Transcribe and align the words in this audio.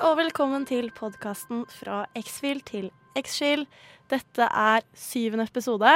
og 0.00 0.16
velkommen 0.18 0.64
til 0.68 0.88
podkasten 0.96 1.64
Fra 1.72 2.04
X-Fil 2.18 2.60
til 2.66 2.88
X-Skill. 3.18 3.66
Dette 4.10 4.46
er 4.48 4.84
syvende 4.96 5.44
episode, 5.48 5.90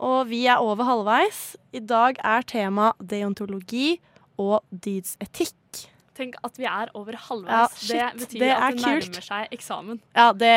og 0.00 0.28
vi 0.30 0.44
er 0.50 0.60
over 0.62 0.84
halvveis. 0.88 1.56
I 1.76 1.80
dag 1.80 2.20
er 2.24 2.44
tema 2.48 2.90
deontologi 3.00 3.98
og 4.40 4.62
dydsetikk. 4.72 5.86
Tenk 6.16 6.36
at 6.44 6.58
vi 6.60 6.66
er 6.68 6.92
over 6.94 7.16
Ja, 7.16 7.22
halvveis. 7.28 7.78
shit, 7.80 7.96
det 8.18 8.26
betyr 8.26 8.38
det 8.44 8.50
at 8.52 8.76
det 8.76 8.84
kult. 8.84 9.10
nærmer 9.10 9.28
seg 9.30 9.56
eksamen. 9.56 10.00
Ja, 10.16 10.32
det 10.32 10.54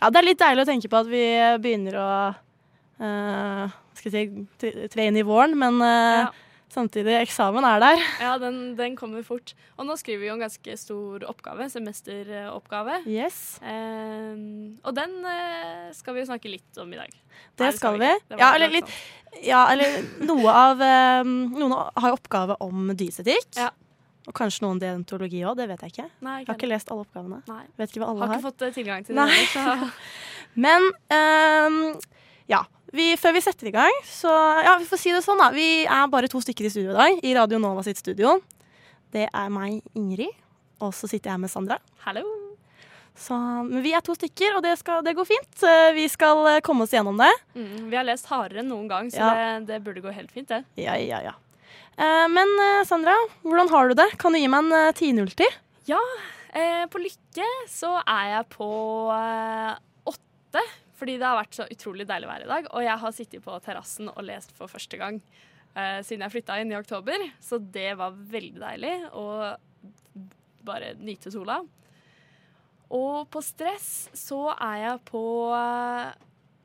Ja, 0.00 0.10
det 0.10 0.18
er 0.20 0.26
litt 0.28 0.38
deilig 0.42 0.64
å 0.66 0.68
tenke 0.68 0.88
på 0.92 0.98
at 1.00 1.06
vi 1.08 1.24
begynner 1.64 1.94
å 1.96 2.08
uh, 3.00 3.70
Skal 3.96 4.12
jeg 4.12 4.46
si 4.60 4.88
tre 4.92 5.06
inn 5.08 5.16
i 5.16 5.24
våren, 5.24 5.56
men 5.56 5.80
uh, 5.80 6.26
Ja. 6.26 6.32
Samtidig, 6.74 7.14
eksamen 7.22 7.64
er 7.68 7.78
der. 7.82 8.00
Ja, 8.20 8.32
den, 8.42 8.56
den 8.78 8.96
kommer 8.98 9.22
fort. 9.26 9.52
Og 9.78 9.86
nå 9.88 9.94
skriver 10.00 10.20
vi 10.24 10.28
jo 10.28 10.34
en 10.34 10.42
ganske 10.44 10.74
stor 10.80 11.24
oppgave, 11.30 11.68
semesteroppgave. 11.72 13.00
Yes, 13.10 13.38
Eh, 13.62 14.34
og 14.84 14.92
den 14.96 15.14
eh, 15.30 15.92
skal 15.96 16.14
vi 16.16 16.24
jo 16.24 16.28
snakke 16.28 16.50
litt 16.50 16.82
om 16.82 16.90
i 16.92 16.98
dag. 16.98 17.14
det 17.56 17.68
Nei, 17.68 17.72
skal 17.78 17.98
vi. 18.02 18.10
ikke. 18.10 18.28
Det 18.34 18.40
Ja, 18.42 18.50
eller 18.58 18.74
litt. 18.74 18.92
Ja, 19.44 19.62
eller 19.72 19.96
noe 20.28 20.52
av 20.54 20.82
eh, 20.84 21.22
Noen 21.24 21.72
har 21.74 22.14
oppgave 22.14 22.58
om 22.64 22.92
dysetikk. 22.98 23.48
Ja. 23.58 23.70
Og 24.24 24.32
kanskje 24.38 24.64
noen 24.64 24.78
deontologi 24.80 25.42
òg, 25.44 25.58
det 25.58 25.66
vet 25.68 25.82
jeg 25.84 25.92
ikke. 25.94 26.06
Nei, 26.24 26.38
Jeg 26.42 26.48
har 26.48 26.56
ikke 26.56 26.70
lest 26.70 26.88
alle 26.92 27.04
oppgavene. 27.04 27.42
Nei. 27.50 27.64
Vet 27.76 27.90
ikke 27.92 28.00
hva 28.04 28.12
alle 28.14 28.24
Har 28.24 28.30
har. 28.32 28.38
ikke 28.40 28.48
fått 28.50 28.62
eh, 28.68 28.72
tilgang 28.78 29.04
til 29.04 29.18
Nei. 29.18 29.26
det. 29.28 29.50
heller, 29.52 29.90
Men 30.64 30.86
ehm, 31.12 31.80
ja. 32.48 32.62
Vi, 32.94 33.08
før 33.18 33.34
vi 33.34 33.42
setter 33.42 33.68
i 33.70 33.74
gang, 33.74 33.96
så 34.06 34.30
ja, 34.62 34.76
vi 34.78 34.86
får 34.86 35.00
si 35.02 35.10
det 35.14 35.24
sånn, 35.24 35.40
da. 35.42 35.48
Vi 35.54 35.82
er 35.82 36.10
bare 36.12 36.28
to 36.30 36.38
stykker 36.42 36.68
i 36.68 36.70
studio 36.70 36.92
i 36.92 36.98
dag, 36.98 37.20
i 37.26 37.34
Radio 37.34 37.58
Nova 37.62 37.82
sitt 37.86 37.98
studio. 37.98 38.36
Det 39.14 39.26
er 39.26 39.50
meg, 39.52 39.80
Ingrid, 39.98 40.30
og 40.82 40.94
så 40.94 41.10
sitter 41.10 41.32
jeg 41.32 41.42
med 41.42 41.50
Sandra. 41.50 41.80
Hallo. 42.06 42.22
Så, 43.18 43.34
men 43.66 43.82
vi 43.84 43.92
er 43.94 44.02
to 44.02 44.14
stykker, 44.18 44.56
og 44.58 44.62
det, 44.66 44.72
skal, 44.80 45.02
det 45.06 45.14
går 45.14 45.26
fint. 45.28 45.52
Eh, 45.62 45.92
Vi 45.94 46.06
skal 46.10 46.40
eh, 46.50 46.60
komme 46.66 46.82
oss 46.86 46.94
gjennom 46.94 47.18
det. 47.18 47.30
Mm, 47.54 47.90
vi 47.92 47.98
har 47.98 48.06
lest 48.06 48.26
hardere 48.30 48.62
enn 48.62 48.70
noen 48.72 48.88
gang, 48.90 49.10
så 49.14 49.22
Ja. 49.22 49.32
det, 49.62 49.68
det 49.70 49.82
burde 49.86 50.02
gå 50.02 50.14
helt 50.14 50.30
fint, 50.34 50.48
det. 50.50 50.64
Ja, 50.82 50.96
ja, 50.98 51.20
ja. 51.22 51.34
Eh, 51.94 52.26
men 52.30 52.50
eh, 52.68 52.82
Sandra, 52.86 53.14
hvordan 53.46 53.70
har 53.70 53.88
du 53.90 53.94
det? 54.02 54.08
Kan 54.18 54.34
du 54.34 54.38
gi 54.42 54.50
meg 54.50 54.66
en 54.66 54.72
uh, 54.90 54.94
10-0-tid? 54.94 55.60
Eh, 56.54 56.84
på 56.86 57.00
Lykke 57.02 57.46
så 57.70 57.96
er 58.06 58.26
jeg 58.36 58.46
på 58.52 58.66
eh, 59.10 59.72
åtte, 60.10 60.62
fordi 61.04 61.18
det 61.20 61.28
har 61.28 61.36
vært 61.36 61.58
så 61.58 61.68
utrolig 61.68 62.06
deilig 62.08 62.30
vær 62.30 62.42
i 62.46 62.48
dag. 62.48 62.68
Og 62.72 62.86
jeg 62.86 63.00
har 63.02 63.12
sittet 63.12 63.44
på 63.44 63.60
terrassen 63.60 64.08
og 64.08 64.24
lest 64.24 64.54
for 64.56 64.72
første 64.72 64.96
gang 64.96 65.20
uh, 65.76 66.00
siden 66.00 66.24
jeg 66.24 66.32
flytta 66.38 66.56
inn 66.62 66.72
i 66.72 66.78
oktober. 66.80 67.28
Så 67.44 67.60
det 67.60 67.90
var 68.00 68.16
veldig 68.16 68.62
deilig 68.62 68.94
å 69.12 69.26
bare 70.64 70.94
nyte 70.96 71.28
sola. 71.34 71.60
Og 72.94 73.26
på 73.28 73.42
stress 73.44 74.08
så 74.16 74.46
er 74.54 74.78
jeg 74.86 75.02
på 75.12 75.24
uh, 75.52 76.14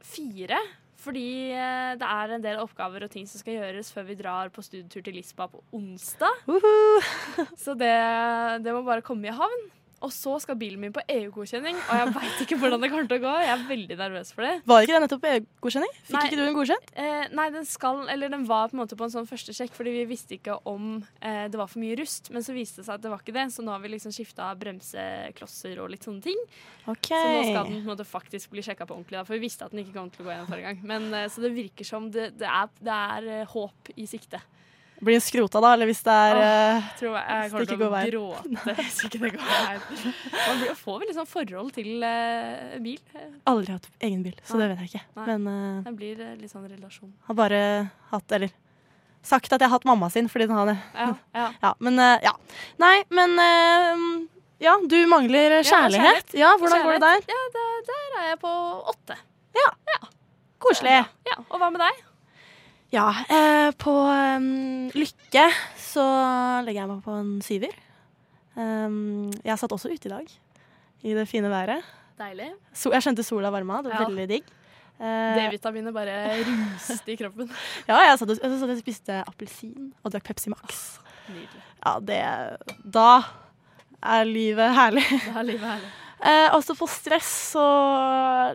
fire. 0.07 0.61
Fordi 0.99 1.53
eh, 1.55 1.93
det 1.95 2.07
er 2.11 2.31
en 2.35 2.41
del 2.43 2.57
oppgaver 2.59 3.05
og 3.05 3.11
ting 3.13 3.23
som 3.23 3.39
skal 3.39 3.55
gjøres 3.55 3.87
før 3.95 4.03
vi 4.09 4.17
drar 4.19 4.49
på 4.51 4.59
studietur 4.65 5.05
til 5.05 5.15
Lisba 5.15 5.45
på 5.47 5.61
onsdag. 5.71 6.41
Uhu. 6.51 6.99
Så 7.63 7.71
det, 7.79 7.93
det 8.65 8.73
må 8.75 8.81
bare 8.83 9.05
komme 9.05 9.31
i 9.31 9.35
havn. 9.35 9.69
Og 10.05 10.11
så 10.15 10.35
skal 10.39 10.57
bilen 10.59 10.79
min 10.81 10.93
på 10.95 11.01
EU-godkjenning, 11.11 11.75
og 11.75 11.97
jeg 11.99 12.11
veit 12.15 12.43
ikke 12.45 12.57
hvordan 12.61 12.83
det 12.83 12.89
kommer 12.91 13.09
til 13.09 13.19
å 13.19 13.23
gå. 13.25 13.33
Jeg 13.43 13.51
er 13.51 13.65
veldig 13.67 13.97
nervøs 13.99 14.31
for 14.35 14.45
det. 14.45 14.53
Var 14.69 14.85
ikke 14.85 14.95
den 14.95 15.03
nettopp 15.05 15.27
EU-godkjenning? 15.31 15.95
Fikk 15.99 16.15
Nei. 16.15 16.23
ikke 16.29 16.39
du 16.39 16.43
den 16.43 16.57
godkjent? 16.57 16.93
Eh, 17.03 17.25
nei, 17.35 17.47
den 17.55 17.67
skal, 17.67 18.01
eller 18.13 18.31
den 18.31 18.45
var 18.49 18.71
på 18.71 18.77
en 18.77 18.81
måte 18.83 18.97
på 18.99 19.07
en 19.07 19.13
sånn 19.13 19.27
første 19.29 19.55
sjekk, 19.55 19.73
fordi 19.75 19.95
vi 19.97 20.05
visste 20.09 20.37
ikke 20.37 20.59
om 20.69 21.01
eh, 21.19 21.45
det 21.51 21.59
var 21.59 21.71
for 21.71 21.83
mye 21.83 21.97
rust. 21.99 22.31
Men 22.35 22.45
så 22.45 22.55
viste 22.55 22.81
det 22.81 22.87
seg 22.87 22.95
at 22.95 23.05
det 23.05 23.11
var 23.11 23.23
ikke 23.23 23.35
det, 23.35 23.47
så 23.55 23.65
nå 23.65 23.73
har 23.75 23.83
vi 23.83 23.91
liksom 23.95 24.15
skifta 24.15 24.51
bremseklosser 24.59 25.83
og 25.83 25.91
litt 25.93 26.07
sånne 26.07 26.23
ting. 26.29 26.45
Okay. 26.85 27.17
Så 27.19 27.33
nå 27.33 27.41
skal 27.49 27.59
den 27.65 27.81
på 27.81 27.83
en 27.83 27.91
måte 27.91 28.07
faktisk 28.07 28.53
bli 28.53 28.63
sjekka 28.65 28.87
på 28.87 28.95
ordentlig, 28.95 29.19
da, 29.19 29.25
for 29.27 29.37
vi 29.37 29.43
visste 29.47 29.67
at 29.67 29.75
den 29.75 29.83
ikke 29.83 29.97
kom 29.97 30.13
til 30.13 30.23
å 30.23 30.29
gå 30.29 30.35
igjen 30.35 30.49
forrige 30.49 30.71
gang. 30.71 30.85
Men 30.93 31.11
eh, 31.13 31.27
Så 31.31 31.43
det 31.43 31.51
virker 31.57 31.87
som 31.87 32.07
det, 32.13 32.31
det 32.39 32.47
er, 32.47 32.71
det 32.79 33.01
er 33.17 33.29
eh, 33.41 33.51
håp 33.51 33.93
i 33.97 34.07
sikte. 34.09 34.41
Blir 34.99 35.15
den 35.15 35.23
skrota 35.23 35.61
da, 35.63 35.71
eller 35.77 35.87
hvis 35.87 36.01
det 36.03 36.13
er 36.13 36.37
eh, 36.43 36.87
Tror 36.99 37.13
jeg, 37.15 37.23
jeg 37.23 37.43
det 37.43 37.51
kommer 37.51 37.69
til 37.69 37.83
å 37.85 37.89
gråte 38.11 38.73
hvis 38.79 38.97
ikke 39.07 39.21
det 39.21 39.29
går 39.35 39.45
veien. 39.45 39.85
Man 40.33 40.57
blir, 40.59 40.73
får 40.79 40.97
vel 41.03 41.13
sånn 41.15 41.29
forhold 41.29 41.69
til 41.77 42.03
uh, 42.03 42.73
bil. 42.83 43.21
Aldri 43.47 43.77
hatt 43.77 43.87
egen 44.09 44.25
bil, 44.25 44.33
så 44.43 44.57
Nei. 44.57 44.63
det 44.65 44.67
vet 44.73 44.81
jeg 44.83 44.91
ikke. 44.91 45.03
Nei. 45.21 45.27
Men 45.29 45.47
uh, 45.47 45.85
Det 45.85 45.93
blir 46.01 46.25
litt 46.41 46.51
sånn 46.51 46.65
relasjon. 46.67 47.13
har 47.29 47.39
bare 47.39 47.61
hatt 48.11 48.35
Eller 48.35 48.51
sagt 49.23 49.55
at 49.55 49.63
jeg 49.63 49.71
har 49.71 49.77
hatt 49.77 49.87
mamma 49.87 50.11
sin 50.11 50.27
fordi 50.31 50.49
den 50.49 50.59
har 50.59 50.73
det. 50.73 50.75
Ja, 50.97 51.07
ja. 51.37 51.47
Ja, 51.67 51.73
men 51.79 52.03
uh, 52.03 52.17
ja. 52.25 52.35
Nei, 52.83 52.97
men 53.15 53.39
Ja, 54.59 54.75
du 54.83 54.99
mangler 55.07 55.61
kjærlighet. 55.63 56.35
Ja, 56.35 56.57
hvordan 56.59 56.83
går 56.83 56.99
det 56.99 57.07
der? 57.07 57.31
Ja, 57.31 57.41
der, 57.55 57.73
der 57.87 58.19
er 58.19 58.29
jeg 58.33 58.43
på 58.43 58.51
åtte. 58.91 59.15
Ja. 59.55 59.71
Koselig. 60.59 60.99
Ja, 61.23 61.39
Og 61.47 61.55
hva 61.61 61.71
med 61.71 61.79
deg? 61.79 62.08
Ja, 62.91 63.09
eh, 63.29 63.69
på 63.77 63.93
um, 63.93 64.89
Lykke 64.97 65.45
så 65.77 66.03
legger 66.65 66.81
jeg 66.83 66.89
meg 66.89 67.01
på 67.05 67.17
en 67.19 67.35
syver. 67.45 67.75
Um, 68.57 69.29
jeg 69.45 69.59
satt 69.61 69.75
også 69.75 69.91
ute 69.93 70.09
i 70.09 70.13
dag, 70.13 70.31
i 71.05 71.13
det 71.13 71.27
fine 71.29 71.51
været. 71.51 71.85
Deilig. 72.19 72.49
So 72.75 72.91
jeg 72.91 73.05
skjønte 73.05 73.23
sola 73.23 73.51
varma, 73.53 73.83
det 73.85 73.93
var 73.93 74.01
Ja. 74.01 74.07
veldig 74.09 74.27
digg. 74.31 74.49
Eh, 74.99 75.35
D-vitaminet 75.37 75.93
bare 75.95 76.15
ruste 76.43 77.13
i 77.13 77.15
kroppen. 77.15 77.47
ja, 77.87 78.01
jeg 78.09 78.17
satt 78.19 78.33
jeg 78.35 78.41
satt 78.59 78.73
og 78.73 78.81
spiste 78.81 79.19
appelsin 79.23 79.93
og 80.03 80.11
drakk 80.11 80.25
Pepsi 80.27 80.51
Max. 80.51 80.97
Nydelig. 81.29 81.61
Ja, 81.85 81.93
det 82.03 82.19
Da 82.83 83.07
er 84.03 84.25
livet 84.27 84.75
herlig. 84.75 85.05
Da 85.29 85.39
er 85.39 85.47
livet 85.47 85.63
herlig. 85.69 85.93
Eh, 86.19 86.49
også 86.51 86.75
på 86.75 86.87
stress 86.91 87.29
så 87.53 87.63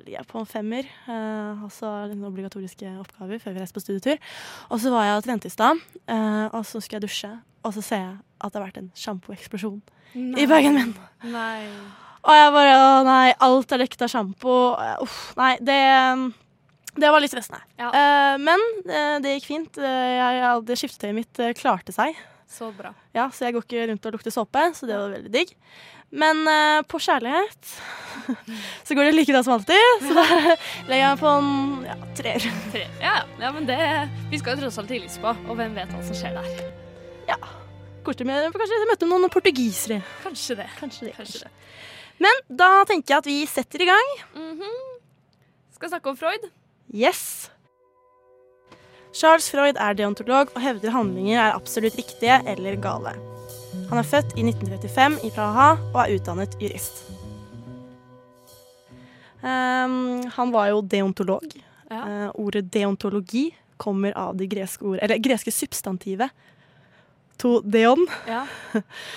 ligger 0.03 0.19
jeg 0.19 0.29
på 0.29 0.41
en 0.41 0.49
femmer. 0.49 0.89
Eh, 1.09 1.65
litt 2.11 2.29
obligatoriske 2.29 2.93
oppgaver 3.01 3.41
før 3.41 3.57
vi 3.57 3.63
reiser 3.63 3.77
på 3.77 3.85
studietur. 3.85 4.21
Og 4.69 4.83
så 4.83 4.93
var 4.93 5.09
jeg 5.09 5.19
og 5.19 5.27
trente 5.27 5.49
i 5.49 5.55
stad, 5.55 5.81
eh, 6.05 6.47
og 6.51 6.63
så 6.69 6.81
skulle 6.81 7.01
jeg 7.01 7.09
dusje. 7.09 7.33
Og 7.65 7.73
så 7.77 7.85
ser 7.85 8.03
jeg 8.03 8.17
at 8.45 8.53
det 8.53 8.61
har 8.61 8.67
vært 8.67 8.81
en 8.83 8.93
sjampoeksplosjon 8.99 9.81
i 10.15 10.47
bagen 10.47 10.77
min. 10.77 10.97
Nei. 11.33 11.65
Og 12.25 12.33
jeg 12.33 12.53
bare 12.55 12.75
Å 12.81 13.05
nei, 13.05 13.35
alt 13.45 13.73
er 13.73 13.81
dekket 13.85 14.05
av 14.05 14.13
sjampo. 14.13 14.55
Uff. 15.05 15.19
Nei, 15.41 15.57
det 15.65 15.81
det 16.95 17.11
var 17.11 17.23
litt 17.23 17.33
stressende. 17.33 17.59
Ja. 17.81 17.89
Uh, 17.91 18.35
men 18.39 18.61
uh, 18.87 19.17
det 19.23 19.33
gikk 19.39 19.49
fint. 19.49 19.81
Uh, 19.81 19.89
jeg, 19.89 20.37
jeg, 20.39 20.63
det 20.69 20.79
skiftetøyet 20.79 21.17
mitt 21.17 21.43
klarte 21.59 21.95
seg. 21.95 22.15
Så 22.50 22.71
bra. 22.77 22.93
Ja, 23.16 23.31
Så 23.31 23.47
jeg 23.47 23.56
går 23.56 23.66
ikke 23.66 23.87
rundt 23.91 24.06
og 24.06 24.16
lukter 24.16 24.34
såpe, 24.34 24.69
så 24.77 24.87
det 24.87 24.99
var 24.99 25.15
veldig 25.16 25.32
digg. 25.34 25.55
Men 26.15 26.44
uh, 26.47 26.84
på 26.87 27.00
kjærlighet 27.03 27.71
så 28.87 28.94
går 28.94 29.09
det 29.09 29.16
like 29.16 29.32
bra 29.34 29.43
som 29.43 29.56
alltid. 29.56 30.05
Så 30.05 30.15
da 30.15 30.27
legger 30.91 31.03
jeg 31.03 31.10
meg 31.10 31.25
på 31.25 31.32
en 31.32 31.50
ja, 31.88 31.99
treer. 32.15 32.49
Tre. 32.71 32.87
Ja, 33.03 33.19
ja. 33.19 33.27
ja, 33.49 33.53
men 33.56 33.66
det 33.71 33.81
Vi 34.31 34.38
skal 34.43 34.55
jo 34.55 34.66
tross 34.66 34.78
alt 34.82 34.94
hilse 34.94 35.22
på, 35.22 35.34
og 35.34 35.59
hvem 35.59 35.75
vet 35.75 35.91
hva 35.94 36.05
som 36.06 36.19
skjer 36.19 36.38
der? 36.38 36.82
Med 38.05 38.53
Kanskje 38.53 38.76
vi 38.82 38.88
møter 38.91 39.09
noen 39.09 39.31
portugisere. 39.32 40.03
Kanskje 40.21 40.59
det. 40.59 40.66
Kanskje 40.76 41.06
det. 41.09 41.15
Kanskje 41.16 41.47
det. 41.47 41.53
Men 42.21 42.43
da 42.53 42.84
tenker 42.84 43.15
jeg 43.15 43.22
at 43.22 43.28
vi 43.31 43.38
setter 43.49 43.81
i 43.81 43.88
gang. 43.88 44.11
Mhm. 44.37 44.75
Skal 45.75 45.88
snakke 45.88 46.12
om 46.12 46.16
Freud. 46.16 46.44
Yes. 46.93 47.49
Charles 49.15 49.47
Freud 49.53 49.79
er 49.79 49.95
deontolog 49.95 50.51
og 50.57 50.63
hevder 50.63 50.91
handlinger 50.91 51.39
er 51.39 51.55
absolutt 51.55 51.95
riktige 51.99 52.41
eller 52.51 52.75
gale. 52.83 53.13
Han 53.91 54.01
er 54.01 54.07
født 54.07 54.35
i 54.35 54.43
1935 54.43 55.21
i 55.29 55.31
Praha 55.35 55.69
og 55.93 56.01
er 56.03 56.17
utdannet 56.17 56.57
jurist. 56.59 57.05
Um, 59.45 60.25
han 60.35 60.51
var 60.55 60.73
jo 60.73 60.83
deontolog. 60.83 61.47
Ja. 61.93 62.00
Uh, 62.00 62.29
ordet 62.43 62.67
deontologi 62.75 63.50
kommer 63.79 64.15
av 64.19 64.35
det 64.38 64.49
greske 64.50 64.87
ordet, 64.88 65.05
eller 65.05 65.23
greske 65.23 65.53
substantivet 65.53 66.33
to 67.38 67.59
deon. 67.67 68.06
ja. 68.31 68.44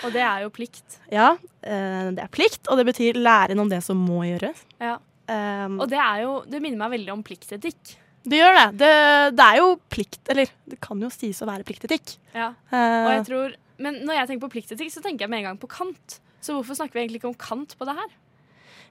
Og 0.03 0.13
det 0.13 0.21
er 0.21 0.45
jo 0.45 0.53
plikt. 0.53 0.99
Ja, 1.17 1.33
uh, 1.39 2.07
det 2.13 2.21
er 2.21 2.33
plikt, 2.33 2.67
og 2.67 2.77
det 2.77 2.85
betyr 2.91 3.17
læren 3.17 3.65
om 3.65 3.69
det 3.71 3.81
som 3.85 3.97
må 3.97 4.27
gjøres. 4.27 4.61
Ja. 4.77 4.99
Um, 5.27 5.81
Og 5.81 5.89
det 5.91 5.97
er 5.99 6.21
jo 6.23 6.37
Det 6.47 6.61
minner 6.63 6.79
meg 6.85 6.93
veldig 6.99 7.11
om 7.11 7.23
pliktetikk. 7.25 7.97
Det 8.27 8.39
gjør 8.41 8.53
det. 8.57 8.67
det. 8.81 8.91
Det 9.37 9.45
er 9.47 9.57
jo 9.61 9.67
plikt, 9.93 10.21
eller 10.33 10.51
det 10.67 10.79
kan 10.83 11.01
jo 11.01 11.09
sies 11.13 11.39
å 11.43 11.47
være 11.49 11.65
pliktetikk. 11.67 12.17
Ja. 12.35 12.51
Eh, 12.71 13.01
Og 13.05 13.11
jeg 13.15 13.25
tror 13.29 13.55
Men 13.77 13.99
når 14.07 14.15
jeg 14.17 14.27
tenker 14.31 14.47
på 14.47 14.53
pliktetikk, 14.55 14.89
så 14.93 15.03
tenker 15.05 15.25
jeg 15.25 15.29
med 15.29 15.43
en 15.43 15.49
gang 15.51 15.57
på 15.61 15.69
Kant. 15.69 16.19
Så 16.41 16.55
hvorfor 16.55 16.77
snakker 16.79 16.97
vi 16.97 17.03
egentlig 17.05 17.19
ikke 17.21 17.29
om 17.29 17.37
Kant 17.37 17.75
på 17.77 17.85
det 17.85 17.93
her? 17.97 18.13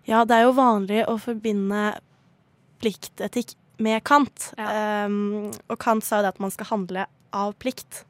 Ja, 0.06 0.20
det 0.24 0.36
er 0.36 0.44
jo 0.46 0.52
vanlig 0.54 1.00
å 1.10 1.16
forbinde 1.18 1.96
pliktetikk 2.82 3.56
med 3.82 4.04
Kant. 4.06 4.52
Ja. 4.56 5.06
Um, 5.06 5.50
og 5.66 5.78
Kant 5.82 6.06
sa 6.06 6.20
jo 6.20 6.26
det 6.26 6.34
at 6.36 6.42
man 6.42 6.54
skal 6.54 6.70
handle 6.70 7.06
av 7.34 7.56
plikt. 7.58 8.04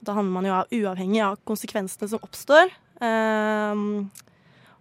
Da 0.00 0.14
handler 0.16 0.32
man 0.32 0.48
jo 0.48 0.54
av 0.56 0.72
uavhengig 0.72 1.20
av 1.26 1.36
konsekvensene 1.48 2.08
som 2.08 2.24
oppstår. 2.24 2.72
Um, 3.04 4.08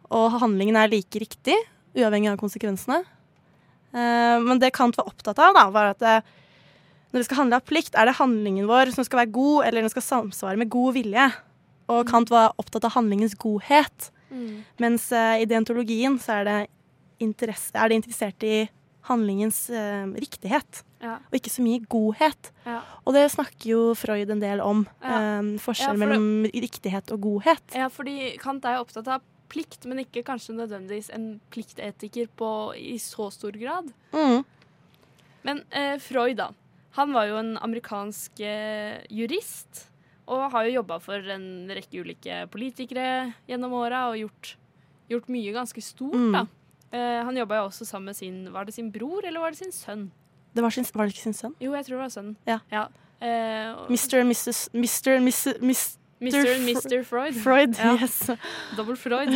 og 0.08 0.40
handlingen 0.40 0.80
er 0.80 0.92
like 0.92 1.20
riktig, 1.22 1.58
uavhengig 1.98 2.32
av 2.32 2.40
konsekvensene. 2.40 3.02
Um, 3.98 4.44
men 4.52 4.60
det 4.62 4.70
Kant 4.78 4.98
var 5.00 5.08
opptatt 5.10 5.40
av, 5.42 5.56
da, 5.58 5.64
var 5.74 5.92
at 5.96 6.04
når 6.06 7.22
vi 7.22 7.26
skal 7.26 7.40
handle 7.42 7.58
av 7.58 7.66
plikt, 7.66 7.96
er 7.98 8.06
det 8.10 8.18
handlingen 8.20 8.68
vår 8.70 8.92
som 8.94 9.06
skal 9.08 9.24
være 9.24 9.32
god, 9.34 9.66
eller 9.66 9.82
den 9.86 9.90
skal 9.94 10.04
samsvare 10.06 10.60
med 10.60 10.70
god 10.70 10.94
vilje. 11.00 11.28
Og 11.90 12.04
Kant 12.10 12.30
var 12.30 12.52
opptatt 12.60 12.86
av 12.90 12.96
handlingens 13.00 13.36
godhet, 13.40 14.12
Mm. 14.28 14.58
Mens 14.84 15.06
eh, 15.16 15.38
i 15.40 15.46
deontologien 15.48 16.18
så 16.20 16.42
er 16.42 16.44
det, 16.44 16.56
er 17.24 17.88
det 17.88 17.96
interessert 17.96 18.44
i 18.44 18.58
handlingens 19.08 19.70
eh, 19.72 20.04
riktighet, 20.20 20.82
Ja. 21.00 21.14
og 21.32 21.38
ikke 21.40 21.50
så 21.54 21.64
mye 21.64 21.80
godhet. 21.88 22.50
Ja. 22.66 22.82
Og 23.06 23.14
det 23.16 23.24
snakker 23.32 23.70
jo 23.72 23.94
Freud 23.96 24.30
en 24.34 24.42
del 24.44 24.60
om. 24.60 24.82
Ja. 25.00 25.40
Eh, 25.40 25.54
forskjell 25.64 25.94
for 25.94 25.98
det- 25.98 26.10
mellom 26.10 26.52
riktighet 26.52 27.12
og 27.16 27.22
godhet. 27.24 27.64
ja, 27.74 27.88
fordi 27.88 28.38
Kant 28.38 28.66
er 28.66 28.76
jo 28.76 28.84
opptatt 28.84 29.08
av 29.08 29.22
plikt, 29.50 29.86
men 29.86 30.00
ikke 30.04 30.24
kanskje 30.28 30.56
nødvendigvis 30.58 31.10
en 31.16 31.40
pliktetiker 31.54 32.28
på, 32.40 32.50
i 32.76 32.98
så 33.02 33.30
stor 33.32 33.52
grad. 33.60 33.92
Mm. 34.14 34.44
Men 35.48 35.62
eh, 35.72 35.98
Freud, 36.04 36.36
da. 36.40 36.50
Han 36.98 37.14
var 37.14 37.28
jo 37.30 37.38
en 37.40 37.54
amerikansk 37.62 38.40
eh, 38.44 39.04
jurist. 39.14 39.86
Og 40.28 40.50
har 40.52 40.66
jo 40.68 40.74
jobba 40.82 40.98
for 41.00 41.24
en 41.32 41.70
rekke 41.72 42.02
ulike 42.04 42.42
politikere 42.52 43.34
gjennom 43.48 43.72
åra 43.80 44.10
og 44.12 44.18
gjort, 44.20 44.56
gjort 45.10 45.30
mye 45.32 45.54
ganske 45.56 45.82
stort, 45.86 46.16
Mm. 46.18 46.32
da. 46.36 46.46
Eh, 46.92 47.24
han 47.28 47.36
jobba 47.36 47.58
jo 47.62 47.68
også 47.70 47.86
sammen 47.86 48.06
med 48.12 48.16
sin 48.16 48.46
Var 48.52 48.64
det 48.66 48.74
sin 48.74 48.92
bror, 48.92 49.26
eller 49.28 49.40
var 49.44 49.52
det 49.52 49.58
sin 49.60 49.72
sønn? 49.76 50.06
Det 50.56 50.64
var, 50.64 50.70
sin, 50.72 50.86
var 50.96 51.06
det 51.06 51.14
ikke 51.14 51.24
sin 51.28 51.34
sønn? 51.36 51.56
Jo, 51.60 51.74
jeg 51.76 51.86
tror 51.86 51.98
det 51.98 52.04
var 52.06 52.14
sønnen. 52.16 52.36
Ja. 52.48 52.88
Eh, 53.22 53.74
og- 53.76 53.90
Mr. 53.92 54.20
and 54.22 54.30
Mrs. 54.30 54.70
Mr. 54.74 55.20
Mrs. 55.20 55.97
Mr. 56.20 56.48
and 56.56 56.66
Mr. 56.68 57.04
Freud. 57.06 57.36
Freud. 57.44 57.76
Ja. 57.78 57.94
Yes. 58.02 58.30
Dobbel 58.78 58.96
Freud. 58.98 59.30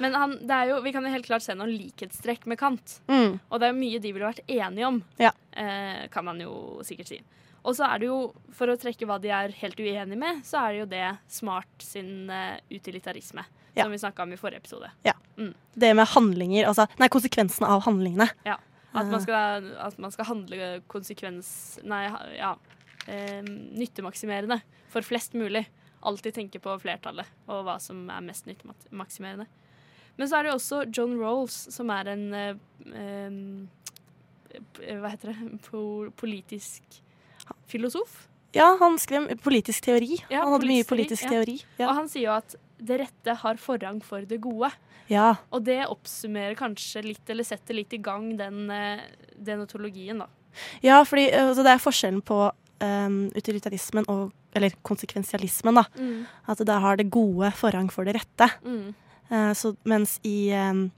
Men 0.00 0.14
han, 0.16 0.38
det 0.48 0.56
er 0.56 0.70
jo, 0.70 0.78
vi 0.84 0.92
kan 0.92 1.04
jo 1.04 1.10
helt 1.12 1.26
klart 1.28 1.44
se 1.44 1.52
noen 1.56 1.72
likhetstrekk 1.76 2.46
med 2.48 2.56
Kant. 2.60 2.94
Mm. 3.10 3.34
Og 3.50 3.60
det 3.60 3.66
er 3.68 3.72
jo 3.74 3.78
mye 3.82 4.00
de 4.00 4.12
ville 4.16 4.30
vært 4.30 4.40
enige 4.48 4.86
om, 4.88 5.02
Ja. 5.20 5.32
eh, 5.52 6.06
kan 6.12 6.24
man 6.24 6.40
jo 6.40 6.80
sikkert 6.88 7.10
si. 7.12 7.18
Og 7.68 7.74
så 7.76 7.84
er 7.92 8.00
det 8.00 8.06
jo, 8.08 8.32
for 8.56 8.72
å 8.72 8.78
trekke 8.80 9.04
hva 9.04 9.18
de 9.20 9.28
er 9.36 9.52
helt 9.60 9.76
uenige 9.76 10.16
med, 10.16 10.40
så 10.48 10.62
er 10.62 10.72
det 10.72 10.78
jo 10.80 10.86
det 10.94 11.04
Smart 11.28 11.84
sin 11.84 12.30
uh, 12.32 12.56
utilitarisme, 12.72 13.44
Ja. 13.76 13.84
som 13.84 13.92
vi 13.92 13.98
snakka 14.00 14.22
om 14.24 14.32
i 14.32 14.38
forrige 14.40 14.62
episode. 14.64 14.88
Det 15.76 15.90
med 15.96 16.08
handlinger, 16.08 16.66
altså 16.66 16.86
Nei, 16.98 17.08
konsekvensene 17.12 17.68
av 17.68 17.84
handlingene. 17.84 18.30
Ja. 18.48 18.56
At 18.94 19.04
man 19.06 19.20
Eh. 19.20 19.20
skal, 19.20 19.68
at 19.78 19.98
man 19.98 20.10
skal 20.10 20.24
handle 20.24 20.80
konsekvens... 20.88 21.78
Nei, 21.84 22.08
ja. 22.38 22.54
Eh, 23.06 23.42
nyttemaksimerende 23.44 24.62
for 24.90 25.02
flest 25.06 25.34
mulig. 25.38 25.64
Alltid 26.06 26.34
tenke 26.36 26.60
på 26.64 26.74
flertallet 26.80 27.28
og 27.50 27.64
hva 27.66 27.74
som 27.82 28.06
er 28.12 28.22
mest 28.24 28.46
nyttemaksimerende. 28.48 29.46
Men 30.16 30.28
så 30.28 30.38
er 30.38 30.42
det 30.46 30.50
jo 30.52 30.56
også 30.58 30.78
John 30.96 31.12
Rolls, 31.20 31.56
som 31.72 31.90
er 31.94 32.08
en 32.12 32.24
eh, 32.34 32.54
eh, 32.96 33.30
Hva 35.00 35.12
heter 35.12 35.32
det? 35.32 35.38
Po 35.68 35.82
politisk 36.18 36.82
filosof. 37.70 38.26
Ja, 38.54 38.72
han 38.80 38.96
skrev 38.98 39.28
politisk 39.44 39.84
teori. 39.86 40.16
Ja, 40.30 40.40
han 40.42 40.52
hadde 40.56 40.66
mye 40.66 40.82
politisk 40.86 41.22
politisk 41.22 41.28
teori, 41.30 41.56
teori. 41.60 41.74
Og 41.78 41.84
Ja. 41.84 41.92
han 42.00 42.08
sier 42.10 42.24
jo 42.26 42.32
at 42.34 42.56
det 42.80 42.96
rette 43.04 43.34
har 43.44 43.60
forrang 43.62 44.00
for 44.02 44.26
det 44.26 44.40
gode. 44.42 44.72
ja. 45.10 45.36
Og 45.52 45.62
det 45.64 45.84
oppsummerer 45.86 46.56
kanskje 46.58 47.02
litt, 47.04 47.30
eller 47.30 47.44
setter 47.46 47.74
litt 47.78 47.92
i 47.94 47.98
gang 48.02 48.32
den 48.38 48.66
den 48.70 49.60
otologien, 49.62 50.18
da. 50.18 50.26
ja 50.82 50.98
fordi 51.04 51.28
altså, 51.30 51.62
det 51.62 51.70
er 51.76 51.84
forskjellen 51.84 52.22
på 52.26 52.40
um, 52.80 53.30
utilitarismen 53.36 54.04
og 54.08 54.32
Eller 54.52 54.70
konsekvensialismen, 54.82 55.74
da. 55.78 55.84
At 56.50 56.58
da 56.66 56.80
har 56.80 56.96
det 56.96 57.08
gode 57.10 57.52
forrang 57.54 57.86
for 57.92 58.02
det 58.04 58.16
rette. 58.16 58.48
Mm. 58.64 58.94
Uh, 59.30 59.52
så, 59.54 59.76
mens 59.86 60.18
i 60.26 60.50
um, 60.58 60.90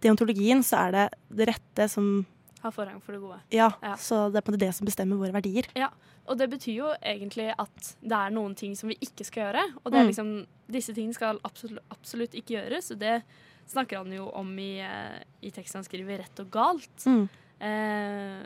deontologien 0.00 0.62
så 0.64 0.86
er 0.86 0.94
det 0.94 1.02
det 1.36 1.48
rette 1.50 1.88
som 1.92 2.24
Har 2.62 2.72
forrang 2.72 3.00
for 3.04 3.12
det 3.12 3.20
gode. 3.20 3.36
Ja, 3.52 3.68
Ja. 3.82 3.94
så 3.96 4.32
det 4.32 4.38
er 4.40 4.46
på 4.46 4.48
en 4.50 4.56
måte 4.56 4.64
det 4.66 4.74
som 4.74 4.86
bestemmer 4.88 5.16
våre 5.20 5.32
verdier. 5.36 5.68
Ja, 5.76 5.90
Og 6.28 6.36
det 6.38 6.50
betyr 6.50 6.74
jo 6.76 6.88
egentlig 7.02 7.54
at 7.58 7.94
det 8.02 8.12
er 8.12 8.30
noen 8.30 8.54
ting 8.56 8.74
som 8.76 8.88
vi 8.88 8.96
ikke 9.00 9.24
skal 9.24 9.44
gjøre. 9.52 9.62
Og 9.84 9.92
det 9.92 9.98
er 9.98 10.04
Mm. 10.04 10.08
liksom, 10.08 10.46
disse 10.70 10.92
tingene 10.94 11.14
skal 11.14 11.38
absolutt, 11.44 11.78
absolutt 11.90 12.32
ikke 12.34 12.56
gjøres. 12.56 12.90
Og 12.90 12.98
det 12.98 13.22
snakker 13.66 13.96
han 13.98 14.12
jo 14.12 14.28
om 14.34 14.58
i, 14.58 14.78
eh, 14.80 15.22
i 15.42 15.50
teksten 15.50 15.76
han 15.78 15.84
skriver 15.84 16.18
'Rett 16.18 16.40
og 16.40 16.50
galt'. 16.50 17.04
Mm. 17.06 17.28
Eh, 17.60 18.42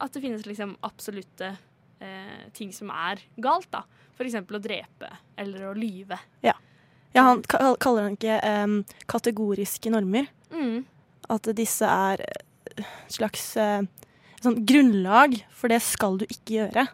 at 0.00 0.12
det 0.12 0.22
finnes 0.22 0.46
liksom 0.46 0.76
absolutte 0.82 1.56
eh, 2.00 2.46
ting 2.56 2.72
som 2.74 2.90
er 2.94 3.22
galt, 3.36 3.70
da. 3.74 3.84
Eksempel 4.24 4.56
å 4.56 4.62
drepe 4.62 5.08
eller 5.36 5.68
å 5.68 5.74
lyve. 5.76 6.16
Ja, 7.14 7.26
han 7.28 7.42
kaller 7.46 8.08
han 8.08 8.16
ikke 8.16 8.38
um, 8.42 8.78
kategoriske 9.10 9.90
normer. 9.94 10.26
Mm. 10.54 10.84
At 11.30 11.46
disse 11.58 11.86
er 11.86 12.22
et 12.24 12.86
slags 13.12 13.52
uh, 13.60 13.82
sånn 14.42 14.62
grunnlag 14.66 15.36
for 15.54 15.70
det 15.70 15.80
skal 15.84 16.18
du 16.22 16.26
ikke 16.26 16.56
gjøre. 16.56 16.86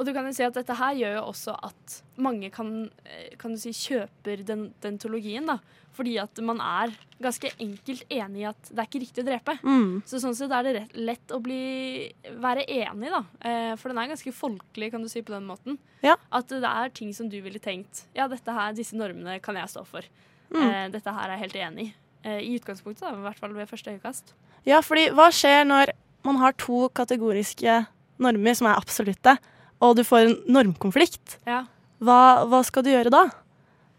Og 0.00 0.06
du 0.08 0.14
kan 0.16 0.24
jo 0.24 0.32
si 0.32 0.46
at 0.46 0.56
dette 0.56 0.72
her 0.78 0.94
gjør 0.96 1.18
jo 1.18 1.26
også 1.28 1.52
at 1.68 1.98
mange 2.24 2.48
kan, 2.54 2.88
eh, 3.04 3.34
kan 3.36 3.52
du 3.52 3.60
si, 3.60 3.74
kjøper 3.76 4.40
den, 4.48 4.70
dentologien, 4.80 5.44
da. 5.50 5.58
Fordi 5.92 6.14
at 6.22 6.40
man 6.46 6.62
er 6.64 6.94
ganske 7.20 7.50
enkelt 7.60 8.06
enig 8.08 8.40
i 8.40 8.46
at 8.48 8.70
det 8.70 8.78
er 8.78 8.88
ikke 8.88 9.02
riktig 9.02 9.24
å 9.24 9.28
drepe. 9.28 9.56
Mm. 9.60 10.00
Så 10.08 10.22
sånn 10.22 10.36
sett 10.38 10.54
er 10.56 10.64
det 10.64 10.72
rett, 10.78 10.96
lett 10.96 11.34
å 11.36 11.40
bli, 11.44 11.60
være 12.40 12.64
enig, 12.64 13.12
da. 13.12 13.20
Eh, 13.44 13.74
for 13.76 13.92
den 13.92 14.00
er 14.00 14.08
ganske 14.14 14.32
folkelig, 14.32 14.90
kan 14.94 15.04
du 15.04 15.10
si, 15.12 15.20
på 15.20 15.36
den 15.36 15.44
måten. 15.50 15.76
Ja. 16.06 16.16
At 16.32 16.48
det 16.48 16.64
er 16.64 16.96
ting 16.96 17.12
som 17.12 17.28
du 17.28 17.36
ville 17.44 17.60
tenkt 17.60 18.06
Ja, 18.16 18.24
dette 18.30 18.56
her, 18.56 18.72
disse 18.72 18.96
normene 18.96 19.36
kan 19.44 19.58
jeg 19.60 19.68
stå 19.68 19.84
for. 19.84 20.06
Mm. 20.48 20.62
Eh, 20.64 20.84
dette 20.96 21.12
her 21.12 21.28
er 21.28 21.36
jeg 21.36 21.44
helt 21.44 21.60
enig 21.66 21.90
i. 21.90 21.94
Eh, 22.24 22.40
I 22.48 22.56
utgangspunktet, 22.56 23.04
da, 23.04 23.12
i 23.16 23.28
hvert 23.28 23.44
fall 23.44 23.52
ved 23.52 23.68
første 23.68 23.92
øyekast. 23.92 24.32
Ja, 24.64 24.80
fordi 24.84 25.10
hva 25.12 25.28
skjer 25.28 25.66
når 25.68 25.92
man 26.24 26.40
har 26.40 26.56
to 26.56 26.86
kategoriske 26.96 27.82
normer 28.20 28.56
som 28.56 28.68
er 28.68 28.80
absolutte, 28.80 29.36
og 29.80 29.96
du 29.98 30.02
får 30.06 30.26
en 30.26 30.36
normkonflikt? 30.56 31.38
Ja. 31.48 31.64
Hva, 32.00 32.20
hva 32.48 32.62
skal 32.64 32.84
du 32.86 32.90
gjøre 32.92 33.12
da? 33.12 33.24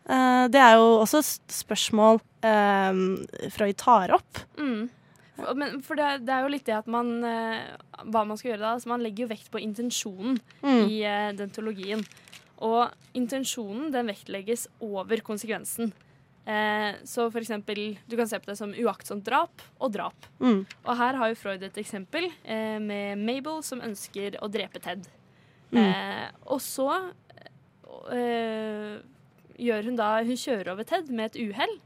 Eh, 0.10 0.48
det 0.54 0.62
er 0.62 0.80
jo 0.80 0.88
også 1.04 1.22
et 1.22 1.54
spørsmål 1.54 2.19
eh, 2.48 3.01
Freud 3.54 3.78
tar 3.81 4.13
opp. 4.18 4.42
Mm. 4.57 4.89
For, 5.38 5.54
men, 5.57 5.80
for 5.86 5.98
det, 5.98 6.10
det 6.28 6.33
er 6.36 6.44
jo 6.45 6.51
litt 6.54 6.66
det 6.68 6.75
at 6.78 6.89
man 6.92 7.12
eh, 7.25 7.62
Hva 8.13 8.24
man 8.28 8.38
skal 8.38 8.51
gjøre 8.54 8.62
da. 8.66 8.74
Altså 8.75 8.92
man 8.92 9.01
legger 9.06 9.25
jo 9.25 9.31
vekt 9.31 9.50
på 9.54 9.62
intensjonen 9.62 10.39
Mm. 10.62 10.81
i 10.89 11.00
eh, 11.07 11.31
dentologien. 11.38 12.04
Og 12.62 12.92
intensjonen 13.18 13.89
den 13.94 14.10
vektlegges 14.12 14.68
over 14.86 15.22
konsekvensen. 15.25 15.94
Eh, 16.45 16.98
så 17.06 17.28
for 17.31 17.42
eksempel, 17.42 17.95
du 18.10 18.16
kan 18.18 18.30
se 18.30 18.38
på 18.42 18.50
det 18.51 18.57
som 18.60 18.74
uaktsomt 18.74 19.25
drap 19.25 19.62
og 19.81 19.94
drap. 19.94 20.28
Mm. 20.42 20.63
Og 20.86 20.94
her 20.98 21.18
har 21.22 21.31
jo 21.31 21.38
Freud 21.39 21.63
et 21.66 21.78
eksempel 21.81 22.28
eh, 22.44 22.78
med 22.81 23.18
Mabel 23.21 23.61
som 23.66 23.81
ønsker 23.85 24.38
å 24.42 24.50
drepe 24.52 24.81
Ted. 24.81 25.06
Mm. 25.71 25.81
Eh, 25.81 26.28
og 26.51 26.61
så 26.63 26.90
eh, 28.11 28.99
gjør 29.61 29.87
hun 29.87 29.99
da 29.99 30.09
Hun 30.28 30.40
kjører 30.40 30.73
over 30.73 30.87
Ted 30.87 31.11
med 31.11 31.31
et 31.31 31.42
uhell. 31.47 31.78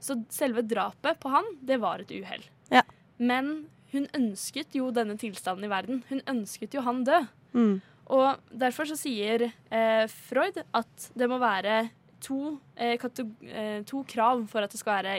Så 0.00 0.18
selve 0.32 0.64
drapet 0.64 1.18
på 1.20 1.32
han, 1.32 1.48
det 1.64 1.80
var 1.82 2.04
et 2.04 2.12
uhell. 2.14 2.44
Ja. 2.72 2.84
Men 3.16 3.68
hun 3.92 4.08
ønsket 4.16 4.76
jo 4.76 4.90
denne 4.94 5.16
tilstanden 5.20 5.66
i 5.66 5.72
verden. 5.72 6.02
Hun 6.10 6.20
ønsket 6.28 6.74
jo 6.76 6.84
han 6.84 7.04
død. 7.06 7.28
Mm. 7.56 7.76
Og 8.14 8.42
derfor 8.54 8.86
så 8.86 8.96
sier 8.98 9.48
eh, 9.48 10.04
Freud 10.28 10.60
at 10.76 11.08
det 11.18 11.28
må 11.30 11.40
være 11.42 11.88
to, 12.22 12.58
eh, 12.76 12.94
eh, 12.94 13.82
to 13.88 14.02
krav 14.08 14.44
for 14.50 14.62
at 14.62 14.72
det 14.72 14.80
skal 14.80 15.00
være 15.00 15.16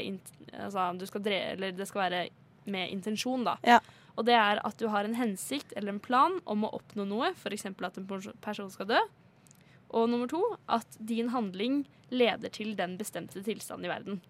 altså, 0.53 0.91
du 0.97 1.05
skal 1.09 1.27
eller 1.27 1.75
det 1.75 1.87
skal 1.87 2.05
være 2.05 2.27
med 2.67 2.91
intensjon, 2.91 3.43
da. 3.47 3.57
Ja. 3.63 3.79
Og 4.17 4.25
det 4.25 4.35
er 4.37 4.61
at 4.65 4.79
du 4.81 4.87
har 4.89 5.05
en 5.05 5.17
hensikt 5.17 5.75
eller 5.77 5.93
en 5.93 6.01
plan 6.03 6.39
om 6.49 6.65
å 6.65 6.73
oppnå 6.79 7.05
noe, 7.05 7.31
f.eks. 7.35 7.67
at 7.69 7.99
en 8.01 8.07
person 8.41 8.71
skal 8.73 8.89
dø. 8.89 9.01
Og 9.93 10.09
nummer 10.09 10.27
to, 10.31 10.41
at 10.67 10.97
din 10.97 11.29
handling 11.31 11.83
leder 12.09 12.51
til 12.51 12.73
den 12.75 12.97
bestemte 12.97 13.43
tilstanden 13.45 13.87
i 13.87 13.91
verden. 13.91 14.21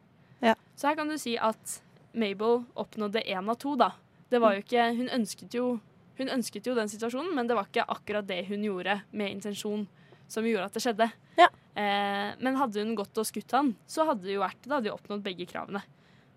Ja. 0.43 0.57
Så 0.75 0.89
her 0.89 0.97
kan 0.99 1.09
du 1.09 1.17
si 1.17 1.37
at 1.39 1.79
Mabel 2.17 2.65
oppnådde 2.77 3.23
én 3.23 3.49
av 3.49 3.57
to, 3.61 3.77
da. 3.79 3.93
Det 4.29 4.41
var 4.43 4.57
jo 4.57 4.65
ikke 4.65 4.89
Hun 4.97 5.07
ønsket 5.13 5.55
jo 5.55 5.77
hun 6.17 6.31
ønsket 6.33 6.65
jo 6.65 6.73
den 6.73 6.89
situasjonen, 6.89 7.35
men 7.37 7.45
det 7.45 7.53
var 7.53 7.67
ikke 7.69 7.85
akkurat 7.93 8.25
det 8.25 8.39
hun 8.47 8.63
gjorde 8.65 8.95
med 9.13 9.35
intensjon 9.35 9.85
som 10.27 10.45
gjorde 10.47 10.65
at 10.65 10.77
det 10.77 10.81
skjedde. 10.83 11.07
Ja. 11.37 11.47
Eh, 11.77 12.31
men 12.41 12.57
hadde 12.57 12.81
hun 12.81 12.95
gått 12.97 13.17
og 13.21 13.27
skutt 13.29 13.53
han, 13.53 13.75
så 13.85 14.07
hadde 14.07 14.25
det 14.25 14.33
jo 14.33 14.41
vært, 14.41 14.63
da 14.65 14.79
hadde 14.79 14.89
de 14.89 14.95
oppnådd 14.95 15.21
begge 15.25 15.45
kravene. 15.49 15.83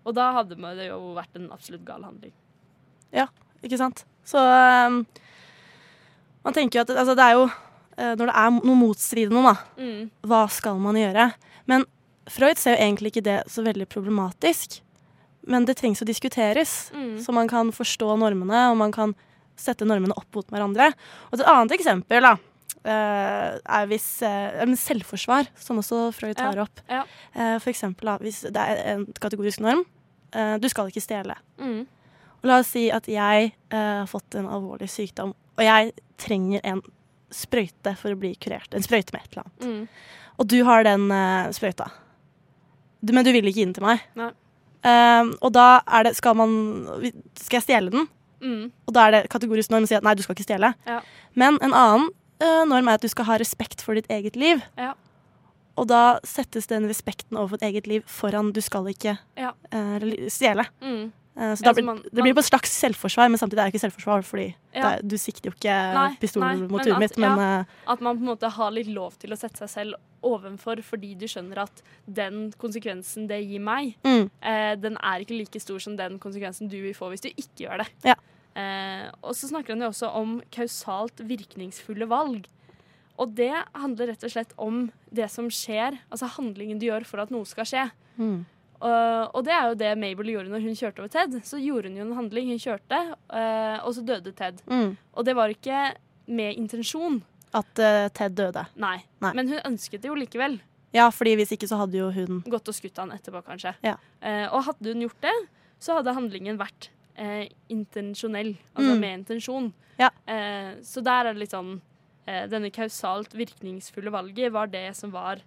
Og 0.05 0.13
da 0.17 0.27
hadde 0.37 0.57
det 0.77 0.87
jo 0.87 1.15
vært 1.17 1.37
en 1.37 1.49
absolutt 1.53 1.85
gal 1.87 2.05
handling. 2.05 2.33
Ikke 3.61 3.77
sant? 3.77 4.05
Så 4.25 4.39
um, 4.41 5.05
man 6.43 6.53
tenker 6.55 6.79
jo 6.79 6.85
at 6.87 6.89
altså, 6.97 7.13
det 7.17 7.25
er 7.27 7.35
jo 7.37 7.43
eh, 7.97 8.15
Når 8.17 8.29
det 8.31 8.35
er 8.41 8.53
noe 8.55 8.77
motstridende, 8.79 9.41
da, 9.45 9.55
Mm. 9.77 10.09
hva 10.25 10.39
skal 10.49 10.79
man 10.81 10.95
gjøre? 10.97 11.27
Men 11.69 11.85
Freud 12.31 12.57
ser 12.57 12.73
jo 12.77 12.81
egentlig 12.87 13.11
ikke 13.11 13.23
det 13.25 13.39
så 13.51 13.61
veldig 13.65 13.85
problematisk. 13.91 14.79
Men 15.45 15.65
det 15.65 15.75
trengs 15.77 16.01
å 16.01 16.05
diskuteres, 16.07 16.91
Mm. 16.93 17.17
så 17.21 17.33
man 17.33 17.47
kan 17.47 17.69
forstå 17.71 18.17
normene, 18.17 18.71
og 18.71 18.77
man 18.77 18.91
kan 18.91 19.13
sette 19.57 19.85
normene 19.85 20.13
opp 20.17 20.33
mot 20.33 20.47
hverandre. 20.47 20.93
Og 21.31 21.39
et 21.39 21.45
annet 21.45 21.71
eksempel 21.77 22.21
da, 22.21 22.33
eh, 22.85 23.59
er 23.65 23.87
hvis 23.87 24.21
eh, 24.25 24.65
selvforsvar, 24.73 25.47
som 25.55 25.77
også 25.77 26.11
Freud 26.13 26.35
tar 26.37 26.57
opp. 26.61 26.81
ja. 26.89 27.03
Ja. 27.35 27.59
for 27.59 27.69
eksempel 27.71 28.05
da, 28.05 28.17
hvis 28.17 28.41
det 28.49 28.57
er 28.57 28.95
en 28.95 29.05
kategorisk 29.13 29.59
norm. 29.59 29.85
du 30.33 30.69
skal 30.69 30.87
ikke 30.87 31.01
stjele. 31.03 31.35
Mm. 31.59 31.85
La 32.43 32.59
oss 32.61 32.71
si 32.73 32.87
at 32.93 33.05
jeg 33.11 33.51
eh, 33.53 33.77
har 34.01 34.07
fått 34.09 34.35
en 34.39 34.47
alvorlig 34.49 34.87
sykdom, 34.89 35.35
og 35.57 35.61
jeg 35.63 35.91
trenger 36.21 36.61
en 36.65 36.81
sprøyte 37.31 37.93
for 37.99 38.11
å 38.15 38.19
bli 38.19 38.33
kurert. 38.41 38.73
En 38.73 38.83
sprøyte 38.83 39.13
med 39.13 39.21
et 39.23 39.35
eller 39.35 39.43
annet. 39.45 39.67
Mm. 39.67 40.31
Og 40.41 40.47
du 40.49 40.57
har 40.65 40.83
den 40.87 41.05
eh, 41.13 41.51
sprøyta. 41.53 41.91
du, 43.01 43.13
men 43.13 43.25
du 43.25 43.31
vil 43.31 43.45
ikke 43.45 43.59
gi 43.61 43.65
den 43.67 43.75
til 43.77 43.85
meg. 43.85 44.01
Um, 44.81 45.35
og 45.45 45.51
da 45.53 45.83
er 45.85 46.07
det 46.07 46.15
Skal 46.17 46.33
man 46.33 46.53
Skal 47.37 47.59
jeg 47.59 47.65
stjele 47.67 47.91
den? 47.93 48.07
Mm. 48.41 48.71
Og 48.89 48.95
da 48.95 49.03
er 49.05 49.11
det 49.13 49.19
kategorisk 49.29 49.69
norm 49.69 49.85
å 49.85 49.89
si 49.91 49.93
at 49.93 50.01
nei, 50.01 50.15
du 50.17 50.23
skal 50.25 50.33
ikke 50.33 50.47
stjele. 50.47 50.71
Ja. 50.89 50.95
Men 51.37 51.59
en 51.61 51.75
annen 51.77 52.07
uh, 52.41 52.63
norm 52.65 52.89
er 52.89 52.97
at 52.97 53.05
du 53.05 53.11
skal 53.11 53.27
ha 53.29 53.37
respekt 53.37 53.83
for 53.85 53.93
ditt 53.93 54.09
eget 54.09 54.33
liv. 54.41 54.63
Ja. 54.81 54.95
Og 55.77 55.85
da 55.93 56.17
settes 56.25 56.65
den 56.67 56.89
respekten 56.89 57.37
overfor 57.37 57.61
ditt 57.61 57.69
eget 57.69 57.87
liv 57.91 58.01
foran 58.09 58.49
du 58.57 58.61
skal 58.65 58.89
ikke 58.89 59.19
Ja. 59.37 59.53
uh, 59.69 60.01
stjele. 60.33 60.65
Mm. 60.81 61.11
Eh, 61.37 61.53
så 61.55 61.63
Ja, 61.63 61.71
da 61.71 61.71
så 61.71 61.75
blir, 61.75 61.85
man- 61.85 62.01
det 62.03 62.23
blir 62.23 62.33
på 62.35 62.39
et 62.39 62.49
slags 62.51 62.71
selvforsvar, 62.81 63.29
men 63.31 63.37
samtidig 63.39 63.59
er 63.59 63.71
det 63.71 63.73
ikke 63.73 63.89
selvforsvar, 63.89 64.23
fordi 64.27 64.55
Ja. 64.75 64.95
er, 64.97 65.01
du 65.01 65.15
sikter 65.17 65.49
jo 65.49 65.53
ikke 65.55 65.93
Nei, 65.93 66.15
pistolen 66.19 66.59
nei, 66.59 66.67
mot 66.67 66.81
huet 66.85 66.99
mitt, 66.99 67.17
men 67.17 67.37
ja, 67.37 67.63
At 67.87 68.01
man 68.01 68.17
på 68.17 68.21
en 68.21 68.27
måte 68.35 68.49
har 68.51 68.71
litt 68.71 68.87
lov 68.87 69.17
til 69.17 69.31
å 69.31 69.37
sette 69.37 69.57
seg 69.57 69.69
selv 69.69 69.93
ovenfor 70.23 70.81
fordi 70.83 71.17
du 71.17 71.25
skjønner 71.25 71.57
at 71.63 71.81
den 72.05 72.51
konsekvensen 72.59 73.27
det 73.27 73.47
gir 73.47 73.59
meg, 73.61 73.95
mm, 74.03 74.29
eh, 74.43 74.75
den 74.75 74.97
er 74.97 75.19
ikke 75.23 75.37
like 75.37 75.59
stor 75.61 75.79
som 75.79 75.95
den 75.95 76.19
konsekvensen 76.19 76.69
du 76.69 76.81
vil 76.81 76.93
få 76.93 77.09
hvis 77.09 77.21
du 77.21 77.29
ikke 77.29 77.65
gjør 77.69 77.77
det. 77.79 77.87
Ja. 78.03 78.15
Eh, 78.53 79.09
og 79.23 79.31
så 79.33 79.47
snakker 79.49 79.69
han 79.69 79.79
jo 79.79 79.87
også 79.87 80.13
om 80.13 80.41
kausalt 80.51 81.15
virkningsfulle 81.25 82.07
valg. 82.07 82.45
Og 83.17 83.33
det 83.35 83.53
handler 83.73 84.07
rett 84.07 84.23
og 84.23 84.31
slett 84.31 84.53
om 84.57 84.91
det 85.13 85.29
som 85.31 85.47
skjer, 85.47 85.97
altså 86.11 86.27
handlingen 86.27 86.79
du 86.79 86.87
gjør 86.87 87.05
for 87.05 87.19
at 87.21 87.29
noe 87.31 87.45
skal 87.45 87.63
skje. 87.65 87.91
mm, 88.19 88.45
Uh, 88.81 89.27
og 89.37 89.43
det 89.45 89.53
er 89.53 89.67
jo 89.69 89.75
det 89.77 89.91
Mabel 90.01 90.31
gjorde 90.33 90.49
når 90.49 90.61
hun 90.65 90.73
kjørte 90.75 90.99
over 91.03 91.11
Ted. 91.13 91.35
Så 91.45 91.59
gjorde 91.61 91.89
hun 91.91 91.97
jo 91.99 92.05
en 92.07 92.15
handling. 92.17 92.47
Hun 92.49 92.57
kjørte, 92.63 92.99
uh, 93.29 93.77
og 93.85 93.93
så 93.93 94.01
døde 94.05 94.31
Ted. 94.33 94.61
mm, 94.65 94.97
Og 95.13 95.25
det 95.27 95.35
var 95.37 95.53
ikke 95.53 95.81
med 96.27 96.55
intensjon, 96.57 97.21
at 97.53 97.79
uh, 97.83 98.07
Ted 98.09 98.35
døde. 98.35 98.65
nei. 98.75 98.97
Nei. 99.21 99.33
Men 99.37 99.47
hun 99.51 99.59
ønsket 99.73 100.01
det 100.01 100.09
jo 100.09 100.15
likevel. 100.17 100.59
Ja, 100.93 101.09
fordi 101.09 101.35
hvis 101.39 101.51
ikke 101.55 101.67
så 101.69 101.77
hadde 101.79 101.95
jo 101.97 102.09
hun 102.11 102.41
Gått 102.51 102.67
og 102.67 102.75
skutt 102.75 102.97
han 102.99 103.11
etterpå, 103.15 103.39
kanskje. 103.45 103.71
Ja. 103.85 103.93
Og 104.51 104.63
hadde 104.65 104.91
hun 104.91 105.05
gjort 105.05 105.21
det, 105.23 105.31
så 105.79 105.95
hadde 105.95 106.11
handlingen 106.17 106.57
vært 106.59 106.89
intensjonell. 107.71 108.57
Altså 108.75 108.91
Mm. 108.95 108.99
med 108.99 109.19
intensjon. 109.19 109.73
Ja. 109.97 110.09
Så 110.83 111.01
der 111.03 111.25
er 111.29 111.33
det 111.33 111.39
litt 111.39 111.51
sånn 111.55 111.81
Denne 112.27 112.69
kausalt 112.71 113.33
virkningsfulle 113.33 114.11
valget 114.11 114.51
var 114.53 114.67
det 114.67 114.95
som 114.95 115.11
var 115.11 115.39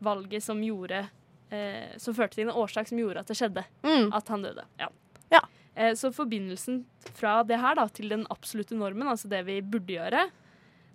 valget 0.00 0.42
som 0.42 0.58
gjorde 0.62 1.08
uh, 1.52 1.92
Som 2.00 2.16
førte 2.18 2.38
til 2.38 2.48
en 2.48 2.56
årsak 2.62 2.90
som 2.90 3.00
gjorde 3.00 3.22
at 3.22 3.30
det 3.30 3.38
skjedde. 3.38 3.64
mm, 3.84 4.10
At 4.16 4.32
han 4.32 4.44
døde. 4.46 4.66
Ja. 4.80 4.90
Ja. 5.32 5.40
Eh, 5.74 5.94
så 5.96 6.10
forbindelsen 6.12 6.82
fra 7.16 7.38
det 7.48 7.56
her 7.60 7.78
da, 7.78 7.86
til 7.88 8.10
den 8.12 8.26
absolutte 8.30 8.76
normen, 8.76 9.08
altså 9.08 9.30
det 9.32 9.40
vi 9.46 9.62
burde 9.64 9.94
gjøre, 9.94 10.26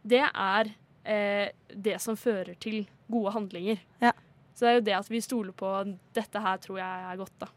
det 0.05 0.21
er 0.27 0.69
eh, 1.03 1.47
det 1.73 1.95
som 2.03 2.19
fører 2.19 2.53
til 2.61 2.83
gode 3.09 3.33
handlinger. 3.33 3.81
Ja. 4.03 4.13
Så 4.53 4.65
det 4.65 4.69
er 4.69 4.77
jo 4.77 4.85
det 4.85 4.97
at 4.99 5.09
vi 5.09 5.21
stoler 5.25 5.55
på 5.57 5.71
dette 6.13 6.43
her, 6.43 6.61
tror 6.61 6.77
jeg 6.81 7.07
er 7.09 7.23
godt, 7.23 7.33
da. 7.41 7.49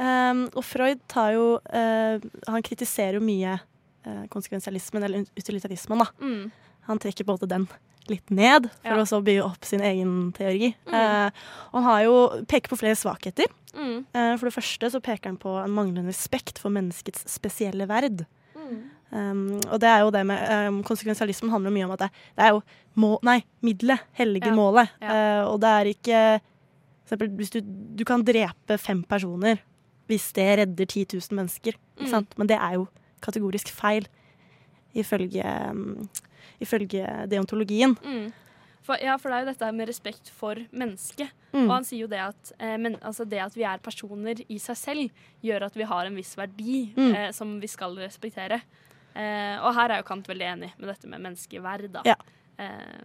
Um, 0.00 0.46
og 0.56 0.64
Freud 0.64 1.02
tar 1.12 1.34
jo 1.34 1.58
uh, 1.60 2.22
Han 2.48 2.62
kritiserer 2.64 3.18
jo 3.18 3.20
mye 3.20 3.58
uh, 4.06 4.22
konsekvensialismen, 4.32 5.04
eller 5.04 5.26
utilitarismen, 5.36 6.00
da. 6.00 6.06
Mm. 6.24 6.46
Han 6.88 7.00
trekker 7.02 7.26
både 7.28 7.48
den 7.50 7.66
litt 8.10 8.30
ned, 8.34 8.68
for 8.82 8.96
Ja. 8.96 9.02
å 9.02 9.08
så 9.08 9.20
bygge 9.24 9.44
opp 9.46 9.64
sin 9.64 9.80
egen 9.86 10.32
teori. 10.36 10.72
Mm. 10.86 10.94
Eh, 10.94 11.30
og 11.72 11.80
han 11.80 11.88
har 11.88 12.02
jo 12.04 12.44
peker 12.50 12.68
på 12.72 12.78
flere 12.80 12.98
svakheter. 12.98 13.46
Mm. 13.74 14.04
Eh, 14.12 14.36
for 14.36 14.46
det 14.50 14.54
første 14.56 14.90
så 14.90 15.00
peker 15.00 15.30
han 15.30 15.38
på 15.40 15.56
en 15.64 15.70
manglende 15.74 16.10
respekt 16.10 16.58
for 16.58 16.70
menneskets 16.74 17.24
spesielle 17.30 17.86
verd. 17.88 18.26
Mm. 18.56 18.80
Um, 19.12 19.60
og 19.72 19.80
det 19.82 19.88
er 19.90 20.04
jo 20.04 20.10
det 20.14 20.20
med 20.24 20.68
um, 20.68 20.82
Konsekvensialismen 20.86 21.50
handler 21.50 21.72
mye 21.74 21.84
om 21.88 21.90
at 21.96 21.98
det, 22.04 22.10
det 22.38 22.44
er 22.46 22.50
jo 22.54 22.60
må, 22.94 23.16
nei, 23.26 23.40
middelet 23.60 23.98
helliger 24.14 24.52
Ja. 24.52 24.54
målet. 24.54 24.92
Ja. 25.02 25.08
Eh, 25.10 25.42
og 25.50 25.58
det 25.64 25.68
er 25.68 25.84
ikke 25.90 26.20
for 27.06 27.16
eksempel, 27.16 27.32
hvis 27.40 27.50
du, 27.50 27.60
du 27.98 28.04
kan 28.06 28.22
drepe 28.22 28.78
fem 28.78 29.02
personer 29.02 29.58
hvis 30.06 30.28
det 30.34 30.46
redder 30.60 30.86
10 30.86 31.06
000 31.18 31.36
mennesker. 31.40 31.74
Mm. 31.98 32.06
sant? 32.10 32.38
Men 32.38 32.46
det 32.46 32.56
er 32.58 32.74
jo 32.78 32.86
kategorisk 33.22 33.68
feil 33.74 34.06
ifølge, 34.94 35.42
um, 35.70 36.08
ifølge 36.60 37.06
deontologien. 37.30 37.94
Mm. 38.04 38.32
For, 38.82 38.96
ja, 39.04 39.14
for 39.20 39.28
det 39.30 39.36
er 39.36 39.44
jo 39.44 39.50
dette 39.52 39.70
med 39.76 39.88
respekt 39.90 40.30
for 40.32 40.56
mennesket. 40.72 41.28
Mm. 41.52 41.66
Og 41.66 41.72
han 41.76 41.84
sier 41.84 42.00
jo 42.06 42.10
det 42.10 42.20
at, 42.24 42.52
eh, 42.58 42.76
men, 42.80 42.96
altså 43.04 43.26
det 43.28 43.38
at 43.44 43.54
vi 43.54 43.62
er 43.68 43.78
personer 43.84 44.40
i 44.48 44.56
seg 44.58 44.76
selv, 44.80 45.10
gjør 45.44 45.66
at 45.68 45.76
vi 45.76 45.84
har 45.84 46.06
en 46.08 46.16
viss 46.16 46.32
verdi 46.38 46.94
Mm. 46.96 47.14
eh, 47.14 47.30
som 47.36 47.58
vi 47.60 47.68
skal 47.68 47.94
respektere. 48.00 48.62
Eh, 49.14 49.56
og 49.60 49.74
her 49.74 49.90
er 49.90 49.96
jo 50.00 50.08
Kant 50.08 50.26
veldig 50.26 50.46
enig 50.54 50.72
med 50.78 50.88
dette 50.88 51.06
med 51.10 51.20
menneskeverd. 51.20 51.90
Da. 51.92 52.02
Ja. 52.06 52.16
Eh, 52.58 53.02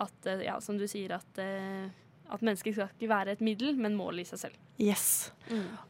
at, 0.00 0.26
eh, 0.26 0.44
ja, 0.46 0.58
som 0.60 0.78
du 0.78 0.86
sier, 0.88 1.12
at, 1.12 1.38
eh, 1.38 1.88
at 2.30 2.40
mennesket 2.40 2.74
skal 2.74 2.88
ikke 2.98 3.08
være 3.08 3.32
et 3.32 3.40
middel, 3.40 3.76
men 3.76 3.96
mål 3.96 4.20
i 4.20 4.24
seg 4.24 4.38
selv. 4.38 4.56
Yes. 4.78 5.30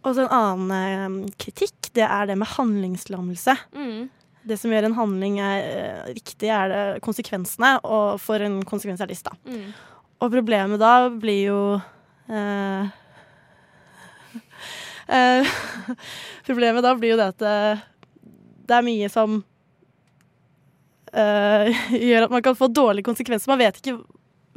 Og 0.04 0.14
så 0.16 0.24
en 0.26 0.34
annen 0.68 1.30
kritikk, 1.38 1.92
det 1.94 2.04
er 2.08 2.26
det 2.26 2.38
med 2.38 2.48
handlingslammelse. 2.48 3.56
Mm. 3.74 4.08
Det 4.46 4.56
som 4.60 4.72
gjør 4.72 4.88
en 4.88 4.96
handling 4.96 5.38
er, 5.42 5.66
eh, 5.66 6.12
riktig, 6.14 6.48
er 6.48 6.68
det 6.72 7.02
konsekvensene 7.04 7.78
og 7.84 8.20
for 8.22 8.40
en 8.44 8.62
konsekvens 8.62 9.02
er 9.02 9.10
da. 9.10 9.34
Mm. 9.44 9.72
Og 10.18 10.32
problemet 10.32 10.80
da 10.80 11.08
blir 11.10 11.42
jo 11.48 11.60
eh, 12.28 12.88
eh, 15.18 15.52
Problemet 16.48 16.82
da 16.86 16.94
blir 16.94 17.14
jo 17.14 17.20
det 17.20 17.30
at 17.34 17.44
det, 17.44 17.56
det 18.68 18.78
er 18.78 18.86
mye 18.86 19.08
som 19.12 19.42
eh, 21.12 21.82
gjør 22.08 22.26
at 22.26 22.34
man 22.34 22.44
kan 22.44 22.56
få 22.58 22.70
dårlige 22.72 23.08
konsekvenser. 23.08 23.50
Man 23.52 23.62
vet 23.62 23.80
ikke 23.82 23.98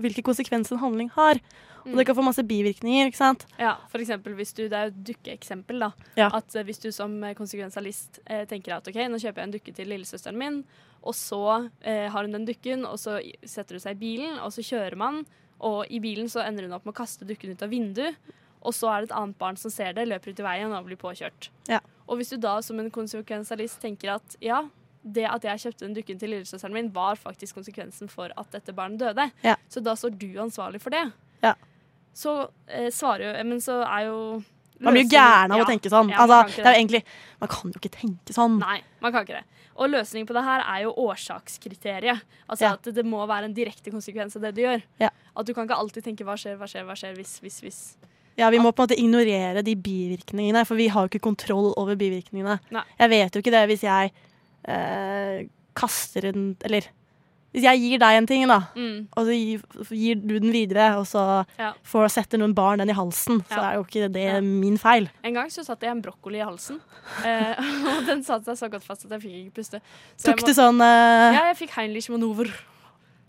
hvilke 0.01 0.25
konsekvenser 0.25 0.75
en 0.75 0.85
handling 0.85 1.11
har. 1.15 1.41
Og 1.85 1.95
det 1.97 2.05
kan 2.05 2.15
få 2.15 2.23
masse 2.23 2.43
bivirkninger. 2.43 3.07
ikke 3.09 3.17
sant? 3.17 3.45
Ja, 3.59 3.75
for 3.89 4.00
eksempel 4.00 4.35
hvis 4.38 4.53
du, 4.53 4.63
Det 4.69 4.73
er 4.77 4.89
jo 4.89 4.93
et 4.93 5.03
dukkeeksempel. 5.11 5.79
da. 5.79 5.91
Ja. 6.17 6.29
At 6.33 6.55
eh, 6.55 6.63
Hvis 6.63 6.79
du 6.79 6.91
som 6.91 7.23
eh, 7.23 7.33
konsekvensalist 7.33 8.19
eh, 8.25 8.45
tenker 8.45 8.75
at 8.77 8.88
ok, 8.88 8.95
nå 9.09 9.17
kjøper 9.19 9.41
jeg 9.41 9.47
en 9.47 9.51
dukke 9.57 9.73
til 9.75 9.88
lillesøsteren 9.89 10.38
min, 10.38 10.63
og 11.03 11.15
så 11.17 11.69
eh, 11.81 12.09
har 12.13 12.23
hun 12.27 12.31
den 12.38 12.45
dukken, 12.45 12.85
og 12.85 13.00
så 13.00 13.19
setter 13.43 13.75
hun 13.75 13.79
seg 13.81 13.95
i 13.97 14.01
bilen, 14.03 14.38
og 14.39 14.51
så 14.53 14.61
kjører 14.61 14.95
man, 14.95 15.23
og 15.59 15.85
i 15.89 16.00
bilen 16.00 16.29
så 16.29 16.43
ender 16.45 16.63
hun 16.67 16.73
opp 16.73 16.85
med 16.85 16.93
å 16.93 17.00
kaste 17.01 17.25
dukken 17.25 17.51
ut 17.55 17.61
av 17.63 17.69
vinduet, 17.69 18.15
og 18.61 18.73
så 18.77 18.91
er 18.93 19.01
det 19.01 19.09
et 19.09 19.17
annet 19.17 19.38
barn 19.41 19.57
som 19.57 19.71
ser 19.73 19.93
det, 19.97 20.05
løper 20.07 20.31
ut 20.35 20.39
i 20.39 20.45
veien 20.45 20.73
og 20.77 20.85
blir 20.85 20.97
påkjørt. 21.01 21.50
Ja. 21.67 21.79
Og 22.07 22.17
hvis 22.19 22.29
du 22.29 22.38
da 22.38 22.59
som 22.61 22.77
en 22.79 22.91
konsekvensalist 22.93 23.79
tenker 23.81 24.13
at 24.19 24.35
ja, 24.41 24.67
det 25.01 25.25
at 25.25 25.41
jeg 25.41 25.57
kjøpte 25.63 25.88
den 25.88 25.95
dukken 25.97 26.19
til 26.21 26.29
lillesøsteren 26.29 26.73
min, 26.75 26.91
var 26.93 27.15
faktisk 27.17 27.57
konsekvensen 27.57 28.09
for 28.11 28.29
at 28.38 28.51
dette 28.53 28.73
barnet 28.77 29.00
døde, 29.01 29.31
Ja. 29.41 29.55
så 29.69 29.81
da 29.81 29.95
står 29.97 30.13
du 30.21 30.27
ansvarlig 30.38 30.81
for 30.83 30.93
det. 30.93 31.07
Ja. 31.41 31.55
Så 32.13 32.50
eh, 32.68 32.89
svarer 32.91 33.24
jo 33.38 33.44
Men 33.48 33.62
så 33.63 33.82
er 33.88 34.08
jo 34.10 34.18
Man 34.82 34.94
blir 34.96 35.03
jo 35.06 35.13
gæren 35.13 35.51
av 35.53 35.58
Ja. 35.60 35.63
å 35.63 35.70
tenke 35.70 35.89
sånn. 35.94 36.10
Ja, 36.10 36.24
altså, 36.25 36.56
kan 36.56 36.65
er 36.65 36.74
jo 36.75 36.80
egentlig, 36.82 37.03
Man 37.39 37.50
kan 37.50 37.72
jo 37.72 37.80
ikke 37.80 37.91
tenke 37.94 38.34
sånn. 38.34 38.60
Nei, 38.60 38.82
man 39.01 39.12
kan 39.13 39.24
ikke 39.25 39.38
det. 39.39 39.44
Og 39.77 39.89
løsningen 39.89 40.27
på 40.27 40.34
det 40.36 40.44
her 40.44 40.62
er 40.68 40.82
jo 40.84 40.91
årsakskriteriet. 40.98 42.22
Altså 42.50 42.62
Ja. 42.65 42.72
at 42.74 42.84
det 42.84 43.06
må 43.06 43.25
være 43.27 43.46
en 43.46 43.53
direkte 43.53 43.91
konsekvens 43.91 44.36
av 44.36 44.41
det 44.41 44.56
du 44.56 44.62
gjør. 44.62 44.82
Ja. 45.00 45.10
At 45.36 45.46
du 45.46 45.53
kan 45.53 45.68
ikke 45.68 45.77
alltid 45.77 46.03
tenke 46.03 46.25
hva 46.25 46.36
skjer, 46.36 46.58
hva 46.58 46.68
skjer, 46.68 46.84
hva 46.86 46.94
skjer, 46.98 47.15
hvis, 47.15 47.39
hvis, 47.39 47.62
hvis. 47.62 47.96
Ja, 48.38 48.50
Vi 48.50 48.58
må 48.60 48.72
på 48.74 48.82
en 48.84 48.88
måte 48.89 48.98
ignorere 49.00 49.63
de 49.63 49.75
bivirkningene, 49.75 50.65
for 50.65 50.75
vi 50.75 50.88
har 50.88 51.03
jo 51.08 51.10
ikke 51.10 51.22
kontroll 51.22 51.74
over 51.77 51.96
bivirkningene. 51.96 52.60
Nei. 52.72 52.84
Jeg 53.00 53.10
vet 53.10 53.32
jo 53.36 53.41
ikke 53.41 53.51
det 53.51 53.68
hvis 53.70 53.82
jeg 53.84 54.12
eh, 54.65 55.46
kaster 55.75 56.25
en 56.25 56.58
Eller 56.63 56.84
hvis 57.53 57.63
jeg 57.67 57.79
gir 57.81 58.00
deg 58.00 58.17
en 58.17 58.27
ting, 58.27 58.48
da, 58.48 58.60
Mm, 58.75 59.08
og 59.17 59.25
så 59.27 59.34
gir, 59.36 59.62
gir 59.91 60.15
du 60.15 60.39
den 60.39 60.51
videre, 60.53 60.98
og 61.00 61.05
så 61.05 61.46
ja. 61.60 61.74
får 61.84 62.10
setter 62.12 62.39
noen 62.39 62.53
barn 62.55 62.79
den 62.79 62.89
i 62.89 62.93
halsen, 62.96 63.41
så 63.50 63.58
Ja. 63.58 63.70
er 63.72 63.74
jo 63.75 63.84
ikke 63.84 64.12
det 64.12 64.24
Ja. 64.25 64.39
min 64.41 64.77
feil. 64.77 65.10
En 65.24 65.34
gang 65.34 65.50
så 65.50 65.63
satte 65.65 65.81
jeg 65.84 65.91
en 65.91 66.01
brokkoli 66.01 66.39
i 66.39 66.46
halsen, 66.48 66.79
eh, 67.25 67.55
og 67.98 68.05
den 68.08 68.24
satte 68.24 68.46
seg 68.55 68.58
så 68.58 68.72
godt 68.72 68.84
fast 68.84 69.05
at 69.05 69.12
jeg 69.12 69.22
fikk 69.22 69.38
ikke 69.46 69.53
puste. 69.60 69.81
Så 70.17 70.31
Tok 70.31 70.41
må- 70.41 70.48
du 70.48 70.53
sånn 70.53 70.79
eh, 70.81 71.34
Ja, 71.36 71.46
jeg 71.53 71.58
fikk 71.67 71.72
Heinrich 71.75 72.10
Manover. 72.10 72.48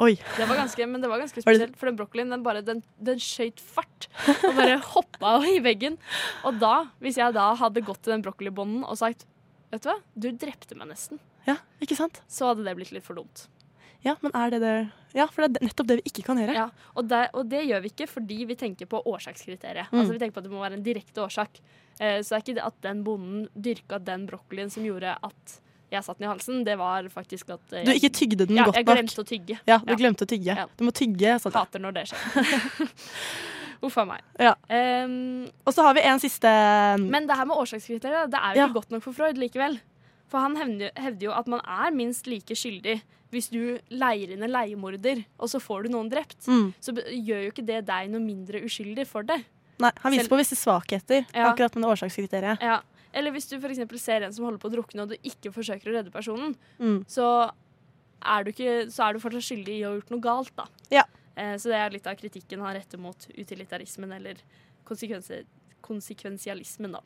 Oi. 0.03 0.15
Det 0.37 0.49
var 0.49 0.57
ganske, 0.57 0.87
men 0.89 1.01
det 1.03 1.09
var 1.11 1.19
ganske 1.21 1.43
spesielt, 1.45 1.77
for 1.77 1.87
den 1.87 1.97
brokkolien 1.99 2.31
den 2.31 2.43
bare, 2.43 2.63
den, 2.65 2.83
den 3.01 3.19
skjøt 3.19 3.61
fart 3.61 4.09
og 4.43 4.55
bare 4.57 4.79
hoppa 4.81 5.35
i 5.47 5.59
veggen. 5.61 5.99
Og 6.45 6.59
da, 6.59 6.87
hvis 7.01 7.17
jeg 7.21 7.33
da 7.35 7.55
hadde 7.55 7.83
gått 7.85 8.03
til 8.03 8.13
den 8.15 8.23
brokkolibånden 8.25 8.83
og 8.89 8.97
sagt 8.99 9.27
Vet 9.71 9.83
du 9.85 9.89
hva, 9.89 9.95
du 10.19 10.27
drepte 10.37 10.77
meg 10.77 10.89
nesten, 10.91 11.19
Ja, 11.47 11.55
ikke 11.81 11.97
sant? 11.97 12.21
så 12.29 12.51
hadde 12.51 12.63
det 12.65 12.75
blitt 12.77 12.91
litt 12.93 13.05
for 13.07 13.15
dumt. 13.17 13.47
Ja, 14.05 14.17
men 14.23 14.33
er 14.35 14.51
det 14.51 14.61
det 14.61 14.73
Ja, 15.15 15.27
for 15.31 15.45
det 15.47 15.61
er 15.61 15.67
nettopp 15.69 15.87
det 15.87 15.97
vi 16.01 16.09
ikke 16.11 16.23
kan 16.27 16.39
gjøre. 16.41 16.55
Ja, 16.57 16.69
og, 16.97 17.07
det, 17.09 17.29
og 17.35 17.49
det 17.49 17.61
gjør 17.69 17.83
vi 17.85 17.91
ikke 17.93 18.07
fordi 18.09 18.39
vi 18.49 18.55
tenker 18.57 18.87
på 18.89 19.03
årsakskriteriet. 19.07 19.91
Mm. 19.93 19.99
Altså 20.01 20.13
Vi 20.15 20.19
tenker 20.23 20.35
på 20.39 20.41
at 20.41 20.47
det 20.49 20.53
må 20.55 20.63
være 20.65 20.79
en 20.79 20.83
direkte 20.87 21.21
årsak. 21.23 21.61
Eh, 22.01 22.23
så 22.23 22.33
det 22.33 22.39
er 22.39 22.45
ikke 22.47 22.55
det 22.57 22.65
at 22.67 22.79
den 22.83 23.03
bonden 23.05 23.49
dyrka 23.55 23.99
den 24.03 24.25
brokkolien 24.27 24.71
som 24.73 24.83
gjorde 24.89 25.13
at 25.23 25.59
jeg 25.93 26.03
satt 26.07 26.17
den 26.19 26.25
i 26.25 26.31
halsen. 26.33 26.63
Det 26.65 26.79
var 26.81 27.05
faktisk 27.13 27.51
at 27.53 27.61
jeg, 27.77 27.85
Du 27.85 27.93
ikke 27.93 28.09
tygde 28.17 28.47
den 28.49 28.57
ja, 28.57 28.65
godt 28.65 28.77
jeg 28.81 28.87
nok. 28.89 28.97
glemte 28.97 29.21
å 29.21 29.29
tygge. 29.29 29.59
Ja, 29.69 29.77
du 29.85 29.93
Ja. 29.93 29.97
glemte 30.01 30.25
å 30.25 30.31
tygge. 30.33 30.57
Ja. 30.57 30.67
Du 30.79 30.85
må 30.89 30.91
tygge. 30.97 31.35
Sånn. 31.45 31.53
Hater 31.53 31.79
når 31.85 31.93
det 32.01 32.07
skjer. 32.09 32.89
Uff 33.85 33.97
a 33.99 34.05
meg. 34.07 34.23
Ja. 34.41 34.55
Um, 35.05 35.49
Og 35.67 35.75
så 35.75 35.83
har 35.85 35.95
vi 35.99 36.05
en 36.07 36.21
siste 36.23 36.49
men 37.03 37.27
det 37.27 37.37
her 37.37 37.45
med 37.51 37.57
årsakskriteriet, 37.59 38.31
det 38.31 38.39
er 38.41 38.55
jo 38.55 38.61
Ja. 38.63 38.67
ikke 38.69 38.79
godt 38.81 38.91
nok 38.95 39.03
for 39.03 39.13
Freud 39.13 39.37
likevel. 39.37 39.81
For 40.33 40.41
han 40.41 40.55
hevder, 40.57 40.93
hevder 40.97 41.27
jo 41.29 41.33
at 41.37 41.49
man 41.53 41.61
er 41.69 41.93
minst 41.95 42.29
like 42.31 42.57
skyldig 42.57 43.01
hvis 43.33 43.49
du 43.53 43.59
leier 43.97 44.33
inn 44.35 44.43
en 44.45 44.53
leiemorder, 44.53 45.23
og 45.41 45.49
så 45.49 45.57
får 45.61 45.87
du 45.87 45.95
noen 45.95 46.09
drept. 46.13 46.45
mm, 46.49 46.73
Så 46.85 46.93
gjør 46.97 47.47
jo 47.47 47.53
ikke 47.53 47.65
det 47.65 47.79
deg 47.89 48.11
noe 48.13 48.21
mindre 48.21 48.61
uskyldig 48.65 49.07
for 49.09 49.25
det. 49.29 49.39
Nei, 49.81 49.91
han 50.03 50.13
viser 50.13 50.27
Selv- 50.27 50.33
på 50.35 50.41
visse 50.41 50.57
svakheter, 50.61 51.25
Ja. 51.35 51.47
akkurat 51.53 51.75
med 51.77 51.85
det 51.85 51.93
årsakskriteriet. 51.95 52.61
Ja. 52.61 52.81
Eller 53.15 53.31
hvis 53.33 53.49
du 53.49 53.57
f.eks. 53.59 54.01
ser 54.01 54.23
en 54.23 54.33
som 54.33 54.45
holder 54.45 54.59
på 54.61 54.69
å 54.71 54.75
drukne, 54.77 55.03
og 55.03 55.09
du 55.09 55.17
ikke 55.25 55.53
forsøker 55.53 55.89
å 55.89 55.95
redde 55.97 56.11
personen, 56.13 56.55
Mm. 56.79 57.05
så 57.09 57.51
er 58.23 58.45
du, 58.45 58.53
ikke, 58.53 58.87
så 58.93 59.09
er 59.09 59.13
du 59.15 59.19
fortsatt 59.21 59.49
skyldig 59.49 59.81
i 59.81 59.85
å 59.85 59.89
ha 59.93 59.97
gjort 60.01 60.11
noe 60.11 60.21
galt, 60.21 60.57
da. 60.57 60.67
Ja. 60.91 61.05
Eh, 61.37 61.57
så 61.57 61.65
det 61.73 61.81
er 61.81 61.91
litt 61.91 62.07
av 62.07 62.17
kritikken 62.17 62.61
han 62.61 62.77
retter 62.77 62.99
mot 62.99 63.17
utilitarismen, 63.37 64.13
eller 64.15 64.35
konsekvensialismen, 65.83 66.93
da. 66.93 67.01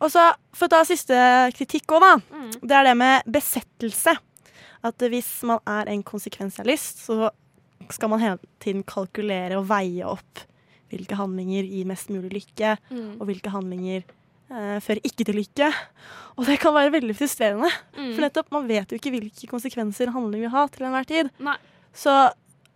Og 0.00 0.10
så, 0.12 0.22
for 0.56 0.66
å 0.66 0.72
ta 0.72 0.80
siste 0.88 1.16
kritikk 1.56 1.92
òg, 1.96 2.00
da. 2.00 2.12
Mm. 2.32 2.50
Det 2.62 2.76
er 2.78 2.84
det 2.88 2.94
med 2.96 3.26
besettelse. 3.28 4.14
At 4.82 5.02
hvis 5.12 5.28
man 5.44 5.58
er 5.68 5.90
en 5.92 6.02
konsekvensialist, 6.08 7.02
så 7.04 7.28
skal 7.92 8.08
man 8.12 8.22
hele 8.22 8.38
tiden 8.62 8.82
kalkulere 8.88 9.58
og 9.58 9.66
veie 9.68 10.06
opp 10.08 10.46
hvilke 10.90 11.14
handlinger 11.18 11.68
gir 11.68 11.84
mest 11.86 12.08
mulig 12.10 12.32
lykke, 12.34 12.72
Mm. 12.90 13.20
og 13.20 13.26
hvilke 13.28 13.50
handlinger 13.52 14.02
eh, 14.50 14.80
fører 14.82 15.00
ikke 15.06 15.24
til 15.28 15.36
lykke. 15.38 15.68
Og 16.38 16.46
det 16.48 16.56
kan 16.58 16.74
være 16.74 16.90
veldig 16.96 17.14
frustrerende. 17.14 17.68
Mm. 17.94 18.14
For 18.16 18.20
nettopp, 18.24 18.48
man 18.50 18.66
vet 18.66 18.90
jo 18.90 18.96
ikke 18.98 19.12
hvilke 19.14 19.46
konsekvenser 19.46 20.08
en 20.08 20.16
handling 20.16 20.40
vil 20.42 20.50
ha 20.50 20.64
til 20.66 20.86
enhver 20.88 21.06
tid. 21.06 21.30
Nei. 21.38 21.54
Så 21.94 22.10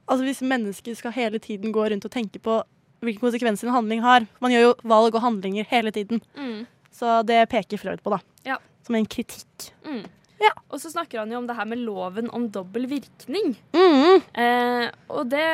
altså, 0.06 0.22
hvis 0.22 0.42
mennesker 0.46 0.94
skal 0.94 1.12
hele 1.16 1.40
tiden 1.42 1.72
gå 1.74 1.88
rundt 1.90 2.04
og 2.06 2.12
tenke 2.14 2.38
på 2.38 2.60
hvilke 3.02 3.20
konsekvenser 3.20 3.66
en 3.68 3.74
handling 3.74 4.00
har 4.04 4.24
Man 4.40 4.52
gjør 4.54 4.62
jo 4.68 4.74
valg 4.88 5.14
og 5.14 5.22
handlinger 5.24 5.66
hele 5.68 5.90
tiden. 5.90 6.22
Mm. 6.38 6.66
Så 6.94 7.22
det 7.26 7.40
peker 7.52 7.80
Freud 7.80 8.02
på, 8.04 8.14
da. 8.14 8.20
Ja. 8.46 8.60
Som 8.86 8.98
en 8.98 9.08
kritikk. 9.08 9.72
Mm. 9.86 10.04
Ja. 10.42 10.50
Og 10.68 10.80
så 10.82 10.90
snakker 10.90 11.22
han 11.22 11.32
jo 11.32 11.38
om 11.38 11.46
det 11.48 11.56
her 11.56 11.66
med 11.68 11.80
loven 11.86 12.28
om 12.34 12.46
dobbel 12.52 12.86
virkning. 12.90 13.54
Mm. 13.74 14.22
Eh, 14.42 14.86
og 15.14 15.28
det, 15.30 15.46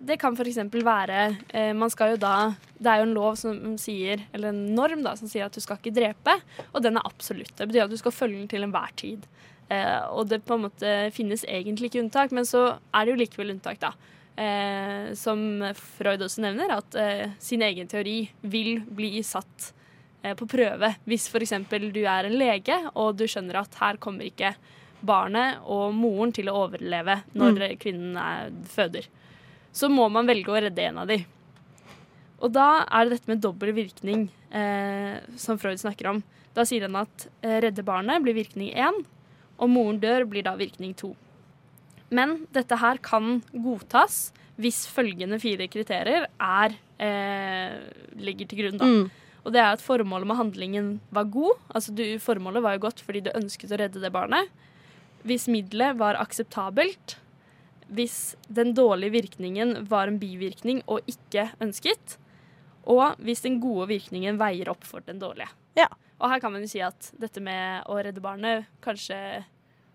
det 0.00 0.18
kan 0.20 0.36
f.eks. 0.36 0.58
være 0.72 1.20
eh, 1.52 1.72
Man 1.76 1.92
skal 1.92 2.14
jo 2.14 2.22
da 2.22 2.34
Det 2.78 2.88
er 2.90 3.02
jo 3.02 3.06
en 3.06 3.14
lov 3.16 3.36
som 3.40 3.76
sier 3.80 4.24
Eller 4.32 4.50
en 4.50 4.62
norm 4.76 5.04
da 5.04 5.12
som 5.18 5.30
sier 5.30 5.46
at 5.46 5.54
du 5.54 5.60
skal 5.62 5.78
ikke 5.78 5.94
drepe, 5.94 6.34
og 6.72 6.82
den 6.84 6.98
er 6.98 7.06
absolutt. 7.08 7.54
Det 7.58 7.68
betyr 7.68 7.86
at 7.86 7.92
du 7.92 8.00
skal 8.00 8.16
følge 8.16 8.40
den 8.40 8.50
til 8.50 8.66
enhver 8.66 8.96
tid. 8.98 9.28
Eh, 9.72 10.00
og 10.10 10.26
det 10.30 10.42
på 10.46 10.56
en 10.56 10.66
måte 10.66 10.96
finnes 11.14 11.44
egentlig 11.48 11.92
ikke 11.92 12.02
unntak, 12.02 12.34
men 12.34 12.48
så 12.48 12.64
er 12.92 13.04
det 13.04 13.14
jo 13.14 13.20
likevel 13.20 13.54
unntak, 13.54 13.78
da. 13.82 13.92
Eh, 14.32 15.12
som 15.18 15.62
Freud 15.76 16.24
også 16.24 16.42
nevner, 16.44 16.72
at 16.78 16.96
eh, 16.98 17.36
sin 17.42 17.62
egen 17.64 17.88
teori 17.90 18.24
vil 18.40 18.80
bli 18.88 19.20
satt 19.26 19.72
på 20.38 20.46
prøve 20.48 20.92
hvis 21.08 21.28
f.eks. 21.28 21.54
du 21.92 22.02
er 22.06 22.28
en 22.28 22.38
lege 22.38 22.76
og 22.94 23.16
du 23.18 23.24
skjønner 23.26 23.58
at 23.62 23.74
her 23.80 23.98
kommer 24.02 24.28
ikke 24.28 24.54
barnet 25.02 25.58
og 25.66 25.94
moren 25.98 26.30
til 26.32 26.46
å 26.50 26.54
overleve 26.68 27.22
når 27.34 27.56
Mm. 27.58 27.78
kvinnen 27.82 28.16
er, 28.16 28.50
føder. 28.70 29.08
Så 29.72 29.88
må 29.90 30.08
man 30.12 30.26
velge 30.28 30.52
å 30.52 30.60
redde 30.62 30.78
en 30.86 30.98
av 31.02 31.08
dem. 31.10 31.24
Og 32.42 32.52
da 32.52 32.84
er 32.90 33.04
det 33.08 33.18
dette 33.18 33.28
med 33.30 33.40
dobbel 33.42 33.72
virkning 33.74 34.28
eh, 34.50 35.18
som 35.36 35.58
Freud 35.58 35.78
snakker 35.78 36.08
om. 36.10 36.22
Da 36.54 36.62
sier 36.68 36.82
han 36.86 36.96
at 36.96 37.26
eh, 37.42 37.60
redde 37.64 37.82
barnet 37.86 38.22
blir 38.22 38.34
virkning 38.34 38.72
én, 38.74 39.04
og 39.58 39.70
moren 39.70 39.98
dør 40.02 40.24
blir 40.28 40.42
da 40.46 40.54
virkning 40.58 40.94
to. 40.94 41.14
Men 42.10 42.46
dette 42.52 42.76
her 42.76 42.98
kan 43.02 43.40
godtas 43.54 44.32
hvis 44.60 44.84
følgende 44.92 45.38
fire 45.40 45.66
kriterier 45.72 46.26
er, 46.38 46.74
eh, 47.00 47.78
ligger 48.20 48.46
til 48.50 48.58
grunn. 48.58 48.78
da. 48.78 48.84
Mm. 48.84 49.10
Og 49.42 49.54
det 49.54 49.62
er 49.62 49.72
at 49.74 49.82
formålet 49.82 50.28
med 50.30 50.38
handlingen 50.38 50.92
var 51.14 51.30
god. 51.34 51.58
Altså 51.74 51.94
du, 51.96 52.04
formålet 52.22 52.62
var 52.62 52.76
jo 52.76 52.84
godt 52.86 53.02
fordi 53.02 53.24
du 53.26 53.32
ønsket 53.34 53.74
å 53.74 53.80
redde 53.80 54.02
det 54.02 54.12
barnet. 54.14 54.50
Hvis 55.26 55.48
middelet 55.50 55.98
var 55.98 56.18
akseptabelt. 56.20 57.16
Hvis 57.92 58.34
den 58.48 58.72
dårlige 58.78 59.16
virkningen 59.18 59.82
var 59.90 60.08
en 60.08 60.20
bivirkning 60.22 60.84
og 60.86 61.02
ikke 61.10 61.50
ønsket. 61.62 62.16
Og 62.88 63.18
hvis 63.22 63.42
den 63.44 63.58
gode 63.62 63.90
virkningen 63.90 64.38
veier 64.40 64.70
opp 64.72 64.86
for 64.86 65.04
den 65.06 65.20
dårlige. 65.22 65.50
Ja. 65.78 65.88
Og 66.22 66.30
her 66.30 66.42
kan 66.42 66.54
man 66.54 66.62
jo 66.62 66.70
si 66.70 66.82
at 66.84 67.10
dette 67.18 67.42
med 67.42 67.88
å 67.90 67.98
redde 67.98 68.22
barnet 68.22 68.70
kanskje 68.84 69.42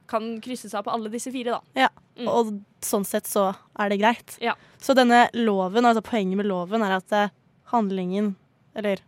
kan 0.07 0.37
krysse 0.43 0.69
seg 0.71 0.85
på 0.85 0.91
alle 0.91 1.11
disse 1.11 1.31
fire, 1.33 1.57
da. 1.57 1.87
Mm. 2.17 2.27
Og 2.31 2.51
sånn 2.85 3.05
sett 3.07 3.27
så 3.29 3.49
er 3.79 3.91
det 3.91 3.99
greit. 4.01 4.37
Ja. 4.43 4.55
Så 4.81 4.95
denne 4.97 5.27
loven, 5.35 5.85
altså 5.85 6.03
poenget 6.05 6.39
med 6.39 6.47
loven 6.49 6.83
er 6.85 6.97
at 6.97 7.15
eh, 7.15 7.33
handlingen, 7.73 8.33
eller 8.77 9.01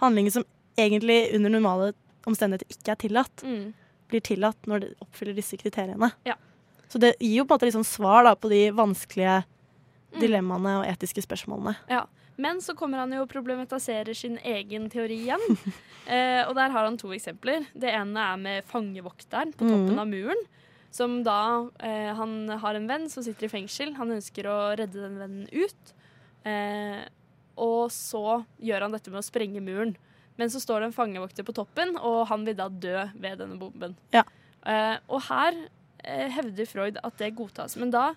handlingen 0.00 0.34
som 0.34 0.44
egentlig 0.78 1.34
under 1.34 1.50
normale 1.50 1.92
omstendigheter 2.28 2.68
ikke 2.74 2.92
er 2.94 3.00
tillatt, 3.02 3.42
Mm. 3.44 3.74
blir 4.08 4.20
tillatt 4.24 4.66
når 4.66 4.80
det 4.80 4.94
oppfyller 5.04 5.34
disse 5.36 5.56
kriteriene. 5.56 6.12
Ja. 6.24 6.34
Så 6.88 6.98
det 6.98 7.16
gir 7.20 7.42
jo 7.42 7.44
på 7.44 7.54
en 7.54 7.58
måte 7.58 7.68
liksom 7.68 7.84
svar 7.84 8.24
da, 8.24 8.34
på 8.34 8.48
de 8.48 8.70
vanskelige 8.70 9.44
Mm. 10.12 10.20
dilemmaene 10.20 10.78
og 10.80 10.86
etiske 10.86 11.22
spørsmålene. 11.22 11.76
Ja. 11.88 12.06
Men 12.38 12.60
så 12.62 12.74
kommer 12.78 12.98
han 13.02 13.10
jo 13.12 13.24
og 13.24 13.28
problematiserer 13.32 14.14
sin 14.14 14.38
egen 14.38 14.88
teori 14.88 15.26
igjen. 15.26 15.42
eh, 16.06 16.46
og 16.46 16.54
der 16.54 16.70
har 16.70 16.84
han 16.86 16.96
to 16.96 17.08
eksempler. 17.08 17.66
Det 17.74 17.90
ene 17.90 18.16
er 18.16 18.36
med 18.38 18.64
fangevokteren 18.64 19.52
på 19.52 19.66
toppen 19.66 19.96
mm. 19.96 19.98
av 19.98 20.06
muren. 20.06 20.44
Som 20.94 21.22
da 21.26 21.68
eh, 21.82 22.14
Han 22.14 22.48
har 22.48 22.74
en 22.78 22.86
venn 22.88 23.08
som 23.10 23.22
sitter 23.26 23.44
i 23.48 23.52
fengsel. 23.52 23.92
Han 23.98 24.14
ønsker 24.14 24.46
å 24.46 24.58
redde 24.78 25.02
den 25.02 25.18
vennen 25.18 25.48
ut. 25.52 25.92
Eh, 26.46 27.02
og 27.58 27.90
så 27.94 28.44
gjør 28.62 28.86
han 28.86 28.94
dette 28.96 29.10
med 29.10 29.20
å 29.20 29.26
sprenge 29.26 29.60
muren. 29.64 29.96
Men 30.38 30.52
så 30.54 30.60
står 30.62 30.80
det 30.84 30.90
en 30.92 30.96
fangevokter 30.96 31.42
på 31.44 31.54
toppen, 31.56 31.96
og 31.98 32.28
han 32.30 32.44
vil 32.46 32.54
da 32.54 32.68
dø 32.70 33.08
ved 33.18 33.40
denne 33.42 33.58
bomben. 33.58 33.96
Ja. 34.14 34.22
Eh, 34.64 34.96
og 35.10 35.24
her 35.26 35.52
eh, 36.04 36.28
hevder 36.38 36.66
Freud 36.70 36.98
at 37.02 37.18
det 37.18 37.34
godtas. 37.38 37.76
Men 37.76 37.90
da 37.94 38.12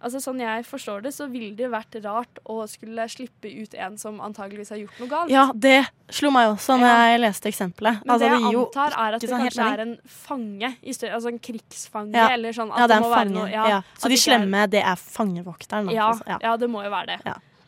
Altså 0.00 0.16
Sånn 0.24 0.38
jeg 0.40 0.62
forstår 0.64 1.02
det, 1.04 1.10
så 1.12 1.26
ville 1.28 1.52
det 1.58 1.66
vært 1.68 1.92
rart 2.06 2.38
å 2.48 2.62
skulle 2.72 3.04
slippe 3.12 3.50
ut 3.52 3.74
en 3.76 3.98
som 4.00 4.16
antageligvis 4.24 4.70
har 4.72 4.78
gjort 4.80 4.96
noe 5.02 5.08
galt. 5.10 5.28
Ja, 5.28 5.42
det 5.52 5.82
slo 6.08 6.30
meg 6.32 6.48
også 6.54 6.78
når 6.80 6.88
Ja. 6.88 7.02
jeg 7.10 7.20
leste 7.20 7.50
eksempelet. 7.50 7.98
Men 8.06 8.14
Altså, 8.14 8.24
det 8.24 8.30
det 8.32 8.40
jeg 8.40 8.56
antar, 8.62 8.96
er 8.96 9.12
at 9.18 9.20
det 9.20 9.28
sånn 9.28 9.44
kanskje 9.44 9.66
er 9.74 9.82
en 9.84 9.92
fange, 10.08 10.70
i 10.80 10.94
større, 10.96 11.12
altså 11.18 11.28
en 11.34 11.38
krigsfange, 11.38 12.14
Ja. 12.16 12.28
eller 12.32 12.56
sånn. 12.56 12.72
Ja, 12.72 12.86
det 12.86 12.96
er 12.96 13.04
en 13.04 13.12
fange. 13.12 13.34
noe- 13.36 13.52
ja. 13.52 13.66
ja, 13.68 13.82
Så 14.00 14.08
de 14.08 14.16
slemme, 14.16 14.62
er- 14.64 14.66
det 14.72 14.82
er 14.82 14.96
fangevokteren. 14.96 15.92
Ja, 15.92 16.08
altså. 16.14 16.24
ja. 16.26 16.38
ja, 16.48 16.56
det 16.56 16.70
må 16.70 16.82
jo 16.82 16.88
være 16.96 17.06
det. 17.06 17.20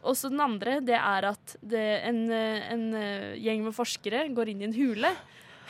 Og 0.03 0.17
så 0.19 0.31
den 0.33 0.43
andre, 0.43 0.81
det 0.83 0.97
er 0.99 1.29
at 1.31 1.55
det, 1.63 1.85
en, 2.09 2.25
en 2.33 2.89
eh, 2.99 3.37
gjeng 3.39 3.63
med 3.69 3.77
forskere 3.77 4.25
går 4.35 4.51
inn 4.51 4.65
i 4.65 4.67
en 4.67 4.75
hule. 4.75 5.13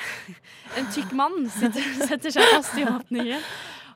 en 0.78 0.88
tykk 0.94 1.12
mann 1.18 1.44
sitter, 1.52 1.92
setter 2.08 2.34
seg 2.34 2.56
fast 2.56 2.78
i 2.80 2.86
åpningen. 2.88 3.44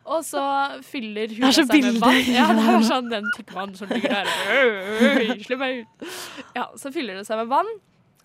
Og 0.07 0.22
så 0.22 0.42
fyller 0.87 1.33
hula 1.35 1.51
seg 1.57 1.72
med 1.72 1.99
vann. 2.03 2.20
Ja, 2.31 2.46
det 2.55 2.66
er 2.70 2.85
sånn 2.87 3.09
den 3.11 3.27
tykke 3.35 3.57
mannen 3.57 3.79
som 3.79 3.90
ligger 3.90 4.20
der. 4.20 4.31
Øy, 4.55 4.77
øy, 5.03 5.42
Slipp 5.42 5.62
meg 5.62 5.81
ut. 5.83 6.11
Ja, 6.55 6.68
så 6.79 6.92
fyller 6.94 7.18
det 7.18 7.27
seg 7.27 7.40
med 7.42 7.51
vann. 7.51 7.72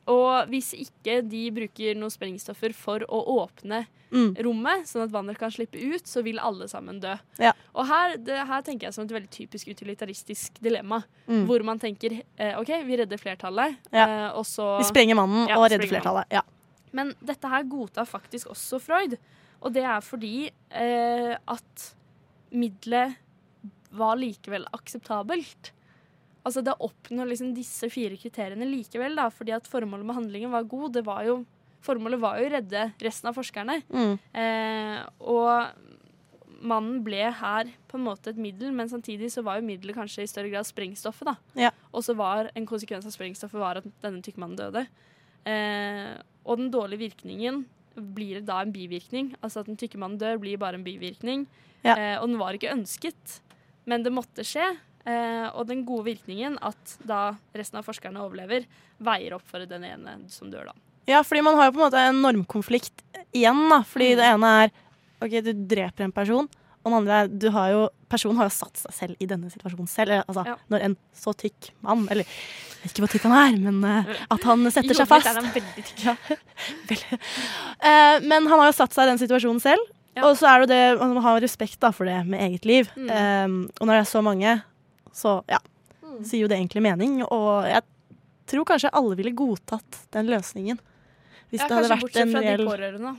Og 0.10 0.48
hvis 0.50 0.72
ikke 0.74 1.20
de 1.30 1.44
bruker 1.54 1.96
noen 1.96 2.10
sprengstoffer 2.14 2.74
for 2.74 3.00
å 3.08 3.20
åpne 3.46 3.86
Mm. 4.12 4.34
rommet, 4.44 4.84
sånn 4.90 5.06
at 5.06 5.12
vannet 5.14 5.38
kan 5.40 5.50
slippe 5.52 5.80
ut, 5.80 6.04
så 6.04 6.20
vil 6.22 6.38
alle 6.44 6.66
sammen 6.68 6.98
dø. 7.00 7.14
Ja. 7.40 7.54
Og 7.74 7.86
her, 7.88 8.18
det, 8.18 8.36
her 8.46 8.62
tenker 8.62 8.88
jeg 8.90 8.94
som 8.94 9.06
et 9.06 9.12
veldig 9.16 9.30
typisk 9.32 9.68
utilitaristisk 9.72 10.58
dilemma. 10.60 10.98
Mm. 11.30 11.46
Hvor 11.48 11.64
man 11.64 11.80
tenker 11.80 12.18
eh, 12.38 12.58
OK, 12.60 12.74
vi 12.90 12.98
redder 13.00 13.18
flertallet, 13.18 13.78
Ja. 13.94 14.04
eh, 14.28 14.32
og 14.36 14.44
så 14.44 14.78
Vi 14.82 14.90
sprenger 14.90 15.16
mannen 15.16 15.48
Ja, 15.48 15.56
og 15.58 15.70
redder 15.72 15.88
flertallet. 15.88 16.26
Ja. 16.30 16.42
Men 16.92 17.14
dette 17.24 17.48
her 17.48 17.64
godtar 17.64 18.04
faktisk 18.06 18.48
også 18.52 18.82
Freud. 18.82 19.16
Og 19.62 19.72
det 19.72 19.84
er 19.88 20.02
fordi 20.04 20.50
eh, 20.72 21.38
at 21.48 21.96
middelet 22.52 23.16
var 23.96 24.18
likevel 24.20 24.66
akseptabelt. 24.74 25.72
Altså 26.42 26.64
det 26.66 26.74
oppnår 26.82 27.30
liksom 27.30 27.54
disse 27.54 27.90
fire 27.94 28.18
kriteriene 28.18 28.66
likevel, 28.66 29.18
da, 29.20 29.28
fordi 29.34 29.54
at 29.54 29.70
formålet 29.70 30.08
med 30.08 30.18
handlingen 30.18 30.54
var 30.54 30.66
god. 30.70 30.96
Det 30.98 31.04
var 31.06 31.26
jo, 31.28 31.42
formålet 31.86 32.22
var 32.22 32.40
jo 32.42 32.48
å 32.48 32.54
redde 32.56 32.86
resten 33.04 33.30
av 33.30 33.38
forskerne. 33.38 33.78
Mm. 33.94 34.16
Eh, 34.42 34.98
og 35.30 35.92
mannen 36.62 37.02
ble 37.06 37.22
her 37.38 37.70
på 37.90 37.98
en 37.98 38.06
måte 38.06 38.34
et 38.34 38.42
middel, 38.42 38.74
men 38.74 38.90
samtidig 38.90 39.32
så 39.34 39.44
var 39.46 39.60
jo 39.60 39.68
middelet 39.68 39.98
kanskje 39.98 40.26
i 40.26 40.30
større 40.30 40.52
grad 40.54 40.68
sprengstoffet. 40.70 41.30
da. 41.30 41.36
Ja. 41.68 41.72
Og 41.94 42.06
så 42.06 42.16
var 42.18 42.52
en 42.56 42.68
konsekvens 42.70 43.06
av 43.06 43.14
sprengstoffet 43.14 43.62
var 43.62 43.82
at 43.82 43.90
denne 44.04 44.24
tykkemannen 44.26 44.60
døde. 44.60 44.86
Eh, 45.46 46.18
og 46.46 46.58
den 46.58 46.72
dårlige 46.74 47.06
virkningen 47.08 47.64
blir 47.96 48.42
da 48.46 48.62
en 48.64 48.74
bivirkning. 48.74 49.34
Altså 49.42 49.62
at 49.62 49.70
den 49.70 49.80
tykke 49.80 50.00
mannen 50.02 50.22
dør, 50.22 50.40
blir 50.42 50.58
bare 50.62 50.80
en 50.80 50.86
bivirkning. 50.86 51.46
Ja. 51.86 51.96
Eh, 51.96 52.16
og 52.22 52.30
den 52.30 52.40
var 52.42 52.58
ikke 52.58 52.74
ønsket, 52.74 53.42
men 53.90 54.06
det 54.06 54.14
måtte 54.14 54.46
skje. 54.46 54.70
Eh, 55.06 55.48
og 55.58 55.66
den 55.68 55.84
gode 55.86 56.06
virkningen, 56.12 56.58
at 56.62 56.98
da 57.08 57.36
resten 57.58 57.80
av 57.80 57.86
forskerne 57.88 58.22
overlever, 58.22 58.66
veier 59.02 59.34
opp 59.34 59.44
for 59.50 59.66
den 59.66 59.84
ene 59.84 60.18
som 60.30 60.52
dør, 60.54 60.66
da. 60.70 60.74
ja, 61.10 61.24
fordi 61.26 61.42
man 61.44 61.56
har 61.58 61.72
jo 61.72 61.78
på 61.78 61.82
en 61.82 61.88
måte 61.88 62.04
en 62.12 62.22
normkonflikt 62.22 63.02
igjen, 63.34 63.64
da. 63.70 63.82
Fordi 63.84 64.12
Mm. 64.14 64.18
det 64.18 64.28
ene 64.30 64.52
er 64.64 64.72
OK, 65.22 65.42
du 65.46 65.54
dreper 65.76 66.04
en 66.06 66.12
person. 66.12 66.48
Og 66.84 66.90
den 66.90 66.98
andre 66.98 67.14
er 67.24 67.28
du 67.28 67.50
har 67.54 67.70
jo, 67.70 67.90
personen 68.10 68.38
har 68.38 68.48
jo 68.50 68.54
satt 68.56 68.78
seg 68.78 68.92
selv 68.94 69.16
i 69.22 69.26
denne 69.30 69.50
situasjonen 69.54 69.88
selv. 69.90 70.24
Altså, 70.28 70.46
Ja. 70.48 70.56
Når 70.70 70.82
en 70.86 70.96
så 71.14 71.34
tykk 71.34 71.70
mann, 71.82 72.08
eller 72.10 72.24
jeg 72.26 72.82
vet 72.82 72.92
ikke 72.94 73.04
hvor 73.06 73.12
tykk 73.14 73.28
han 73.30 73.54
er, 73.54 73.60
men 73.72 73.84
uh, 73.86 74.16
at 74.32 74.44
han 74.44 74.66
setter 74.72 74.94
seg 74.98 75.08
fast. 75.08 76.06
Ja. 76.06 76.16
Eh, 77.82 78.18
men 78.22 78.46
han 78.48 78.60
har 78.60 78.68
jo 78.70 78.76
satt 78.78 78.94
seg 78.94 79.08
i 79.08 79.12
den 79.12 79.22
situasjonen 79.22 79.62
selv. 79.64 79.82
Ja. 80.16 80.26
Og 80.28 80.36
så 80.38 80.48
er 80.50 80.66
det 80.66 80.70
det 80.74 81.00
man 81.00 81.22
har 81.24 81.40
respekt 81.42 81.80
da, 81.80 81.92
for 81.96 82.06
det 82.10 82.18
med 82.28 82.42
eget 82.44 82.66
liv. 82.68 82.90
Mm. 82.98 83.10
Um, 83.10 83.70
og 83.80 83.88
når 83.88 83.94
det 83.96 84.02
er 84.04 84.10
så 84.12 84.22
mange, 84.26 84.58
så 85.14 85.42
ja, 85.50 85.60
Mm. 86.02 86.24
sier 86.28 86.42
jo 86.44 86.48
det 86.52 86.58
egentlig 86.58 86.82
mening. 86.84 87.22
Og 87.24 87.64
jeg 87.70 87.84
tror 88.52 88.66
kanskje 88.68 88.90
alle 88.92 89.16
ville 89.16 89.32
godtatt 89.32 90.02
den 90.12 90.28
løsningen. 90.28 90.80
Hvis 91.52 91.62
Ja, 91.62 91.68
det 91.68 91.78
hadde 91.78 91.90
vært 91.96 92.02
en 92.02 92.02
reell 92.02 92.02
kanskje 92.02 92.02
bortsett 92.02 92.32
fra 92.32 92.42
de 92.42 92.66
pårørende. 92.68 93.14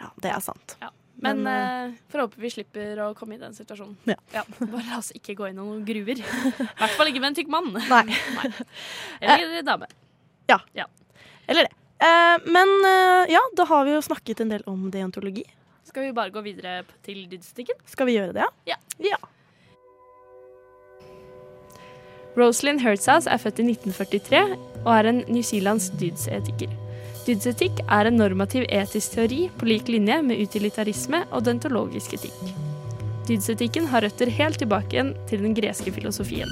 Ja, 0.00 0.10
det 0.20 0.30
er 0.30 0.40
sant. 0.44 0.76
Men, 1.16 1.42
Men, 1.42 1.46
uh, 1.46 1.94
får 2.10 2.20
håpe 2.24 2.40
vi 2.42 2.50
slipper 2.50 2.98
å 3.00 3.14
komme 3.16 3.36
i 3.36 3.38
den 3.38 3.54
situasjonen. 3.54 3.96
Ja. 4.04 4.42
Bare 4.58 4.82
la 4.90 4.98
oss 4.98 5.12
ikke 5.14 5.36
gå 5.38 5.48
inn 5.48 5.56
i 5.56 5.62
noen 5.62 5.84
gruver. 5.86 6.18
I 6.18 6.66
hvert 6.66 6.96
fall 6.98 7.06
ikke 7.12 7.20
med 7.22 7.30
en 7.30 7.36
tykk 7.38 7.48
mann. 7.54 7.70
Nei. 7.72 8.16
Eller 9.22 9.62
dame. 9.62 9.86
Ja 10.50 10.58
Eller 11.46 11.68
det. 11.68 11.72
Eh, 12.04 12.38
men 12.50 12.68
eh, 12.84 13.32
ja, 13.32 13.40
da 13.56 13.64
har 13.70 13.84
vi 13.86 13.94
jo 13.94 14.02
snakket 14.02 14.40
en 14.40 14.50
del 14.52 14.64
om 14.66 14.90
deontologi. 14.90 15.44
Skal 15.84 16.02
vi 16.08 16.12
bare 16.16 16.32
gå 16.34 16.42
videre 16.44 16.82
til 17.06 17.24
dydstikken? 17.30 17.78
Skal 17.86 18.06
vi 18.10 18.18
gjøre 18.18 18.34
det, 18.36 18.46
Ja. 18.68 18.76
ja? 18.98 19.16
Rosalyn 22.34 22.80
Hertzhaus 22.82 23.28
er 23.30 23.38
født 23.38 23.60
i 23.62 23.68
1943 23.70 24.38
og 24.82 24.90
er 24.90 25.06
en 25.06 25.20
newzealandsk 25.30 25.94
dydsetiker. 26.00 26.72
Dydsetikk 27.24 27.78
er 27.86 28.08
en 28.10 28.18
normativ 28.18 28.66
etisk 28.74 29.14
teori 29.14 29.44
på 29.54 29.68
lik 29.68 29.86
linje 29.88 30.16
med 30.26 30.42
utilitarisme 30.42 31.22
og 31.30 31.46
dentologisk 31.46 32.16
etikk. 32.18 32.40
Dydsetikken 33.28 33.86
har 33.88 34.02
røtter 34.04 34.32
helt 34.34 34.58
tilbake 34.60 34.96
igjen 34.96 35.14
til 35.30 35.46
den 35.46 35.54
greske 35.56 35.94
filosofien. 35.94 36.50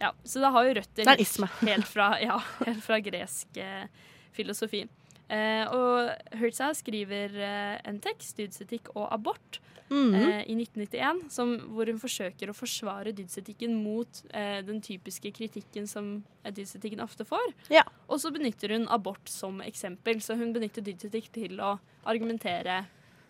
Ja, 0.00 0.12
så 0.24 0.38
det 0.40 0.50
har 0.54 0.64
jo 0.64 0.74
røtter 0.78 1.04
er 1.12 1.20
isme. 1.20 1.46
helt 1.60 1.88
fra, 1.88 2.18
ja, 2.22 2.38
helt 2.66 2.84
fra 2.84 2.98
gresk 3.04 3.56
eh, 3.60 3.86
filosofi. 4.36 4.86
Eh, 5.30 5.64
og 5.70 6.10
Hertzau 6.40 6.72
skriver 6.74 7.36
eh, 7.38 7.80
en 7.86 8.00
tekst, 8.02 8.36
'Dydsetikk 8.36 8.90
og 8.96 9.12
abort', 9.14 9.60
Mhm. 9.90 10.14
eh, 10.14 10.44
i 10.46 10.54
1991, 10.54 11.30
som, 11.30 11.56
hvor 11.74 11.86
hun 11.90 11.98
forsøker 11.98 12.50
å 12.50 12.54
forsvare 12.54 13.10
dydsetikken 13.12 13.74
mot 13.82 14.22
eh, 14.32 14.60
den 14.62 14.80
typiske 14.80 15.32
kritikken 15.34 15.88
som 15.88 16.22
dydsetikken 16.46 17.00
ofte 17.02 17.24
får. 17.26 17.52
Ja. 17.70 17.82
Og 18.08 18.20
så 18.22 18.30
benytter 18.30 18.70
hun 18.70 18.86
abort 18.88 19.26
som 19.28 19.60
eksempel, 19.60 20.20
så 20.22 20.36
hun 20.38 20.52
benytter 20.54 20.82
dydsetikk 20.86 21.32
til 21.34 21.58
å 21.58 21.80
argumentere 22.06 22.86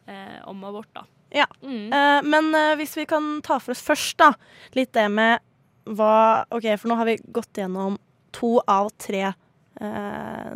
eh, 0.06 0.40
om 0.46 0.62
abort. 0.64 0.92
da. 0.94 1.06
Ja. 1.32 1.46
Mm. 1.62 1.92
Eh, 1.92 2.22
men 2.28 2.54
eh, 2.54 2.76
hvis 2.76 2.96
vi 2.96 3.06
kan 3.06 3.40
ta 3.40 3.58
for 3.58 3.72
oss 3.72 3.80
først, 3.82 4.18
da, 4.18 4.34
litt 4.76 4.92
det 4.92 5.08
med 5.10 5.40
hva 5.86 6.44
OK, 6.52 6.76
for 6.76 6.88
nå 6.92 6.96
har 7.00 7.08
vi 7.08 7.16
gått 7.32 7.56
gjennom 7.56 7.96
to 8.36 8.60
av 8.68 8.90
tre 9.00 9.32
uh, 9.80 10.52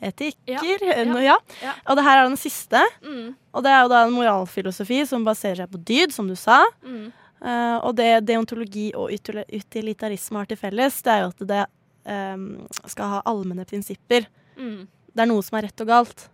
normetikker. 0.00 0.86
Ja, 0.86 1.04
ja, 1.04 1.20
ja. 1.20 1.38
ja. 1.62 1.74
Og 1.88 1.96
det 1.96 2.04
her 2.04 2.18
er 2.20 2.28
den 2.28 2.36
siste. 2.36 2.80
Mm. 3.02 3.34
Og 3.52 3.64
det 3.64 3.70
er 3.70 3.82
jo 3.82 3.88
da 3.92 4.02
en 4.04 4.14
moralfilosofi 4.14 5.04
som 5.06 5.24
baserer 5.24 5.62
seg 5.62 5.70
på 5.72 5.78
dyd, 5.78 6.12
som 6.12 6.28
du 6.28 6.36
sa. 6.36 6.64
Mm. 6.84 7.12
Uh, 7.40 7.78
og 7.84 7.96
det 7.96 8.26
deontologi 8.26 8.92
og 8.96 9.12
utilitarisme 9.12 10.40
har 10.40 10.46
til 10.48 10.56
felles, 10.56 11.02
det 11.04 11.12
er 11.12 11.20
jo 11.22 11.32
at 11.34 11.44
det 11.50 11.64
um, 12.08 12.66
skal 12.86 13.16
ha 13.16 13.22
allmenne 13.28 13.66
prinsipper. 13.68 14.26
Mm. 14.56 14.86
Det 15.12 15.22
er 15.22 15.30
noe 15.30 15.44
som 15.44 15.58
er 15.58 15.68
rett 15.68 15.84
og 15.84 15.90
galt. 15.90 16.26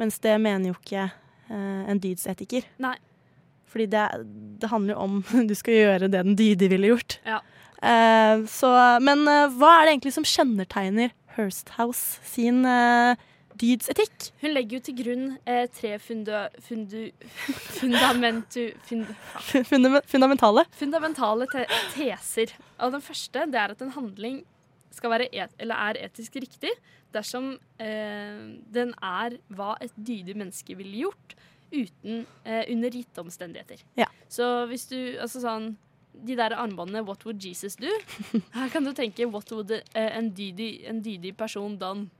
Mens 0.00 0.18
det 0.24 0.34
mener 0.40 0.72
jo 0.72 0.76
ikke 0.78 1.08
uh, 1.08 1.82
en 1.88 2.00
dydsetiker. 2.02 2.66
Nei. 2.82 2.96
Fordi 3.72 3.86
det, 3.88 4.04
det 4.60 4.68
handler 4.68 4.94
jo 4.94 5.06
om 5.06 5.18
du 5.50 5.56
skal 5.56 5.78
gjøre 5.78 6.08
det 6.08 6.20
den 6.20 6.36
dydige 6.38 6.74
ville 6.74 6.94
gjort. 6.94 7.18
Ja. 7.26 7.40
Uh, 7.82 8.44
så, 8.46 8.70
men 9.02 9.24
hva 9.26 9.72
er 9.80 9.88
det 9.88 9.94
egentlig 9.96 10.14
som 10.14 10.26
kjennetegner 10.26 11.10
Hearsthouse 11.36 12.20
sin 12.28 12.64
eh, 12.68 13.16
dydsetikk? 13.60 14.30
Hun 14.42 14.54
legger 14.54 14.78
jo 14.78 14.84
til 14.88 14.96
grunn 15.00 15.24
eh, 15.48 15.66
tre 15.74 15.94
funda, 16.02 16.46
fundu, 16.64 17.02
fundamentu, 17.78 18.68
fund, 18.88 19.06
Fundam- 19.70 20.00
Fundamentale. 20.08 20.64
fundamentale 20.78 21.46
te 21.52 21.66
teser. 21.94 22.54
Og 22.80 22.92
den 22.96 23.04
første 23.04 23.46
det 23.52 23.60
er 23.60 23.74
at 23.76 23.84
en 23.84 23.94
handling 23.96 24.42
skal 24.92 25.10
være 25.14 25.28
et, 25.32 25.52
eller 25.62 25.74
er 25.88 26.00
etisk 26.04 26.34
riktig 26.42 26.72
dersom 27.14 27.54
eh, 27.80 28.42
den 28.72 28.92
er 29.04 29.38
hva 29.52 29.74
et 29.84 29.92
dydig 29.96 30.36
menneske 30.36 30.76
ville 30.76 31.04
gjort 31.06 31.36
uten, 31.72 32.26
eh, 32.44 32.66
under 32.72 32.92
gitte 32.92 33.20
omstendigheter. 33.24 33.80
Ja. 33.96 34.06
Så 34.32 34.66
hvis 34.68 34.84
du 34.90 34.98
altså 35.20 35.40
sånn 35.44 35.70
de 36.14 36.36
der 36.36 36.54
armbåndene 36.56 37.02
'What 37.02 37.24
would 37.24 37.42
Jesus 37.42 37.76
do?' 37.76 38.00
Her 38.54 38.68
kan 38.68 38.84
du 38.84 38.92
tenke 38.92 39.26
'What 39.26 39.52
would 39.52 39.70
eh, 39.70 40.18
en, 40.18 40.30
dydig, 40.30 40.84
en 40.88 41.02
dydig 41.02 41.36
person 41.36 41.76
done?' 41.78 42.10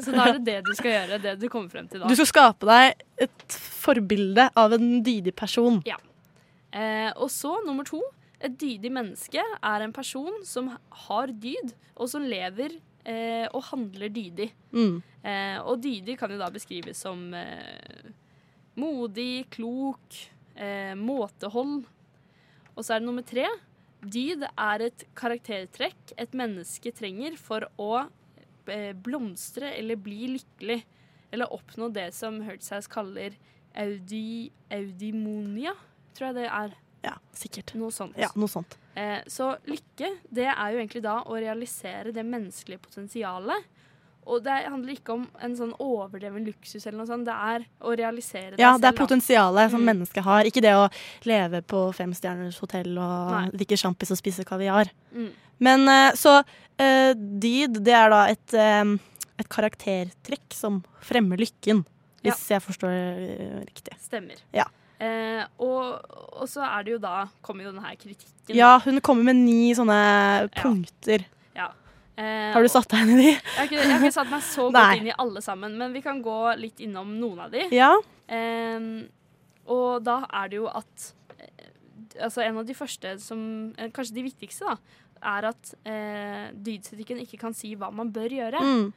Så 0.00 0.12
da 0.12 0.28
er 0.28 0.38
det 0.38 0.44
det 0.46 0.64
du 0.64 0.72
skal 0.74 0.94
gjøre, 0.94 1.18
det 1.22 1.34
du 1.40 1.48
kommer 1.52 1.68
frem 1.68 1.88
til 1.88 2.00
da. 2.00 2.08
Du 2.08 2.16
skal 2.16 2.30
skape 2.30 2.68
deg 2.68 3.02
et 3.20 3.56
forbilde 3.82 4.48
av 4.56 4.72
en 4.72 5.02
dydig 5.04 5.34
person. 5.36 5.82
Eh, 6.72 7.10
og 7.16 7.28
så 7.30 7.58
nummer 7.66 7.84
to. 7.84 8.00
Et 8.42 8.54
dydig 8.58 8.90
menneske 8.90 9.42
er 9.42 9.84
en 9.84 9.92
person 9.92 10.40
som 10.44 10.72
har 11.06 11.30
dyd, 11.30 11.74
og 11.94 12.08
som 12.10 12.24
lever 12.26 12.78
eh, 13.04 13.46
og 13.52 13.62
handler 13.68 14.10
dydig. 14.10 14.48
Mm. 14.72 15.02
Eh, 15.22 15.58
og 15.60 15.82
dydig 15.84 16.16
kan 16.18 16.32
jo 16.32 16.40
da 16.40 16.48
beskrives 16.50 17.04
som 17.04 17.28
eh, 17.36 18.10
modig, 18.80 19.46
klok, 19.52 20.16
eh, 20.56 20.94
måtehold. 20.98 21.82
Og 22.76 22.84
så 22.84 22.94
er 22.94 23.02
det 23.02 23.08
nummer 23.08 23.26
tre. 23.26 23.46
Dyd 24.02 24.46
er 24.50 24.86
et 24.88 25.04
karaktertrekk 25.18 26.14
et 26.18 26.34
menneske 26.36 26.92
trenger 26.96 27.36
for 27.38 27.68
å 27.80 27.92
eh, 28.66 28.92
blomstre 28.98 29.74
eller 29.76 30.00
bli 30.00 30.34
lykkelig. 30.36 30.80
Eller 31.32 31.52
oppnå 31.54 31.88
det 31.94 32.10
som 32.16 32.40
Hertzhaus 32.44 32.90
kaller 32.92 33.36
audi, 33.78 34.50
audimonia, 34.72 35.74
tror 36.16 36.30
jeg 36.30 36.40
det 36.42 36.48
er. 36.48 36.74
Ja, 37.02 37.14
sikkert. 37.34 37.72
Noe 37.78 37.94
sånt. 37.94 38.18
Ja, 38.20 38.28
noe 38.38 38.50
sånt. 38.50 38.76
Eh, 38.94 39.22
så 39.30 39.54
lykke, 39.66 40.12
det 40.30 40.46
er 40.50 40.74
jo 40.74 40.82
egentlig 40.82 41.02
da 41.04 41.16
å 41.24 41.38
realisere 41.40 42.12
det 42.14 42.24
menneskelige 42.26 42.82
potensialet. 42.84 43.70
Og 44.26 44.42
det 44.44 44.54
handler 44.68 44.94
ikke 44.94 45.14
om 45.16 45.24
en 45.42 45.54
sånn 45.58 45.72
overdreven 45.82 46.44
luksus 46.46 46.86
eller 46.86 46.98
noe 47.00 47.08
sånt. 47.08 47.26
Det 47.26 47.34
er 47.34 47.64
å 47.82 47.94
realisere 47.98 48.52
det 48.56 48.60
Ja, 48.62 48.76
det 48.78 48.84
er 48.92 48.98
potensialet 48.98 49.64
da. 49.64 49.68
som 49.68 49.80
Mm. 49.82 49.88
mennesket 49.90 50.22
har. 50.22 50.44
Ikke 50.44 50.62
det 50.62 50.74
å 50.78 50.88
leve 51.24 51.62
på 51.62 51.92
femstjerners 51.92 52.58
hotell 52.60 52.98
og 52.98 53.30
Nei. 53.32 53.50
drikke 53.50 53.76
sjampis 53.76 54.12
og 54.14 54.18
spise 54.18 54.44
kaviar. 54.46 54.90
Mm. 55.14 55.30
Men 55.58 55.88
eh, 55.88 56.12
så 56.14 56.38
uh, 56.42 57.12
dyd, 57.14 57.82
det 57.84 57.94
er 57.94 58.10
da 58.10 58.26
et, 58.28 58.54
uh, 58.54 58.96
et 59.38 59.48
karaktertrekk 59.48 60.54
som 60.54 60.84
fremmer 61.00 61.36
lykken. 61.36 61.84
Hvis 62.22 62.46
jeg 62.48 62.62
forstår 62.62 63.66
riktig. 63.66 63.96
Stemmer. 63.98 64.38
Ja. 64.54 64.68
Eh, 65.02 65.42
og, 65.58 65.98
og 66.38 66.46
så 66.46 66.62
er 66.62 66.84
det 66.84 66.92
jo 66.92 66.98
da 67.02 67.24
kommer 67.42 67.64
jo 67.64 67.72
denne 67.72 67.82
her 67.82 67.96
kritikken. 67.98 68.54
Ja, 68.54 68.78
hun 68.78 69.00
kommer 69.00 69.24
med 69.24 69.40
ni 69.42 69.72
sånne 69.74 70.48
punkter. 70.54 71.24
Ja. 71.26 71.38
Eh, 72.16 72.52
Har 72.52 72.62
du 72.62 72.68
satt 72.68 72.90
deg 72.92 73.06
inn 73.06 73.14
i 73.14 73.22
de? 73.22 73.28
Jeg 73.32 73.56
har, 73.56 73.64
ikke, 73.70 73.78
jeg 73.80 73.90
har 73.94 74.02
ikke 74.04 74.16
satt 74.18 74.30
meg 74.32 74.42
så 74.44 74.66
godt 74.68 74.98
inn 75.00 75.08
i 75.08 75.14
alle 75.24 75.40
sammen, 75.44 75.76
men 75.80 75.94
vi 75.96 76.02
kan 76.04 76.20
gå 76.24 76.38
litt 76.60 76.82
innom 76.84 77.14
noen 77.20 77.46
av 77.46 77.54
de. 77.54 77.64
Ja. 77.72 77.94
Eh, 78.28 78.88
og 79.72 80.02
da 80.04 80.18
er 80.42 80.50
det 80.52 80.58
jo 80.58 80.66
at 80.68 81.12
eh, 81.38 81.68
Altså 82.26 82.42
en 82.44 82.58
av 82.60 82.66
de 82.68 82.74
første 82.76 83.12
som 83.22 83.38
eh, 83.78 83.88
Kanskje 83.94 84.16
de 84.18 84.24
viktigste, 84.26 84.66
da. 84.68 84.98
Er 85.32 85.46
at 85.52 85.70
eh, 85.88 86.50
dydsetikken 86.52 87.20
ikke 87.22 87.38
kan 87.40 87.54
si 87.56 87.72
hva 87.78 87.88
man 87.94 88.10
bør 88.12 88.34
gjøre. 88.34 88.60
Mm. 88.60 88.88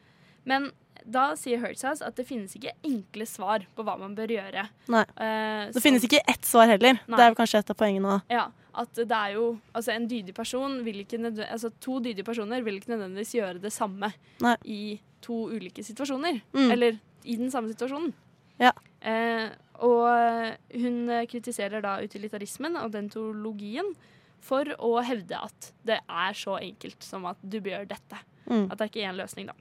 Men 0.50 0.72
da 1.06 1.36
sier 1.38 1.60
Hertzhaus 1.62 2.02
at 2.02 2.16
det 2.18 2.26
finnes 2.28 2.56
ikke 2.58 2.74
enkle 2.84 3.26
svar 3.30 3.66
på 3.76 3.84
hva 3.86 3.98
man 4.00 4.16
bør 4.18 4.32
gjøre. 4.36 4.68
Nei. 4.90 5.04
Uh, 5.16 5.68
Det 5.70 5.76
så- 5.78 5.84
finnes 5.84 6.04
ikke 6.08 6.22
ett 6.28 6.42
svar 6.46 6.68
heller. 6.68 7.00
Nei. 7.08 7.18
Det 7.18 7.26
er 7.26 7.36
kanskje 7.36 7.60
et 7.60 7.70
av 7.70 7.78
poengene. 7.78 8.22
Ja, 8.30 8.48
at 8.74 8.94
det 8.94 9.12
er 9.12 9.34
jo 9.34 9.60
Altså, 9.74 9.94
en 9.94 10.08
dydig 10.08 10.34
person 10.34 10.84
vil 10.84 11.06
ikke 11.06 11.20
Altså, 11.50 11.72
to 11.80 12.00
dydige 12.00 12.26
personer 12.26 12.64
vil 12.64 12.80
ikke 12.80 12.96
nødvendigvis 12.96 13.36
gjøre 13.36 13.62
det 13.62 13.72
samme 13.74 14.14
Nei. 14.42 14.56
i 14.66 15.00
to 15.22 15.48
ulike 15.50 15.84
situasjoner. 15.84 16.42
Mm. 16.54 16.72
Eller 16.72 17.00
i 17.24 17.36
den 17.36 17.50
samme 17.52 17.70
situasjonen. 17.74 18.14
Ja. 18.60 18.72
Uh, 19.06 19.50
og 19.84 20.56
hun 20.72 21.08
kritiserer 21.28 21.82
da 21.82 21.98
utilitarismen 22.02 22.78
og 22.78 22.92
dentologien 22.92 23.94
for 24.40 24.64
å 24.80 25.04
hevde 25.04 25.38
at 25.42 25.72
det 25.88 26.00
er 26.08 26.34
så 26.34 26.58
enkelt 26.62 27.04
som 27.04 27.26
at 27.26 27.38
du 27.42 27.60
bør 27.60 27.80
gjøre 27.80 27.88
dette. 27.90 28.18
Mm. 28.48 28.72
At 28.72 28.78
det 28.78 28.86
er 28.86 28.92
ikke 28.92 29.10
én 29.10 29.18
løsning, 29.18 29.48
da. 29.48 29.54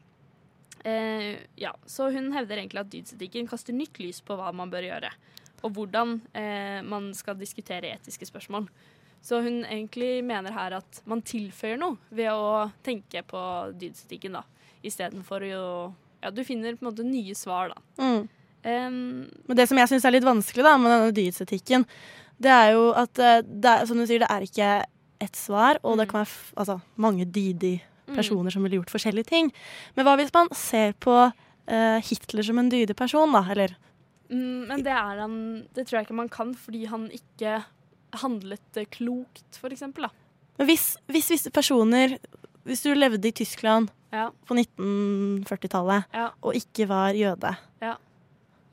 Eh, 0.85 1.39
ja, 1.57 1.73
så 1.89 2.11
hun 2.13 2.33
hevder 2.37 2.61
egentlig 2.61 2.83
at 2.83 2.91
dydsetikken 2.93 3.49
kaster 3.49 3.73
nytt 3.77 3.99
lys 4.03 4.21
på 4.25 4.37
hva 4.37 4.51
man 4.53 4.71
bør 4.73 4.85
gjøre. 4.91 5.11
Og 5.65 5.73
hvordan 5.79 6.19
eh, 6.37 6.83
man 6.85 7.09
skal 7.17 7.39
diskutere 7.41 7.95
etiske 7.97 8.29
spørsmål. 8.29 8.69
Så 9.25 9.39
hun 9.41 9.63
egentlig 9.65 10.19
mener 10.29 10.53
her 10.53 10.77
at 10.77 10.99
man 11.09 11.23
tilføyer 11.25 11.79
noe 11.81 11.97
ved 12.13 12.29
å 12.29 12.67
tenke 12.85 13.23
på 13.25 13.41
dydsetikken, 13.81 14.37
da. 14.37 14.45
Istedenfor 14.85 15.47
å 15.57 15.69
Ja, 16.25 16.31
du 16.33 16.41
finner 16.45 16.73
på 16.77 16.85
en 16.85 16.89
måte 16.91 17.05
nye 17.05 17.35
svar, 17.37 17.73
da. 17.73 17.81
Mm. 18.01 18.29
Um, 18.65 19.31
Men 19.49 19.57
det 19.59 19.67
som 19.69 19.77
jeg 19.77 19.91
syns 19.91 20.05
er 20.09 20.15
litt 20.15 20.25
vanskelig 20.25 20.65
da, 20.65 20.77
med 20.81 20.89
denne 20.93 21.13
dydsetikken, 21.17 21.85
det 22.41 22.53
er 22.53 22.71
jo 22.73 22.87
at 22.97 23.19
eh, 23.21 23.43
det 23.45 23.69
er, 23.73 23.85
som 23.89 23.99
du 24.01 24.07
sier, 24.09 24.21
det 24.25 24.31
er 24.33 24.47
ikke 24.47 24.69
ett 25.21 25.37
svar, 25.37 25.81
og 25.83 25.99
det 25.99 26.07
Mm. 26.07 26.11
kan 26.13 26.25
være 26.25 26.57
altså, 26.57 26.81
mange 26.97 27.25
dydige 27.25 27.83
personer 28.13 28.53
som 28.53 28.65
ville 28.65 28.81
gjort 28.81 28.93
forskjellige 28.93 29.31
ting. 29.31 29.51
Men 29.97 30.07
hva 30.07 30.17
hvis 30.21 30.33
man 30.35 30.51
ser 30.57 30.95
på 31.03 31.15
uh, 31.15 31.99
Hitler 32.05 32.47
som 32.47 32.61
en 32.61 32.71
dydig 32.73 32.97
person, 32.99 33.33
da? 33.33 33.45
Eller 33.55 33.77
mm, 34.29 34.69
men 34.71 34.85
det 34.85 34.93
er 34.93 35.23
han 35.23 35.39
Det 35.75 35.87
tror 35.87 36.01
jeg 36.01 36.09
ikke 36.09 36.21
man 36.21 36.33
kan, 36.33 36.55
fordi 36.55 36.85
han 36.91 37.09
ikke 37.15 37.63
handlet 38.21 38.79
eh, 38.79 38.89
klokt, 38.91 39.59
for 39.59 39.75
eksempel. 39.75 40.07
Da. 40.07 40.13
Men 40.61 40.71
hvis, 40.71 40.95
hvis 41.11 41.33
visse 41.35 41.51
personer 41.51 42.19
Hvis 42.65 42.85
du 42.85 42.93
levde 42.95 43.29
i 43.29 43.35
Tyskland 43.35 43.91
Ja, 44.15 44.29
på 44.47 44.55
1940-tallet 44.55 46.15
ja. 46.15 46.29
og 46.41 46.55
ikke 46.55 46.87
var 46.87 47.17
jøde 47.19 47.51
ja. 47.83 47.97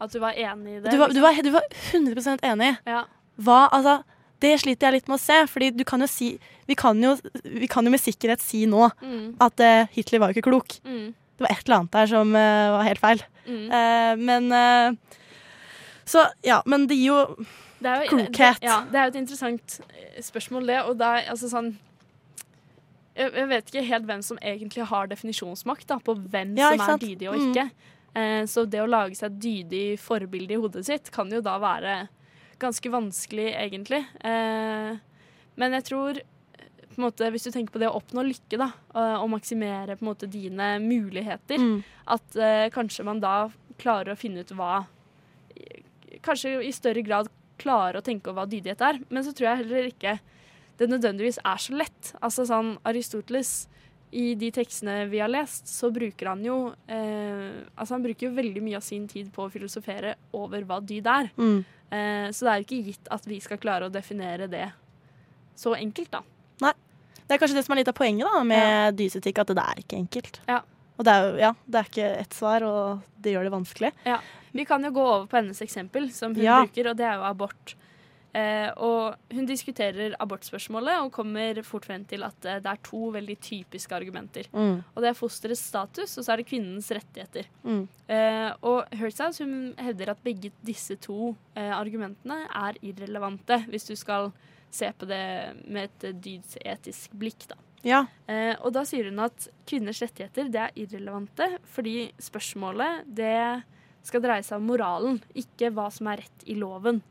At 0.02 0.14
du 0.14 0.20
var 0.22 0.38
enig 0.38 0.78
i 0.78 0.80
det. 0.82 0.92
Du 0.92 0.98
var, 0.98 1.10
liksom. 1.10 1.18
du 1.18 1.22
var, 1.22 1.42
du 1.46 1.52
var 1.54 1.66
100 1.94 2.46
enig. 2.50 2.70
Ja. 2.90 3.04
Hva, 3.38 3.68
altså, 3.70 4.00
det 4.42 4.52
sliter 4.62 4.88
jeg 4.90 4.94
litt 5.00 5.08
med 5.12 5.18
å 5.20 5.22
se. 5.22 5.38
Fordi 5.48 5.70
du 5.78 5.84
kan 5.88 6.02
jo 6.04 6.08
si 6.12 6.32
Vi 6.68 6.76
kan 6.80 7.00
jo, 7.04 7.16
vi 7.44 7.68
kan 7.68 7.86
jo 7.86 7.92
med 7.94 8.00
sikkerhet 8.02 8.42
si 8.44 8.66
nå 8.70 8.90
Mm, 9.02 9.36
at 9.44 9.60
uh, 9.60 9.88
Hitler 9.96 10.20
var 10.24 10.32
jo 10.32 10.38
ikke 10.40 10.50
klok. 10.50 10.78
mm, 10.86 11.14
Det 11.38 11.46
var 11.46 11.52
et 11.56 11.66
eller 11.66 11.78
annet 11.82 11.92
der 11.98 12.08
som 12.12 12.36
uh, 12.36 12.72
var 12.78 12.84
helt 12.88 13.00
feil. 13.04 13.24
mm. 13.48 13.66
Uh, 13.72 14.16
men 14.22 14.98
Så 16.06 16.26
ja, 16.44 16.62
men 16.66 16.88
det 16.88 16.96
gir 16.98 17.12
jo 17.14 17.22
Det 17.82 17.94
jo, 18.06 18.10
Klokhet. 18.18 18.60
Det, 18.62 18.68
ja, 18.68 18.82
det 18.92 19.00
er 19.00 19.08
jo 19.08 19.14
et 19.16 19.22
interessant 19.24 19.80
spørsmål, 20.22 20.68
det. 20.70 20.80
Og 20.86 20.98
det 21.00 21.08
er 21.08 21.30
altså 21.34 21.50
sånn 21.50 21.72
jeg, 23.18 23.32
jeg 23.36 23.48
vet 23.52 23.68
ikke 23.72 23.84
helt 23.90 24.06
hvem 24.08 24.22
som 24.24 24.38
egentlig 24.42 24.86
har 24.88 25.10
definisjonsmakt 25.12 25.88
da, 25.90 25.98
på 26.00 26.14
hvem 26.32 26.54
Ja, 26.58 26.70
som 26.72 26.86
er 26.94 27.02
dydig 27.02 27.28
og 27.30 27.36
Mm. 27.36 27.50
ikke. 27.52 27.66
Eh, 28.16 28.44
så 28.48 28.64
det 28.70 28.80
å 28.82 28.88
lage 28.90 29.16
seg 29.16 29.32
et 29.32 29.40
dydig 29.44 30.00
forbilde 30.00 30.54
i 30.56 30.60
hodet 30.62 30.86
sitt 30.88 31.12
kan 31.12 31.30
jo 31.32 31.42
da 31.44 31.58
være 31.60 32.08
ganske 32.62 32.92
vanskelig, 32.94 33.50
egentlig. 33.58 34.04
Eh, 34.24 35.00
men 35.60 35.76
jeg 35.78 35.88
tror 35.90 36.20
eh, 36.22 36.70
på 36.86 37.00
en 37.00 37.08
måte, 37.08 37.30
Hvis 37.34 37.48
du 37.48 37.52
tenker 37.52 37.74
på 37.74 37.82
det 37.82 37.90
å 37.90 37.98
oppnå 38.00 38.24
lykke 38.28 38.60
da, 38.62 38.72
og, 38.94 39.12
og 39.24 39.30
maksimere 39.36 39.98
på 39.98 40.06
en 40.06 40.12
måte 40.12 40.30
dine 40.32 40.74
muligheter, 40.84 41.62
mm, 41.62 41.78
at 42.16 42.40
eh, 42.40 42.68
kanskje 42.74 43.08
man 43.08 43.22
da 43.24 43.36
klarer 43.82 44.14
å 44.14 44.20
finne 44.20 44.46
ut 44.46 44.56
hva 44.58 44.86
Kanskje 46.22 46.60
i 46.62 46.70
større 46.76 47.02
grad 47.02 47.30
klarer 47.62 47.98
å 47.98 48.04
tenke 48.06 48.30
over 48.30 48.44
hva 48.44 48.50
dydighet 48.52 48.82
er. 48.86 49.00
Men 49.10 49.24
så 49.26 49.32
tror 49.34 49.48
jeg 49.48 49.62
heller 49.64 49.88
ikke 49.90 50.12
det 50.78 50.90
nødvendigvis 50.92 51.40
er 51.42 51.62
så 51.62 51.78
lett. 51.80 52.12
Altså 52.22 52.46
sånn 52.50 52.76
Aristoteles 52.86 53.54
i 54.12 54.36
de 54.36 54.50
tekstene 54.52 55.06
vi 55.10 55.20
har 55.24 55.30
lest, 55.32 55.68
så 55.72 55.88
bruker 55.94 56.28
han 56.34 56.42
jo 56.44 56.56
eh, 56.88 57.62
Altså 57.78 57.94
han 57.96 58.04
bruker 58.04 58.28
jo 58.28 58.34
veldig 58.36 58.62
mye 58.66 58.76
av 58.80 58.84
sin 58.84 59.08
tid 59.08 59.30
på 59.32 59.46
å 59.46 59.52
filosofere 59.54 60.16
over 60.34 60.66
hva 60.68 60.82
dyd 60.84 61.08
er. 61.08 61.32
mm. 61.38 61.62
Eh, 61.92 62.28
så 62.32 62.46
det 62.46 62.52
er 62.52 62.60
jo 62.62 62.66
ikke 62.70 62.86
gitt 62.88 63.08
at 63.12 63.26
vi 63.28 63.40
skal 63.44 63.58
klare 63.60 63.88
å 63.90 63.92
definere 63.92 64.46
det 64.48 64.70
så 65.60 65.74
enkelt, 65.76 66.12
da. 66.14 66.22
Nei. 66.64 66.72
Det 67.28 67.36
er 67.36 67.42
kanskje 67.42 67.58
det 67.58 67.64
som 67.66 67.74
er 67.76 67.82
litt 67.82 67.92
av 67.92 67.98
poenget 67.98 68.28
da 68.32 68.44
med 68.48 68.96
dysetikk, 68.96 69.42
at 69.44 69.52
det 69.52 69.64
er 69.64 69.82
ikke 69.84 69.98
enkelt. 70.00 70.40
Ja. 70.48 70.62
Og 70.98 71.04
det 71.08 71.12
er 71.12 71.26
jo 71.28 71.42
ja, 71.42 71.52
det 71.68 71.82
er 71.82 71.90
ikke 71.92 72.08
ett 72.22 72.34
svar, 72.38 72.64
og 72.64 73.02
det 73.20 73.34
gjør 73.36 73.48
det 73.48 73.54
vanskelig. 73.58 73.92
Ja. 74.08 74.22
Vi 74.56 74.66
kan 74.68 74.84
jo 74.88 74.92
gå 74.96 75.04
over 75.04 75.28
på 75.32 75.38
hennes 75.42 75.62
eksempel, 75.64 76.10
som 76.16 76.36
hun 76.36 76.44
Ja. 76.44 76.62
bruker, 76.64 76.90
og 76.92 76.98
det 77.00 77.06
er 77.08 77.16
jo 77.20 77.28
abort. 77.28 77.76
Eh, 78.34 78.70
og 78.80 79.18
hun 79.36 79.46
diskuterer 79.46 80.14
abortspørsmålet 80.24 81.02
og 81.04 81.12
kommer 81.12 81.58
fort 81.68 81.84
frem 81.90 82.06
til 82.08 82.24
at 82.24 82.46
eh, 82.48 82.62
det 82.64 82.70
er 82.72 82.80
to 82.88 83.10
veldig 83.12 83.36
typiske 83.44 83.92
argumenter. 83.98 84.48
Mm, 84.54 84.78
Og 84.96 85.02
det 85.04 85.10
er 85.10 85.18
fosterets 85.20 85.66
status, 85.68 86.14
og 86.18 86.24
så 86.24 86.32
er 86.32 86.38
det 86.42 86.48
kvinnens 86.48 86.92
rettigheter. 86.96 87.50
mm, 87.64 87.88
Eh, 88.12 88.54
og 88.68 88.90
Hertzhaus 88.92 89.38
hun 89.40 89.74
hevder 89.80 90.10
at 90.12 90.24
begge 90.24 90.50
disse 90.68 90.98
to 91.00 91.34
argumentene 91.56 92.42
er 92.50 92.76
irrelevante, 92.84 93.62
hvis 93.72 93.86
du 93.88 93.96
skal 93.96 94.34
se 94.72 94.90
på 94.98 95.08
det 95.08 95.22
med 95.68 95.88
et 96.02 96.16
dydsetisk 96.24 97.12
blikk, 97.20 97.46
da. 97.48 97.56
ja. 97.84 98.02
Eh, 98.28 98.56
og 98.64 98.74
da 98.76 98.84
sier 98.88 99.08
hun 99.08 99.20
at 99.24 99.48
kvinners 99.68 100.02
rettigheter 100.04 100.50
det 100.52 100.60
er 100.60 100.76
irrelevante, 100.76 101.48
fordi 101.72 102.12
spørsmålet 102.20 103.06
det 103.08 103.64
skal 104.04 104.24
dreie 104.24 104.44
seg 104.44 104.58
om 104.60 104.68
moralen, 104.72 105.22
ikke 105.38 105.72
hva 105.76 105.88
som 105.94 106.08
er 106.12 106.24
rett 106.24 106.46
i 106.50 106.56
loven. 106.60 107.02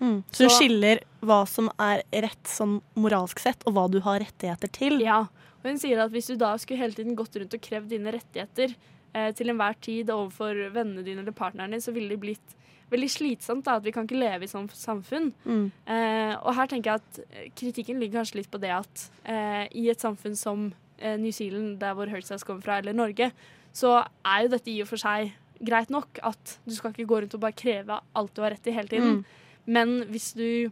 Mm. 0.00 0.22
Så 0.30 0.48
Så- 0.48 0.58
skiller 0.60 1.00
hva 1.22 1.46
som 1.48 1.70
er 1.78 2.02
rett 2.12 2.44
sånn 2.44 2.80
moralsk 2.96 3.38
sett, 3.42 3.62
og 3.66 3.74
hva 3.74 3.90
du 3.90 4.00
har 4.00 4.20
rettigheter 4.20 4.70
til. 4.70 5.00
Ja, 5.02 5.20
og 5.22 5.64
hun 5.64 5.78
sier 5.78 5.98
at 6.04 6.12
hvis 6.12 6.28
du 6.28 6.36
da 6.36 6.52
skulle 6.56 6.78
hele 6.78 6.92
tiden 6.94 7.16
gått 7.16 7.34
rundt 7.36 7.54
og 7.54 7.60
krevd 7.60 7.88
dine 7.90 8.12
rettigheter 8.14 8.74
eh, 9.14 9.32
til 9.32 9.48
enhver 9.50 9.74
tid 9.80 10.06
overfor 10.14 10.54
vennene 10.72 11.02
dine 11.04 11.20
eller 11.24 11.32
partneren 11.32 11.70
din, 11.74 11.80
så 11.80 11.92
ville 11.92 12.10
det 12.10 12.20
blitt 12.20 12.54
veldig 12.90 13.08
slitsomt 13.10 13.64
da, 13.64 13.74
at 13.76 13.82
vi 13.84 13.90
kan 13.92 14.06
ikke 14.06 14.18
leve 14.20 14.44
i 14.44 14.46
sånn 14.48 14.68
samfunn. 14.70 15.32
Mm, 15.44 15.72
Eh, 15.86 16.36
og 16.42 16.54
her 16.54 16.66
tenker 16.66 16.92
jeg 16.92 17.00
at 17.02 17.18
eh, 17.34 17.48
kritikken 17.56 17.98
ligger 18.00 18.20
kanskje 18.20 18.36
litt 18.36 18.50
på 18.50 18.60
det 18.60 18.70
at 18.70 19.10
eh, 19.26 19.66
i 19.74 19.88
et 19.90 19.98
samfunn 20.00 20.36
som 20.36 20.72
eh, 21.00 21.16
New 21.16 21.30
Zealand, 21.32 21.78
der 21.80 21.92
hvor 21.94 22.06
Hertzhaus 22.08 22.44
kommer 22.44 22.62
fra, 22.62 22.78
eller 22.78 22.92
Norge, 22.94 23.32
så 23.74 24.06
er 24.24 24.42
jo 24.44 24.48
dette 24.48 24.70
i 24.70 24.80
og 24.82 24.88
for 24.88 24.96
seg 24.96 25.32
greit 25.60 25.90
nok 25.90 26.18
at 26.22 26.58
du 26.64 26.72
skal 26.74 26.92
ikke 26.92 27.06
gå 27.10 27.20
rundt 27.22 27.34
og 27.34 27.40
bare 27.40 27.52
kreve 27.52 28.00
alt 28.14 28.34
du 28.34 28.42
har 28.42 28.50
rett 28.54 28.66
i 28.66 28.70
hele 28.72 28.88
tiden. 28.88 29.16
mm, 29.18 29.24
Men 29.68 29.98
hvis 30.08 30.30
du 30.38 30.70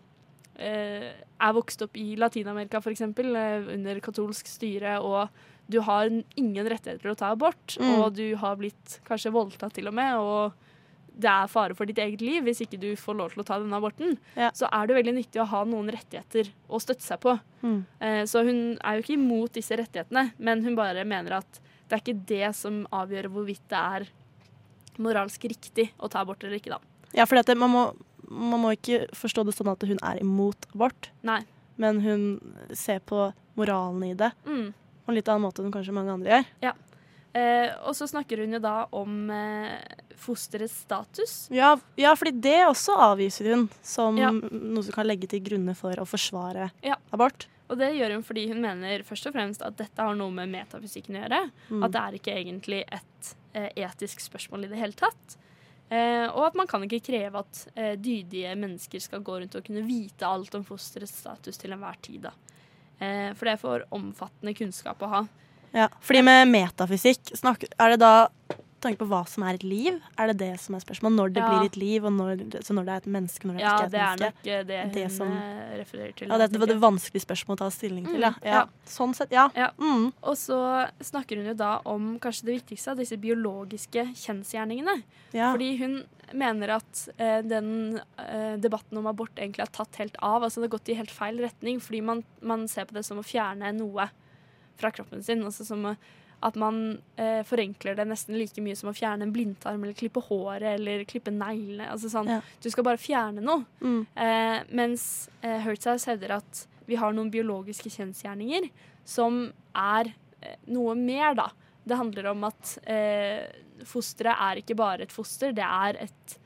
eh, 0.56 1.10
er 1.12 1.52
vokst 1.56 1.82
opp 1.84 1.96
i 2.00 2.14
Latin-Amerika 2.16 2.80
f.eks., 2.80 3.02
eh, 3.04 3.66
under 3.76 4.00
katolsk 4.04 4.48
styre, 4.48 4.96
og 5.04 5.28
du 5.68 5.80
har 5.84 6.08
ingen 6.08 6.64
rettigheter 6.70 7.02
til 7.02 7.12
å 7.12 7.18
ta 7.18 7.32
abort, 7.34 7.76
Mm. 7.76 7.90
og 8.00 8.14
du 8.16 8.36
har 8.40 8.56
blitt 8.56 9.00
kanskje 9.04 9.32
voldtatt 9.34 9.74
til 9.76 9.88
og 9.90 9.94
med, 9.98 10.14
og 10.16 10.52
det 11.18 11.28
er 11.32 11.48
fare 11.48 11.74
for 11.74 11.88
ditt 11.88 11.96
eget 11.98 12.20
liv 12.20 12.44
hvis 12.44 12.60
ikke 12.64 12.78
du 12.80 12.90
får 12.96 13.16
lov 13.16 13.30
til 13.32 13.40
å 13.42 13.46
ta 13.48 13.58
denne 13.58 13.76
aborten, 13.76 14.18
Ja. 14.36 14.50
så 14.52 14.68
er 14.72 14.86
det 14.86 14.96
veldig 14.96 15.14
nyttig 15.16 15.40
å 15.42 15.46
ha 15.48 15.64
noen 15.64 15.88
rettigheter 15.90 16.50
å 16.68 16.80
støtte 16.80 17.02
seg 17.02 17.20
på. 17.20 17.38
mm. 17.62 17.84
Eh, 18.00 18.22
så 18.24 18.44
hun 18.44 18.78
er 18.84 18.96
jo 18.96 19.02
ikke 19.02 19.16
imot 19.20 19.52
disse 19.52 19.76
rettighetene, 19.76 20.32
men 20.38 20.62
hun 20.64 20.76
bare 20.76 21.04
mener 21.04 21.38
at 21.38 21.60
det 21.88 21.92
er 21.96 22.02
ikke 22.04 22.26
det 22.26 22.54
som 22.56 22.86
avgjør 22.92 23.28
hvorvidt 23.32 23.68
det 23.68 23.78
er 23.78 24.08
moralsk 24.98 25.44
riktig 25.44 25.90
å 26.00 26.08
ta 26.08 26.20
abort 26.24 26.42
eller 26.44 26.56
ikke, 26.60 26.70
da. 26.76 26.80
Ja, 27.16 27.24
for 27.28 27.36
dette, 27.36 27.56
man, 27.56 27.70
må, 27.70 27.82
man 28.28 28.60
må 28.60 28.72
ikke 28.76 29.06
forstå 29.14 29.44
det 29.46 29.54
sånn 29.56 29.70
at 29.72 29.82
hun 29.88 29.98
er 30.02 30.20
imot 30.22 30.66
abort, 30.74 31.10
Nei. 31.22 31.42
men 31.78 32.00
hun 32.00 32.26
ser 32.72 33.00
på 33.00 33.32
moralen 33.56 34.02
i 34.10 34.14
det 34.14 34.32
Mm. 34.46 34.72
på 35.06 35.08
en 35.12 35.14
litt 35.14 35.28
annen 35.28 35.42
måte 35.46 35.62
enn 35.64 35.72
kanskje 35.72 35.92
mange 35.94 36.12
andre 36.12 36.44
gjør. 36.62 36.74
Eh, 37.36 37.68
og 37.84 37.92
så 37.92 38.06
snakker 38.08 38.38
hun 38.40 38.52
jo 38.56 38.58
da 38.64 38.86
om 38.96 39.28
eh, 39.30 39.76
fosterets 40.16 40.72
status. 40.86 41.48
Ja, 41.52 41.74
ja, 42.00 42.14
fordi 42.16 42.32
det 42.40 42.62
også 42.66 42.94
avviser 42.96 43.50
hun 43.52 43.66
som 43.84 44.16
Ja. 44.16 44.30
noe 44.32 44.82
som 44.82 44.92
kan 44.96 45.06
legge 45.06 45.28
til 45.28 45.40
grunne 45.44 45.74
for 45.76 45.92
å 46.00 46.06
forsvare 46.08 46.70
Ja. 46.82 46.96
abort. 47.12 47.46
Og 47.68 47.76
det 47.76 47.92
gjør 47.94 48.12
hun 48.14 48.22
fordi 48.22 48.48
hun 48.48 48.62
mener 48.62 49.02
først 49.02 49.26
og 49.26 49.34
fremst 49.34 49.60
at 49.60 49.76
dette 49.76 49.98
har 50.00 50.14
noe 50.14 50.30
med 50.30 50.48
metafysikken 50.48 51.16
å 51.18 51.28
gjøre. 51.28 51.50
Mm. 51.70 51.84
At 51.84 51.92
det 51.92 52.00
er 52.00 52.12
ikke 52.18 52.36
egentlig 52.40 52.84
et 52.90 53.34
eh, 53.54 53.68
etisk 53.76 54.20
spørsmål 54.20 54.64
i 54.64 54.68
det 54.68 54.78
hele 54.78 54.92
tatt. 54.92 55.36
Eh, 55.88 56.26
og 56.32 56.48
at 56.48 56.56
man 56.58 56.66
kan 56.66 56.82
ikke 56.82 57.04
kreve 57.12 57.44
at 57.44 57.62
eh, 57.78 57.94
dydige 57.94 58.54
mennesker 58.58 59.02
skal 59.02 59.22
gå 59.22 59.38
rundt 59.38 59.54
og 59.54 59.66
kunne 59.66 59.84
vite 59.86 60.26
alt 60.26 60.54
om 60.58 60.64
fosterets 60.66 61.14
status 61.22 61.60
til 61.62 61.76
enhver 61.76 61.98
tid. 62.02 62.26
Da. 62.26 62.32
Eh, 62.98 63.30
for 63.36 63.46
det 63.46 63.54
er 63.54 63.62
for 63.62 63.84
omfattende 63.94 64.56
kunnskap 64.58 65.04
å 65.06 65.12
ha. 65.12 65.22
Ja, 65.76 65.90
fordi 66.00 66.22
med 66.26 66.48
metafysikk, 66.50 67.34
er 67.36 67.92
det 67.92 68.00
da 68.00 68.28
tanke 68.86 69.00
på 69.02 69.08
hva 69.10 69.20
som 69.28 69.44
er 69.46 69.54
et 69.58 69.64
liv? 69.66 69.98
Er 70.18 70.30
det 70.32 70.36
det 70.40 70.48
som 70.62 70.74
er 70.78 70.80
spørsmålet? 70.84 71.16
Når 71.18 71.32
det 71.34 71.42
Ja. 71.42 71.48
blir 71.50 71.66
et 71.70 71.76
liv, 71.76 72.04
og 72.08 72.12
når, 72.16 72.44
så 72.64 72.72
når 72.76 72.84
det 72.88 72.92
er 72.94 73.02
et 73.02 73.10
menneske, 73.16 73.44
når 73.50 73.54
det 73.58 73.60
Ja, 73.66 73.74
ikke 73.74 73.82
er 73.82 73.86
et 73.86 73.92
det 73.92 74.00
er 74.00 74.16
nok 74.24 74.42
det, 74.42 74.92
det 74.94 75.02
hun 75.02 75.10
som- 75.10 75.32
eh, 75.36 75.76
refererer 75.82 76.14
til. 76.16 76.28
Ja, 76.28 76.38
det, 76.38 76.50
det 76.52 76.60
var 76.60 76.66
det 76.72 76.80
vanskelige 76.80 77.24
spørsmålet 77.26 77.56
å 77.56 77.64
ta 77.64 77.70
stilling 77.70 78.06
til, 78.06 78.20
ja. 78.20 78.30
Mm, 78.30 78.44
ja. 78.44 78.52
ja. 78.52 78.64
Sånn 78.86 79.14
sett, 79.14 79.30
ja. 79.32 79.48
Ja. 79.54 79.70
Mm. 79.78 80.12
Og 80.22 80.34
så 80.36 80.58
snakker 81.00 81.36
hun 81.36 81.46
jo 81.46 81.54
da 81.54 81.80
om 81.84 82.18
kanskje 82.18 82.44
det 82.46 82.62
viktigste 82.62 82.90
av 82.92 82.96
disse 82.98 83.16
biologiske 83.18 84.06
kjensgjerningene. 84.14 85.02
ja. 85.32 85.52
Fordi 85.52 85.78
hun 85.78 86.04
mener 86.34 86.70
at 86.76 87.08
eh, 87.18 87.40
den 87.42 88.00
eh, 88.18 88.56
debatten 88.56 88.98
om 88.98 89.06
abort 89.06 89.34
egentlig 89.36 89.60
har 89.62 89.70
tatt 89.72 89.94
helt 89.96 90.16
av. 90.20 90.42
Altså 90.42 90.60
det 90.60 90.70
har 90.70 90.78
gått 90.78 90.88
i 90.88 90.94
helt 90.98 91.10
feil 91.10 91.38
retning, 91.38 91.78
fordi 91.80 92.00
man, 92.02 92.24
man 92.42 92.66
ser 92.68 92.84
på 92.86 92.94
det 92.94 93.04
som 93.04 93.18
å 93.18 93.22
fjerne 93.24 93.72
noe 93.76 94.08
fra 94.76 94.90
kroppen 94.90 95.22
sin. 95.22 95.44
Altså 95.44 95.64
som 95.64 95.84
å- 95.84 95.96
at 96.44 96.56
man 96.60 96.98
eh, 97.16 97.40
forenkler 97.48 97.96
det 97.96 98.04
nesten 98.08 98.36
like 98.36 98.60
mye 98.62 98.76
som 98.76 98.90
å 98.90 98.94
fjerne 98.96 99.24
en 99.24 99.32
blindtarm 99.32 99.82
eller 99.82 99.96
klippe 99.96 100.20
håret 100.26 100.76
eller 100.76 101.04
klippe 101.08 101.32
neglene. 101.32 101.88
Altså 101.92 102.10
sånn, 102.12 102.28
Ja. 102.28 102.40
Du 102.62 102.68
skal 102.70 102.84
bare 102.84 103.00
fjerne 103.00 103.40
noe. 103.44 103.64
Mm. 103.80 104.06
Eh, 104.14 104.58
mens 104.76 105.28
eh, 105.40 105.58
Hertzhaus 105.64 106.04
hevder 106.10 106.36
at 106.38 106.66
vi 106.86 106.98
har 107.00 107.12
noen 107.16 107.30
biologiske 107.32 107.90
kjensgjerninger 107.90 108.68
som 109.04 109.46
er 109.74 110.12
eh, 110.42 110.58
noe 110.70 110.94
mer, 110.94 111.34
da. 111.38 111.50
Det 111.86 111.96
handler 111.98 112.32
om 112.32 112.44
at 112.48 112.78
eh, 112.84 113.46
fosteret 113.86 114.36
er 114.36 114.60
ikke 114.62 114.76
bare 114.78 115.06
et 115.06 115.14
foster, 115.14 115.52
det 115.56 115.64
er 115.66 116.02
et 116.06 116.38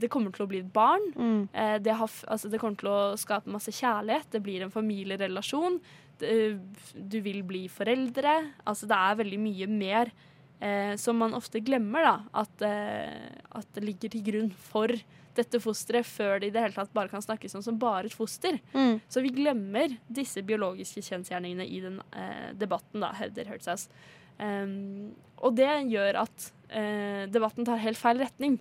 Det 0.00 0.10
kommer 0.12 0.34
til 0.34 0.44
å 0.44 0.50
bli 0.50 0.60
et 0.64 0.72
barn. 0.74 1.04
Mm. 1.14 1.40
Eh, 1.52 1.76
det, 1.84 1.96
har, 2.00 2.12
altså, 2.32 2.50
det 2.52 2.60
kommer 2.62 2.80
til 2.80 2.92
å 2.92 3.00
skape 3.20 3.52
masse 3.52 3.74
kjærlighet. 3.74 4.30
Det 4.34 4.42
blir 4.44 4.64
en 4.64 4.74
familierelasjon. 4.74 5.80
Du 6.18 7.18
vil 7.24 7.42
bli 7.46 7.66
foreldre. 7.72 8.36
Altså, 8.64 8.88
det 8.90 9.00
er 9.00 9.20
veldig 9.22 9.40
mye 9.42 9.68
mer 9.70 10.12
eh, 10.60 10.94
som 11.00 11.18
man 11.20 11.36
ofte 11.36 11.62
glemmer, 11.64 12.06
da, 12.06 12.16
at, 12.44 12.64
eh, 12.66 13.28
at 13.58 13.68
det 13.76 13.84
ligger 13.84 14.14
til 14.14 14.24
grunn 14.26 14.50
for 14.70 14.94
dette 15.34 15.58
fosteret 15.62 16.06
før 16.06 16.38
det 16.40 16.50
i 16.50 16.54
det 16.54 16.62
hele 16.62 16.76
tatt 16.76 16.92
bare 16.94 17.10
kan 17.10 17.22
snakkes 17.22 17.56
om 17.58 17.64
som 17.64 17.78
bare 17.80 18.08
et 18.08 18.14
foster. 18.14 18.60
Mm. 18.74 19.00
Så 19.10 19.22
vi 19.24 19.32
glemmer 19.34 19.96
disse 20.06 20.44
biologiske 20.46 21.02
kjensgjerningene 21.02 21.66
i 21.66 21.80
den 21.82 21.98
eh, 22.14 22.52
debatten, 22.58 23.02
da, 23.02 23.10
hevder 23.18 23.50
Hertzhaus. 23.50 23.88
Um, 24.38 25.12
og 25.46 25.54
det 25.58 25.70
gjør 25.92 26.24
at 26.24 26.48
eh, 26.74 27.26
debatten 27.30 27.66
tar 27.66 27.82
helt 27.82 27.98
feil 28.00 28.22
retning. 28.22 28.58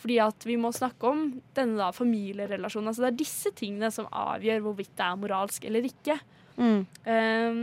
Fordi 0.00 0.18
at 0.20 0.44
vi 0.46 0.56
må 0.60 0.72
snakke 0.74 1.08
om 1.08 1.26
denne 1.56 1.78
da 1.80 1.90
familierelasjonen. 1.94 2.90
Altså 2.90 3.06
det 3.06 3.10
er 3.12 3.18
disse 3.22 3.52
tingene 3.56 3.90
som 3.94 4.08
avgjør 4.10 4.64
hvorvidt 4.66 4.94
det 4.98 5.06
er 5.06 5.20
moralsk 5.20 5.66
eller 5.68 5.86
ikke. 5.88 6.18
Mm. 6.58 6.80
Um, 7.06 7.60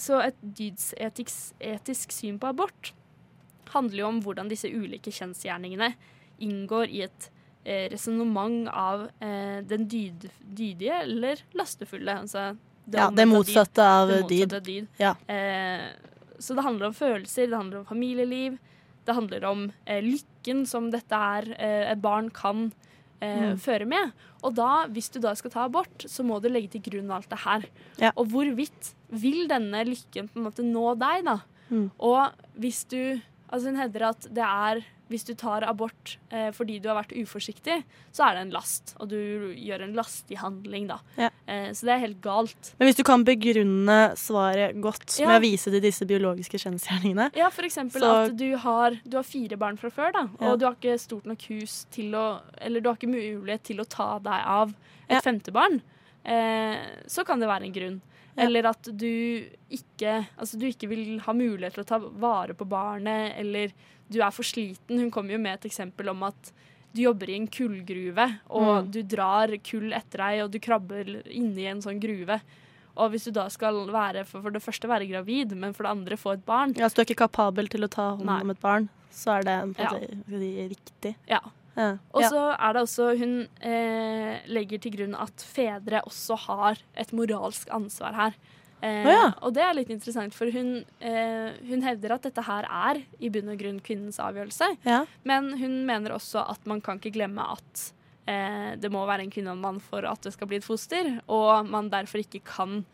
så 0.00 0.20
et 0.24 0.38
dydsetisk 0.58 2.14
syn 2.14 2.38
på 2.42 2.50
abort 2.50 2.92
handler 3.74 4.00
jo 4.00 4.10
om 4.10 4.20
hvordan 4.22 4.50
disse 4.50 4.70
ulike 4.70 5.12
kjønnsgjerningene 5.14 5.92
inngår 6.44 6.90
i 6.90 7.04
et 7.06 7.28
eh, 7.64 7.86
resonnement 7.92 8.68
av 8.70 9.06
eh, 9.22 9.60
den 9.66 9.86
dyd, 9.90 10.28
dydige 10.42 11.00
eller 11.04 11.42
lastefulle. 11.58 12.20
Altså 12.24 12.52
Ja, 12.92 13.08
det 13.10 13.26
motsatte 13.30 13.86
av 13.86 14.10
det 14.10 14.20
dyd. 14.28 14.44
motsatte 14.44 14.60
av 14.60 14.68
dyd. 14.68 14.88
Ja. 15.00 15.14
Eh, 15.30 15.86
så 16.38 16.54
det 16.54 16.66
handler 16.66 16.90
om 16.90 16.96
følelser, 16.96 17.48
det 17.48 17.56
handler 17.56 17.82
om 17.82 17.88
familieliv, 17.88 18.58
det 19.06 19.14
handler 19.14 19.46
om 19.48 19.66
eh, 19.86 20.02
lykken 20.44 20.66
som 20.68 20.90
dette 20.92 21.12
er 21.16 21.46
eh, 21.58 21.92
et 21.92 22.00
barn 22.02 22.30
kan 22.30 22.72
eh, 23.20 23.52
Mm. 23.54 23.56
føre 23.58 23.86
med. 23.88 24.12
Og 24.42 24.54
da, 24.54 24.86
hvis 24.92 25.08
du 25.10 25.18
da 25.20 25.32
skal 25.34 25.50
ta 25.50 25.64
abort, 25.64 26.04
så 26.06 26.22
må 26.22 26.40
du 26.42 26.48
legge 26.50 26.68
til 26.74 26.82
grunn 26.82 27.10
alt 27.10 27.28
det 27.30 27.38
her. 27.40 27.62
Ja. 27.98 28.10
Og 28.16 28.26
hvorvidt 28.28 28.90
vil 29.08 29.46
denne 29.48 29.80
lykken 29.86 30.28
på 30.28 30.36
en 30.38 30.44
måte 30.44 30.62
nå 30.62 30.94
deg, 31.00 31.24
da? 31.24 31.38
Mm. 31.70 31.90
Og 31.98 32.30
hvis 32.60 32.82
du 32.84 33.18
Altså 33.54 33.70
hun 33.70 33.78
hevder 33.78 34.08
at 34.10 34.26
det 34.34 34.42
er 34.44 34.82
hvis 35.12 35.24
du 35.28 35.34
tar 35.36 35.62
abort 35.68 36.14
eh, 36.32 36.48
fordi 36.56 36.78
du 36.82 36.88
har 36.88 36.96
vært 36.96 37.12
uforsiktig, 37.12 37.74
så 38.14 38.24
er 38.24 38.38
det 38.38 38.42
en 38.46 38.52
last. 38.54 38.94
Og 38.98 39.10
du 39.12 39.18
gjør 39.52 39.84
en 39.84 39.92
lastig 39.98 40.38
handling, 40.40 40.86
da. 40.88 40.96
Ja. 41.20 41.28
Eh, 41.46 41.68
så 41.76 41.84
det 41.86 41.92
er 41.94 42.00
helt 42.06 42.20
galt. 42.24 42.70
Men 42.80 42.88
hvis 42.88 42.96
du 42.98 43.02
kan 43.06 43.22
begrunne 43.26 43.98
svaret 44.18 44.80
godt 44.82 45.18
Ja. 45.20 45.28
med 45.28 45.36
å 45.42 45.44
vise 45.44 45.70
til 45.70 45.84
disse 45.84 46.08
biologiske 46.08 46.58
kjensgjerningene 46.58 47.28
Ja, 47.36 47.50
eksempel 47.68 48.00
Så- 48.00 48.14
at 48.30 48.36
du 48.36 48.56
har, 48.56 48.96
du 49.06 49.16
har 49.20 49.28
fire 49.28 49.56
barn 49.60 49.76
fra 49.76 49.90
før, 49.90 50.12
da, 50.12 50.22
og 50.40 50.40
Ja. 50.40 50.56
du 50.56 50.64
har 50.64 50.74
ikke 50.74 50.98
stort 50.98 51.26
nok 51.26 51.42
hus 51.52 51.84
til 51.90 52.10
å 52.12 52.40
Eller 52.58 52.80
du 52.80 52.88
har 52.88 52.96
ikke 52.96 53.12
mulighet 53.12 53.62
til 53.62 53.76
å 53.84 53.88
ta 53.88 54.18
deg 54.18 54.40
av 54.46 54.74
et 55.08 55.22
femte 55.22 55.52
barn, 55.52 55.82
eh, 56.24 56.78
så 57.06 57.24
kan 57.26 57.38
det 57.38 57.46
være 57.48 57.64
en 57.66 57.72
grunn. 57.72 58.00
Ja. 58.36 58.44
Eller 58.46 58.66
at 58.66 58.82
du 58.82 59.46
ikke, 59.70 60.26
altså 60.38 60.58
du 60.58 60.66
ikke 60.66 60.88
vil 60.90 61.20
ha 61.22 61.32
mulighet 61.32 61.74
til 61.74 61.84
å 61.84 61.86
ta 61.86 61.98
vare 61.98 62.54
på 62.54 62.66
barnet, 62.66 63.34
eller 63.38 63.70
du 64.10 64.20
er 64.20 64.30
for 64.34 64.42
sliten. 64.42 64.98
Hun 64.98 65.10
kommer 65.14 65.32
jo 65.36 65.38
med 65.38 65.54
et 65.60 65.68
eksempel 65.70 66.08
om 66.10 66.22
at 66.26 66.50
du 66.94 67.02
jobber 67.02 67.30
i 67.30 67.36
en 67.36 67.46
kullgruve, 67.48 68.26
og 68.50 68.84
Mm. 68.86 68.90
du 68.92 69.02
drar 69.02 69.48
kull 69.62 69.92
etter 69.92 70.18
deg, 70.18 70.42
og 70.44 70.50
du 70.50 70.58
krabber 70.58 71.04
inni 71.30 71.66
en 71.66 71.80
sånn 71.82 72.00
gruve. 72.00 72.40
Og 72.96 73.10
hvis 73.10 73.24
du 73.24 73.30
da 73.32 73.48
skal 73.50 73.74
være, 73.90 74.24
for, 74.24 74.40
for 74.42 74.50
det 74.50 74.62
første 74.62 74.86
være 74.86 75.08
gravid, 75.10 75.56
men 75.56 75.72
for 75.74 75.82
det 75.82 75.90
andre 75.90 76.16
få 76.16 76.34
et 76.34 76.44
barn, 76.46 76.74
ja, 76.78 76.86
Så 76.88 76.94
du 76.94 77.00
er 77.02 77.06
ikke 77.06 77.26
kapabel 77.26 77.66
til 77.68 77.82
å 77.82 77.90
ta 77.90 78.14
hånd 78.16 78.28
om 78.30 78.50
et 78.50 78.60
barn, 78.60 78.88
så 79.10 79.38
er 79.38 79.42
det 79.42 79.74
på 79.74 79.80
en 79.80 79.84
Ja. 79.84 79.90
måte, 79.90 80.38
si, 80.38 80.68
riktig. 80.68 81.16
ja. 81.28 81.40
Ja. 81.74 81.96
Og 82.14 82.22
så 82.30 82.42
er 82.54 82.74
det 82.76 82.82
også 82.84 83.06
Hun 83.18 83.32
eh, 83.58 84.44
legger 84.46 84.78
til 84.82 84.94
grunn 84.94 85.16
at 85.18 85.42
fedre 85.42 86.04
også 86.06 86.36
har 86.46 86.78
et 86.94 87.10
moralsk 87.16 87.70
ansvar 87.74 88.14
her. 88.14 88.36
Eh, 88.84 89.08
ja. 89.08 89.32
Og 89.42 89.54
det 89.56 89.64
er 89.64 89.74
litt 89.78 89.90
interessant, 89.90 90.34
for 90.36 90.50
hun, 90.52 90.84
eh, 91.00 91.56
hun 91.66 91.84
hevder 91.86 92.14
at 92.16 92.26
dette 92.28 92.44
her 92.44 92.68
er 92.68 93.02
i 93.18 93.30
bunn 93.32 93.50
og 93.52 93.58
grunn 93.60 93.80
kvinnens 93.84 94.20
avgjørelse. 94.22 94.70
Men 95.24 95.54
hun 95.58 95.80
mener 95.88 96.14
også 96.18 96.44
at 96.50 96.66
man 96.68 96.82
kan 96.84 97.00
ikke 97.00 97.14
glemme 97.16 97.46
at 97.56 97.86
eh, 98.28 98.74
det 98.80 98.90
må 98.92 99.06
være 99.08 99.24
en 99.26 99.32
kvinne 99.32 99.54
og 99.54 99.58
en 99.58 99.64
mann 99.64 99.80
for 99.80 100.04
at 100.08 100.22
det 100.26 100.34
skal 100.36 100.50
bli 100.50 100.60
et 100.60 100.66
foster, 100.66 101.14
og 101.26 101.66
man 101.70 101.88
derfor 101.92 102.20
ikke 102.22 102.42
kan 102.44 102.84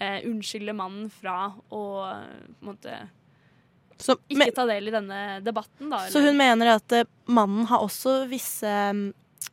eh, 0.00 0.20
unnskylde 0.26 0.74
mannen 0.76 1.08
fra 1.14 1.52
å 1.70 1.84
på 2.10 2.66
en 2.66 2.72
måte, 2.72 2.98
Så, 3.98 4.18
ikke 4.28 4.38
men, 4.42 4.50
ta 4.56 4.66
del 4.68 4.88
i 4.90 4.92
denne 4.94 5.20
debatten. 5.44 5.88
Da, 5.92 6.02
så 6.12 6.20
hun 6.24 6.36
mener 6.36 6.74
at 6.76 6.92
eh, 6.92 7.06
mannen 7.32 7.64
har 7.70 7.80
også 7.84 8.26
visse 8.30 8.66
mm, 8.68 9.06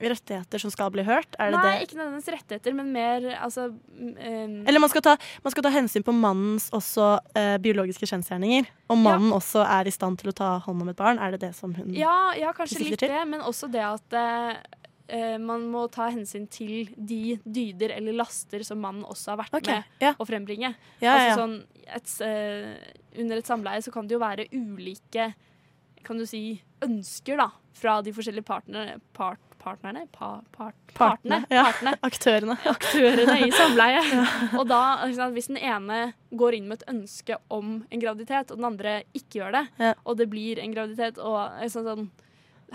rettigheter 0.04 0.60
som 0.60 0.72
skal 0.74 0.92
bli 0.92 1.04
hørt? 1.08 1.38
Er 1.40 1.54
det 1.54 1.60
Nei, 1.60 1.72
det? 1.78 1.88
ikke 1.88 2.00
nødvendigvis 2.00 2.32
rettigheter, 2.34 2.76
men 2.76 2.92
mer 2.92 3.28
altså 3.38 3.70
um, 3.72 4.56
Eller 4.68 4.82
man 4.84 4.92
skal, 4.92 5.04
ta, 5.06 5.16
man 5.46 5.54
skal 5.54 5.64
ta 5.68 5.72
hensyn 5.74 6.04
på 6.04 6.16
mannens 6.18 6.68
også 6.76 7.10
uh, 7.38 7.56
biologiske 7.64 8.10
kjensgjerninger. 8.10 8.68
Om 8.90 9.00
Ja. 9.04 9.14
mannen 9.14 9.32
også 9.36 9.64
er 9.64 9.88
i 9.88 9.94
stand 9.96 10.20
til 10.20 10.34
å 10.34 10.36
ta 10.36 10.58
hånd 10.66 10.82
om 10.84 10.90
et 10.92 11.00
barn. 11.00 11.20
Er 11.24 11.38
det 11.38 11.44
det 11.46 11.54
som 11.56 11.74
hun 11.78 11.94
ja, 11.96 12.34
ja, 12.40 12.52
kanskje 12.58 12.84
litt 12.84 13.00
til? 13.00 13.10
det, 13.14 13.24
men 13.30 13.42
også 13.42 13.72
det 13.72 13.86
at 13.86 14.18
eh, 14.20 14.58
eh, 15.14 15.38
man 15.42 15.66
må 15.72 15.86
ta 15.94 16.10
hensyn 16.14 16.50
til 16.52 16.90
de 16.98 17.38
dyder 17.46 17.96
eller 17.96 18.18
laster 18.18 18.66
som 18.68 18.82
mannen 18.84 19.06
også 19.08 19.34
har 19.34 19.42
vært 19.46 19.58
okay. 19.62 19.82
med 19.82 20.08
ja. 20.10 20.14
å 20.18 20.28
frembringe. 20.28 20.74
Ja, 21.04 21.16
Altså 21.16 21.40
sånn, 21.44 21.58
et, 21.86 22.14
eh, 22.26 23.22
under 23.24 23.42
et 23.42 23.50
samleie 23.50 23.86
så 23.86 23.94
kan 23.94 24.10
det 24.10 24.18
jo 24.18 24.24
være 24.24 24.50
ulike 24.52 25.32
kan 26.04 26.20
du 26.20 26.26
si, 26.28 26.62
ønsker 26.84 27.40
da, 27.40 27.50
fra 27.80 28.02
de 28.04 28.12
forskjellige 28.12 28.46
partnerne, 28.48 28.98
part, 29.16 29.40
partnerne, 29.64 30.06
pa, 30.12 30.36
part, 30.52 30.76
Partene, 30.94 31.40
partene, 31.40 31.48
ja. 31.50 31.64
partene, 31.64 31.94
Aktørene. 32.10 32.58
aktørene 32.74 33.38
i 33.48 33.54
samleie. 33.56 34.02
Og 34.60 34.68
da, 34.70 34.82
sant, 35.16 35.34
hvis 35.38 35.50
den 35.52 35.62
ene 35.62 36.02
går 36.36 36.60
inn 36.60 36.68
med 36.70 36.82
et 36.82 36.92
ønske 36.92 37.40
om 37.54 37.78
en 37.88 38.04
graviditet, 38.04 38.52
og 38.52 38.60
den 38.60 38.70
andre 38.74 38.98
ikke 39.16 39.40
gjør 39.40 39.58
det, 39.58 39.64
Ja. 39.80 39.94
og 40.04 40.20
det 40.20 40.30
blir 40.34 40.60
en 40.62 40.76
graviditet, 40.76 41.22
og 41.24 41.40
sånn, 41.72 41.88
sånn, 41.88 42.06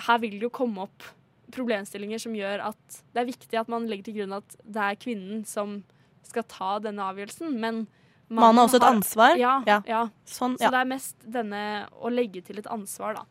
her 0.09 0.21
vil 0.23 0.39
det 0.39 0.49
jo 0.49 0.55
komme 0.55 0.89
opp 0.89 1.07
problemstillinger 1.55 2.21
som 2.23 2.35
gjør 2.37 2.63
at 2.71 2.99
det 3.15 3.23
er 3.23 3.29
viktig 3.31 3.59
at 3.61 3.69
man 3.73 3.87
legger 3.89 4.05
til 4.11 4.19
grunn 4.21 4.37
at 4.39 4.57
det 4.65 4.83
er 4.85 4.99
kvinnen 5.01 5.45
som 5.49 5.83
skal 6.29 6.45
ta 6.51 6.79
denne 6.85 7.01
avgjørelsen, 7.09 7.55
men 7.59 7.87
Mannen 8.29 8.59
har 8.61 8.67
også 8.69 8.77
et 8.77 8.85
ansvar. 8.85 9.37
Ja, 9.41 9.63
Ja. 9.67 9.79
ja. 9.89 10.03
Sånn, 10.27 10.59
Så 10.61 10.69
det 10.71 10.81
er 10.83 10.85
mest 10.85 11.17
denne 11.25 11.89
å 11.97 12.11
legge 12.13 12.43
til 12.45 12.59
et 12.59 12.67
ansvar, 12.67 13.15
da, 13.15 13.23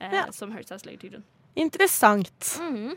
eh, 0.00 0.12
Ja. 0.12 0.30
som 0.30 0.52
Hertzhaus 0.52 0.84
legger 0.86 1.00
til 1.00 1.10
grunn. 1.10 1.24
Interessant. 1.56 2.60
Mhm. 2.60 2.96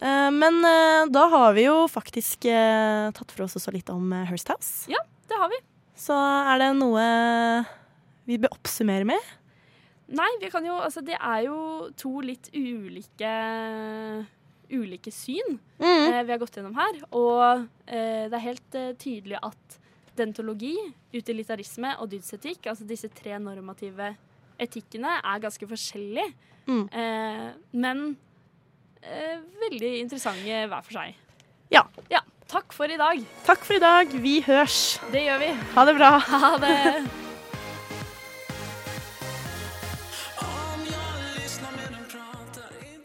Eh, 0.00 0.30
men 0.30 0.64
eh, 0.64 1.06
da 1.10 1.28
har 1.28 1.54
vi 1.54 1.64
jo 1.64 1.86
faktisk 1.86 2.44
eh, 2.46 3.10
tatt 3.12 3.30
for 3.30 3.44
oss 3.44 3.54
også 3.54 3.72
litt 3.72 3.88
om 3.90 4.10
Hearst 4.12 4.48
House. 4.48 4.86
Det 4.88 5.36
har 5.36 5.48
vi. 5.48 5.56
Så 5.94 6.14
er 6.14 6.58
det 6.58 6.76
noe 6.78 7.66
vi 8.26 8.38
bør 8.38 8.48
oppsummere 8.58 9.04
med? 9.04 9.18
Nei, 10.08 10.28
vi 10.40 10.48
kan 10.50 10.64
jo 10.64 10.72
Altså, 10.80 11.02
det 11.04 11.16
er 11.20 11.42
jo 11.44 11.90
to 12.00 12.20
litt 12.24 12.48
ulike 12.56 13.32
ulike 14.70 15.10
syn 15.12 15.58
Mm. 15.80 16.12
eh, 16.12 16.22
vi 16.24 16.32
har 16.32 16.38
gått 16.38 16.56
gjennom 16.58 16.74
her. 16.76 16.98
Og 17.12 17.66
eh, 17.86 18.28
det 18.28 18.34
er 18.36 18.44
helt 18.44 18.74
eh, 18.74 18.92
tydelig 19.00 19.38
at 19.42 19.78
dentologi, 20.18 20.74
utilitarisme 21.14 21.94
og 22.02 22.10
dydsetikk, 22.10 22.66
altså 22.66 22.84
disse 22.84 23.08
tre 23.14 23.38
normative 23.38 24.10
etikkene, 24.58 25.20
er 25.22 25.38
ganske 25.44 25.68
forskjellige. 25.70 26.32
Mm. 26.66 26.88
Eh, 26.92 27.46
men 27.72 28.02
eh, 29.02 29.38
veldig 29.62 29.92
interessante 30.02 30.42
hver 30.68 30.82
for 30.82 30.98
seg. 30.98 31.14
Ja. 31.70 31.84
ja. 32.10 32.20
Takk 32.48 32.72
for 32.72 32.88
i 32.90 32.96
dag. 32.96 33.22
Takk 33.46 33.64
for 33.64 33.76
i 33.76 33.80
dag. 33.84 34.12
Vi 34.24 34.40
hørs. 34.42 34.98
Det 35.12 35.20
gjør 35.28 35.38
vi. 35.46 35.52
Ha 35.76 35.84
det 35.84 35.96
bra. 36.00 36.12
Ha 36.18 36.52
det. 36.64 36.76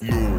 Nå 0.04 0.33